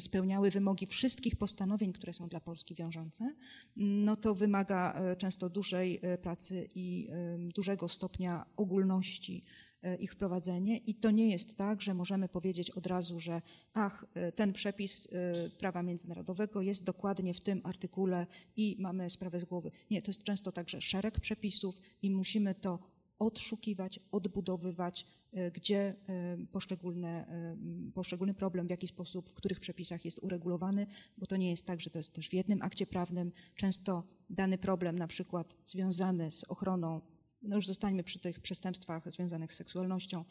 spełniały 0.00 0.50
wymogi 0.50 0.86
wszystkich 0.86 1.36
postanowień, 1.36 1.92
które 1.92 2.12
są 2.12 2.28
dla 2.28 2.40
Polski 2.40 2.74
wiążące, 2.74 3.34
no 3.76 4.16
to 4.16 4.34
wymaga 4.34 4.94
e, 4.94 5.16
często 5.16 5.50
dużej 5.50 6.00
e, 6.02 6.18
pracy 6.18 6.68
i 6.74 7.08
e, 7.10 7.38
dużego 7.54 7.88
stopnia 7.88 8.46
ogólności 8.56 9.44
ich 10.00 10.12
wprowadzenie 10.12 10.78
i 10.78 10.94
to 10.94 11.10
nie 11.10 11.30
jest 11.30 11.58
tak, 11.58 11.82
że 11.82 11.94
możemy 11.94 12.28
powiedzieć 12.28 12.70
od 12.70 12.86
razu, 12.86 13.20
że 13.20 13.42
ach, 13.74 14.06
ten 14.34 14.52
przepis 14.52 15.08
prawa 15.58 15.82
międzynarodowego 15.82 16.62
jest 16.62 16.84
dokładnie 16.84 17.34
w 17.34 17.40
tym 17.40 17.60
artykule 17.64 18.26
i 18.56 18.76
mamy 18.78 19.10
sprawę 19.10 19.40
z 19.40 19.44
głowy. 19.44 19.70
Nie, 19.90 20.02
to 20.02 20.10
jest 20.10 20.24
często 20.24 20.52
także 20.52 20.80
szereg 20.80 21.20
przepisów 21.20 21.80
i 22.02 22.10
musimy 22.10 22.54
to 22.54 22.78
odszukiwać, 23.18 24.00
odbudowywać, 24.12 25.04
E, 25.04 25.15
gdzie 25.54 25.94
e, 26.08 26.36
poszczególne, 26.52 27.26
e, 27.28 27.56
poszczególny 27.94 28.34
problem, 28.34 28.66
w 28.66 28.70
jaki 28.70 28.86
sposób, 28.86 29.30
w 29.30 29.34
których 29.34 29.60
przepisach 29.60 30.04
jest 30.04 30.18
uregulowany, 30.22 30.86
bo 31.18 31.26
to 31.26 31.36
nie 31.36 31.50
jest 31.50 31.66
tak, 31.66 31.80
że 31.80 31.90
to 31.90 31.98
jest 31.98 32.14
też 32.14 32.28
w 32.28 32.32
jednym 32.32 32.62
akcie 32.62 32.86
prawnym. 32.86 33.32
Często 33.54 34.04
dany 34.30 34.58
problem, 34.58 34.98
na 34.98 35.06
przykład 35.06 35.56
związany 35.66 36.30
z 36.30 36.44
ochroną, 36.44 37.00
no 37.42 37.56
już 37.56 37.66
zostańmy 37.66 38.02
przy 38.02 38.18
tych 38.18 38.40
przestępstwach 38.40 39.12
związanych 39.12 39.52
z 39.52 39.56
seksualnością, 39.56 40.24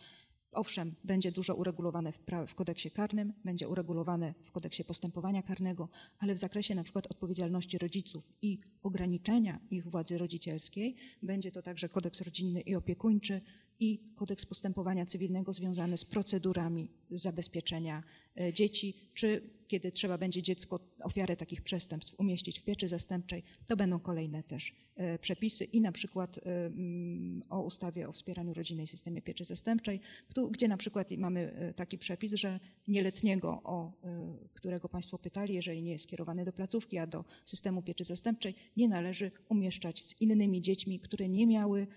Owszem, 0.56 0.96
będzie 1.04 1.32
dużo 1.32 1.56
uregulowane 1.56 2.12
w, 2.12 2.20
w, 2.48 2.56
kodeksie 2.56 2.92
karnym, 2.92 3.34
będzie 3.44 3.68
uregulowane 3.68 4.34
w 4.44 4.52
kodeksie 4.52 4.84
postępowania 4.84 5.44
karnego, 5.44 5.90
ale 6.20 6.34
w 6.34 6.38
zakresie 6.38 6.76
na 6.76 6.84
przykład 6.84 7.08
odpowiedzialności 7.08 7.78
rodziców 7.78 8.34
i 8.42 8.60
ograniczenia 8.84 9.60
ich 9.72 9.88
władzy 9.88 10.18
rodzicielskiej 10.18 10.96
będzie 11.24 11.52
to 11.52 11.62
także 11.62 11.90
kodeks 11.90 12.22
rodzinny 12.22 12.62
i 12.62 12.76
opiekuńczy, 12.76 13.42
i 13.80 14.00
kodeks 14.16 14.46
postępowania 14.46 15.06
cywilnego 15.06 15.54
związany 15.54 15.98
z 15.98 16.06
procedurami 16.06 16.90
zabezpieczenia 17.12 18.04
e, 18.40 18.54
dzieci, 18.54 18.94
czy 19.14 19.42
kiedy 19.68 19.92
trzeba 19.92 20.18
będzie 20.18 20.42
dziecko, 20.42 20.80
ofiarę 21.04 21.36
takich 21.38 21.62
przestępstw 21.62 22.20
umieścić 22.20 22.60
w 22.60 22.64
pieczy 22.64 22.88
zastępczej, 22.88 23.44
to 23.68 23.76
będą 23.76 24.00
kolejne 24.00 24.44
też 24.44 24.74
e, 24.96 25.20
przepisy 25.20 25.64
i 25.64 25.82
na 25.82 25.92
przykład 25.92 26.38
e, 26.38 26.66
mm, 26.66 27.42
o 27.50 27.62
ustawie 27.62 28.08
o 28.08 28.12
wspieraniu 28.12 28.54
rodziny 28.54 28.84
i 28.84 28.88
systemie 28.88 29.22
pieczy 29.22 29.46
zastępczej, 29.46 30.00
gdzie 30.52 30.68
na 30.68 30.78
przykład 30.78 31.12
mamy 31.12 31.74
taki 31.76 31.98
przepis, 31.98 32.34
że 32.34 32.60
nieletniego, 32.88 33.62
o 33.64 33.92
którego 34.54 34.90
Państwo 34.90 35.18
pytali, 35.18 35.54
jeżeli 35.54 35.84
nie 35.84 35.92
jest 35.92 36.04
skierowany 36.04 36.46
do 36.46 36.54
placówki, 36.54 36.98
a 36.98 37.08
do 37.08 37.26
systemu 37.46 37.82
pieczy 37.82 38.04
zastępczej, 38.04 38.56
nie 38.78 38.88
należy 38.88 39.32
umieszczać 39.50 40.06
z 40.06 40.22
innymi 40.22 40.62
dziećmi, 40.62 41.00
które 41.00 41.30
nie 41.30 41.48
miały 41.48 41.88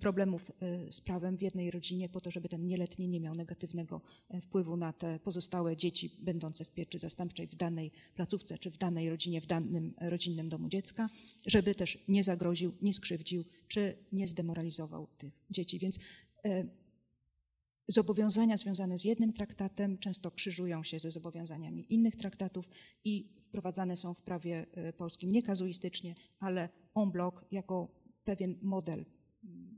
problemów 0.00 0.50
e, 0.50 0.92
z 0.92 1.00
prawem 1.00 1.36
w 1.36 1.42
jednej 1.42 1.70
rodzinie 1.70 2.08
po 2.08 2.20
to, 2.20 2.30
żeby 2.30 2.48
ten 2.48 2.66
nieletni 2.66 3.08
nie 3.08 3.20
miał 3.20 3.34
negatywnego 3.34 4.00
e, 4.28 4.40
wpływu 4.40 4.76
na 4.76 4.92
te 4.92 5.18
pozostałe 5.18 5.76
dzieci 5.76 6.10
będące 6.18 6.64
w 6.64 6.72
pieczy 6.72 6.98
zastępczej 6.98 7.46
w 7.46 7.54
danej 7.54 7.90
placówce 8.14 8.58
czy 8.58 8.70
w 8.70 8.78
danej 8.78 9.10
rodzinie, 9.10 9.40
w 9.40 9.46
danym 9.46 9.94
rodzinnym 10.00 10.48
domu 10.48 10.68
dziecka, 10.68 11.08
żeby 11.46 11.74
też 11.74 11.98
nie 12.08 12.24
zagroził, 12.24 12.72
nie 12.82 12.92
skrzywdził 12.92 13.44
czy 13.68 13.96
nie 14.12 14.26
zdemoralizował 14.26 15.06
tych 15.06 15.32
dzieci. 15.50 15.78
Więc 15.78 15.98
e, 16.44 16.64
zobowiązania 17.88 18.56
związane 18.56 18.98
z 18.98 19.04
jednym 19.04 19.32
traktatem 19.32 19.98
często 19.98 20.30
krzyżują 20.30 20.82
się 20.82 20.98
ze 20.98 21.10
zobowiązaniami 21.10 21.94
innych 21.94 22.16
traktatów 22.16 22.68
i 23.04 23.36
wprowadzane 23.40 23.96
są 23.96 24.14
w 24.14 24.22
prawie 24.22 24.66
polskim 24.96 25.32
nie 25.32 25.42
kazuistycznie, 25.42 26.14
ale 26.38 26.68
en 26.94 27.10
bloc 27.10 27.34
jako 27.50 27.88
pewien 28.24 28.58
model 28.62 29.04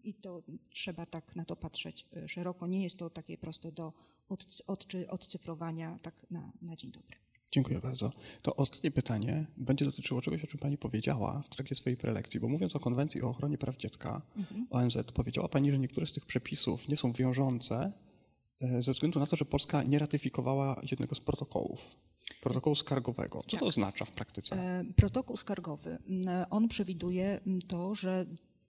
i 0.05 0.15
to 0.15 0.43
trzeba 0.71 1.07
tak 1.07 1.37
na 1.37 1.45
to 1.45 1.57
patrzeć 1.57 2.07
e, 2.17 2.29
szeroko. 2.29 2.67
Nie 2.67 2.83
jest 2.83 2.99
to 2.99 3.11
takie 3.11 3.39
proste 3.39 3.73
do 3.73 3.93
od, 4.29 4.63
od, 4.67 4.87
odcyfrowania 5.09 5.99
tak 6.03 6.27
na, 6.31 6.53
na 6.63 6.77
dzień 6.77 6.93
dobry. 6.93 7.17
Dziękuję 7.53 7.81
bardzo. 7.81 8.13
To 8.43 8.57
ostatnie 8.57 8.91
pytanie 8.91 9.47
będzie 9.57 9.85
dotyczyło 9.85 10.21
czegoś, 10.23 10.45
o 10.45 10.47
czym 10.47 10.61
Pani 10.61 10.79
powiedziała 10.79 11.43
w 11.45 11.49
trakcie 11.49 11.75
swojej 11.75 11.97
prelekcji, 11.97 12.41
bo 12.41 12.49
mówiąc 12.49 12.77
o 12.77 12.81
Konwencji 12.81 13.23
o 13.23 13.29
ochronie 13.29 13.59
praw 13.59 13.77
dziecka 13.77 14.23
mhm. 14.37 14.67
ONZ, 14.71 14.97
powiedziała 15.15 15.49
Pani, 15.49 15.71
że 15.71 15.79
niektóre 15.79 16.07
z 16.07 16.13
tych 16.13 16.27
przepisów 16.27 16.89
nie 16.89 16.97
są 16.97 17.13
wiążące 17.13 17.93
e, 18.61 18.83
ze 18.83 18.93
względu 18.93 19.19
na 19.19 19.27
to, 19.27 19.37
że 19.37 19.45
Polska 19.45 19.83
nie 19.83 19.99
ratyfikowała 19.99 20.81
jednego 20.91 21.15
z 21.15 21.21
protokołów. 21.21 21.97
Protokołu 22.41 22.77
skargowego. 22.77 23.41
Co 23.41 23.51
tak. 23.51 23.61
to 23.61 23.67
oznacza 23.67 24.05
w 24.05 24.11
praktyce? 24.11 24.57
E, 24.57 24.85
protokół 24.97 25.37
skargowy, 25.37 25.99
on 26.51 26.69
przewiduje 26.69 27.41
to, 27.69 27.95
że 27.95 28.27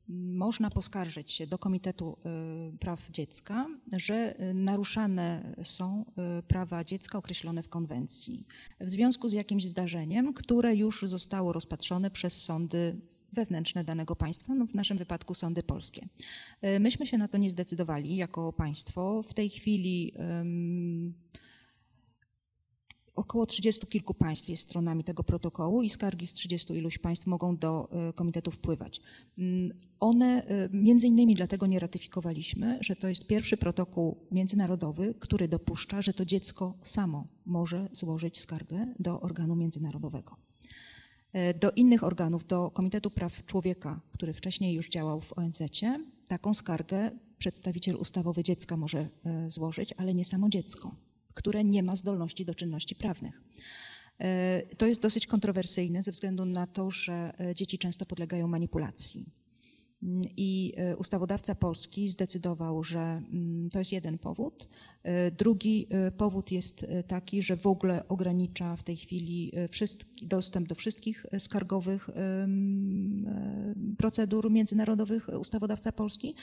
można 0.08 0.70
poskarżyć 0.70 1.32
się 1.32 1.48
do 1.48 1.58
Komitetu 1.58 2.18
y, 2.74 2.78
Praw 2.78 3.10
Dziecka, 3.12 3.68
że 3.98 4.42
y, 4.42 4.54
naruszane 4.54 5.56
są 5.64 6.06
y, 6.40 6.44
prawa 6.44 6.84
dziecka 6.84 7.18
określone 7.18 7.64
w 7.64 7.70
konwencji 7.70 8.48
w 8.80 8.90
związku 8.90 9.30
z 9.30 9.34
jakimś 9.34 9.64
zdarzeniem, 9.64 10.34
które 10.34 10.76
już 10.76 11.02
zostało 11.02 11.54
rozpatrzone 11.54 12.12
przez 12.12 12.44
sądy 12.44 13.02
wewnętrzne 13.34 13.84
danego 13.84 14.16
państwa, 14.16 14.56
no 14.56 14.66
w 14.66 14.74
naszym 14.74 14.98
wypadku 14.98 15.34
sądy 15.34 15.64
polskie. 15.64 16.08
Myśmy 16.80 17.08
się 17.08 17.18
na 17.18 17.28
to 17.28 17.38
nie 17.38 17.50
zdecydowali 17.50 18.16
jako 18.16 18.54
państwo. 18.54 19.24
W 19.24 19.34
tej 19.34 19.50
chwili 19.50 20.14
um, 20.16 21.14
Około 23.16 23.46
30 23.46 23.88
kilku 23.88 24.14
państw 24.14 24.50
jest 24.50 24.64
stronami 24.64 25.04
tego 25.04 25.24
protokołu 25.24 25.82
i 25.82 25.90
skargi 25.90 26.28
z 26.28 26.34
30 26.34 26.74
iluś 26.74 26.98
państw 26.98 27.28
mogą 27.28 27.58
do 27.58 27.90
e, 27.92 28.14
komitetu 28.14 28.52
wpływać. 28.52 29.02
Mm, 29.38 29.72
one 30.00 30.46
e, 30.46 30.70
między 30.72 31.08
innymi 31.08 31.36
dlatego 31.36 31.68
nie 31.68 31.80
ratyfikowaliśmy, 31.80 32.78
że 32.82 32.96
to 32.96 33.08
jest 33.08 33.28
pierwszy 33.28 33.58
protokół 33.58 34.18
międzynarodowy, 34.32 35.14
który 35.20 35.48
dopuszcza, 35.48 36.02
że 36.02 36.14
to 36.14 36.26
dziecko 36.26 36.78
samo 36.82 37.28
może 37.46 37.90
złożyć 37.92 38.40
skargę 38.40 38.94
do 39.00 39.22
organu 39.22 39.56
międzynarodowego. 39.56 40.36
E, 41.34 41.54
do 41.54 41.72
innych 41.72 42.04
organów, 42.04 42.48
do 42.48 42.72
Komitetu 42.72 43.10
Praw 43.10 43.46
Człowieka, 43.46 44.02
który 44.12 44.34
wcześniej 44.34 44.74
już 44.74 44.90
działał 44.90 45.22
w 45.22 45.38
ONZ, 45.38 45.62
taką 46.28 46.54
skargę 46.54 47.12
przedstawiciel 47.38 47.96
ustawowy 47.96 48.44
dziecka 48.44 48.78
może 48.78 49.10
złożyć, 49.48 49.94
ale 49.98 50.14
nie 50.14 50.26
samo 50.26 50.50
dziecko 50.50 50.96
które 51.34 51.64
nie 51.64 51.84
ma 51.84 51.96
zdolności 51.96 52.46
do 52.46 52.56
czynności 52.56 52.96
prawnych. 52.96 53.42
E, 54.20 54.62
to 54.78 54.88
jest 54.88 55.02
dosyć 55.02 55.28
kontrowersyjne 55.28 56.04
ze 56.04 56.12
względu 56.12 56.46
na 56.46 56.68
to, 56.68 56.92
że 56.92 57.34
e, 57.40 57.56
dzieci 57.56 57.78
często 57.78 58.06
podlegają 58.06 58.48
manipulacji. 58.48 59.26
Mm, 60.04 60.22
I 60.38 60.74
e, 60.76 60.98
ustawodawca 60.98 61.56
polski 61.56 62.10
zdecydował, 62.10 62.84
że 62.84 63.00
mm, 63.00 63.70
to 63.70 63.80
jest 63.80 63.92
jeden 63.92 64.18
powód. 64.18 64.70
Drugi 65.38 65.88
powód 66.18 66.52
jest 66.52 66.86
taki, 67.08 67.42
że 67.42 67.58
w 67.58 67.68
ogóle 67.68 68.08
ogranicza 68.08 68.76
w 68.76 68.84
tej 68.84 68.98
chwili 68.98 69.52
dostęp 70.22 70.68
do 70.68 70.76
wszystkich 70.76 71.26
skargowych 71.40 72.10
procedur 74.04 74.52
międzynarodowych 74.52 75.28
ustawodawca 75.40 75.92
polski 75.92 76.36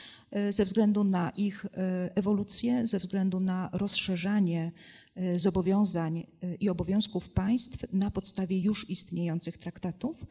ze 0.50 0.64
względu 0.64 1.04
na 1.04 1.30
ich 1.30 1.66
ewolucję, 2.14 2.86
ze 2.86 2.98
względu 2.98 3.40
na 3.40 3.70
rozszerzanie 3.72 4.72
zobowiązań 5.36 6.26
i 6.60 6.68
obowiązków 6.68 7.30
państw 7.30 7.92
na 7.92 8.10
podstawie 8.10 8.58
już 8.58 8.90
istniejących 8.90 9.58
traktatów. 9.58 10.24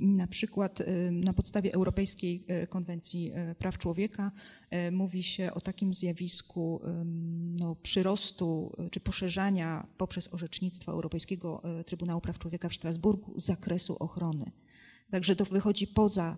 Na 0.00 0.26
przykład 0.26 0.82
na 1.10 1.32
podstawie 1.32 1.74
Europejskiej 1.74 2.46
Konwencji 2.68 3.32
Praw 3.58 3.78
Człowieka 3.78 4.32
mówi 4.92 5.22
się 5.22 5.54
o 5.54 5.60
takim 5.60 5.94
zjawisku 5.94 6.80
no, 7.60 7.76
przyrostu 7.82 8.72
czy 8.90 9.00
poszerzania 9.00 9.86
poprzez 9.96 10.34
orzecznictwo 10.34 10.92
Europejskiego 10.92 11.62
Trybunału 11.86 12.20
Praw 12.20 12.38
Człowieka 12.38 12.68
w 12.68 12.74
Strasburgu 12.74 13.32
zakresu 13.36 13.96
ochrony. 13.98 14.50
Także 15.10 15.36
to 15.36 15.44
wychodzi 15.44 15.86
poza 15.86 16.36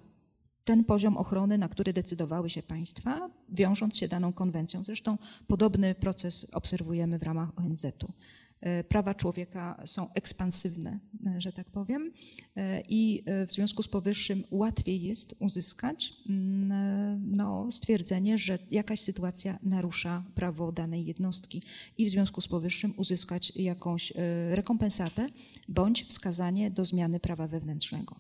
ten 0.69 0.85
poziom 0.85 1.17
ochrony, 1.17 1.59
na 1.59 1.69
który 1.69 1.93
decydowały 1.93 2.51
się 2.51 2.63
państwa, 2.63 3.31
wiążąc 3.49 3.97
się 3.97 4.09
daną 4.09 4.33
konwencją. 4.33 4.85
Zresztą 4.85 5.19
podobny 5.47 5.95
proces 5.95 6.47
obserwujemy 6.53 7.19
w 7.19 7.23
ramach 7.23 7.49
ONZ-u. 7.57 8.13
E, 8.61 8.85
prawa 8.85 9.15
człowieka 9.15 9.83
są 9.87 10.13
ekspansywne, 10.15 10.99
e, 11.27 11.41
że 11.41 11.53
tak 11.53 11.67
powiem, 11.71 12.11
e, 12.57 12.83
i 12.89 13.25
w 13.47 13.53
związku 13.53 13.83
z 13.83 13.89
powyższym 13.89 14.45
łatwiej 14.51 15.03
jest 15.03 15.35
uzyskać 15.39 16.13
mm, 16.29 17.37
no, 17.37 17.73
stwierdzenie, 17.73 18.39
że 18.39 18.59
jakaś 18.71 19.01
sytuacja 19.01 19.59
narusza 19.63 20.25
prawo 20.35 20.73
danej 20.73 21.07
jednostki 21.07 21.63
i 21.99 22.07
w 22.07 22.11
związku 22.11 22.41
z 22.41 22.49
powyższym 22.49 22.95
uzyskać 22.97 23.53
jakąś 23.57 24.13
rekompensatę 24.51 25.29
bądź 25.69 26.05
wskazanie 26.05 26.71
do 26.71 26.85
zmiany 26.85 27.21
prawa 27.21 27.49
wewnętrznego. 27.49 28.17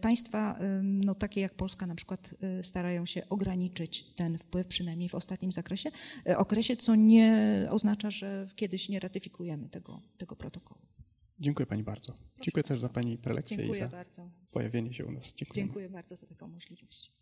Państwa, 0.00 0.58
no, 0.82 1.14
takie 1.14 1.40
jak 1.40 1.54
Polska 1.54 1.86
na 1.86 1.94
przykład, 1.94 2.34
starają 2.62 3.06
się 3.06 3.28
ograniczyć 3.28 4.04
ten 4.16 4.38
wpływ, 4.38 4.66
przynajmniej 4.66 5.08
w 5.08 5.14
ostatnim 5.14 5.52
zakresie, 5.52 5.90
okresie, 6.36 6.76
co 6.76 6.94
nie 6.94 7.66
oznacza, 7.70 8.10
że 8.10 8.48
kiedyś 8.56 8.88
nie 8.88 9.00
ratyfikujemy 9.00 9.68
tego, 9.68 10.00
tego 10.16 10.36
protokołu. 10.36 10.80
Dziękuję 11.40 11.66
Pani 11.66 11.82
bardzo. 11.82 12.12
Proszę 12.12 12.26
Dziękuję 12.42 12.62
bardzo. 12.62 12.68
też 12.68 12.80
za 12.80 12.88
Pani 12.88 13.18
prelekcję 13.18 13.56
Dziękuję 13.56 13.80
i 13.80 13.82
za 13.82 13.88
bardzo. 13.88 14.30
pojawienie 14.50 14.92
się 14.92 15.06
u 15.06 15.12
nas. 15.12 15.34
Dziękuję. 15.34 15.64
Dziękuję 15.64 15.88
bardzo 15.88 16.16
za 16.16 16.26
taką 16.26 16.48
możliwość. 16.48 17.12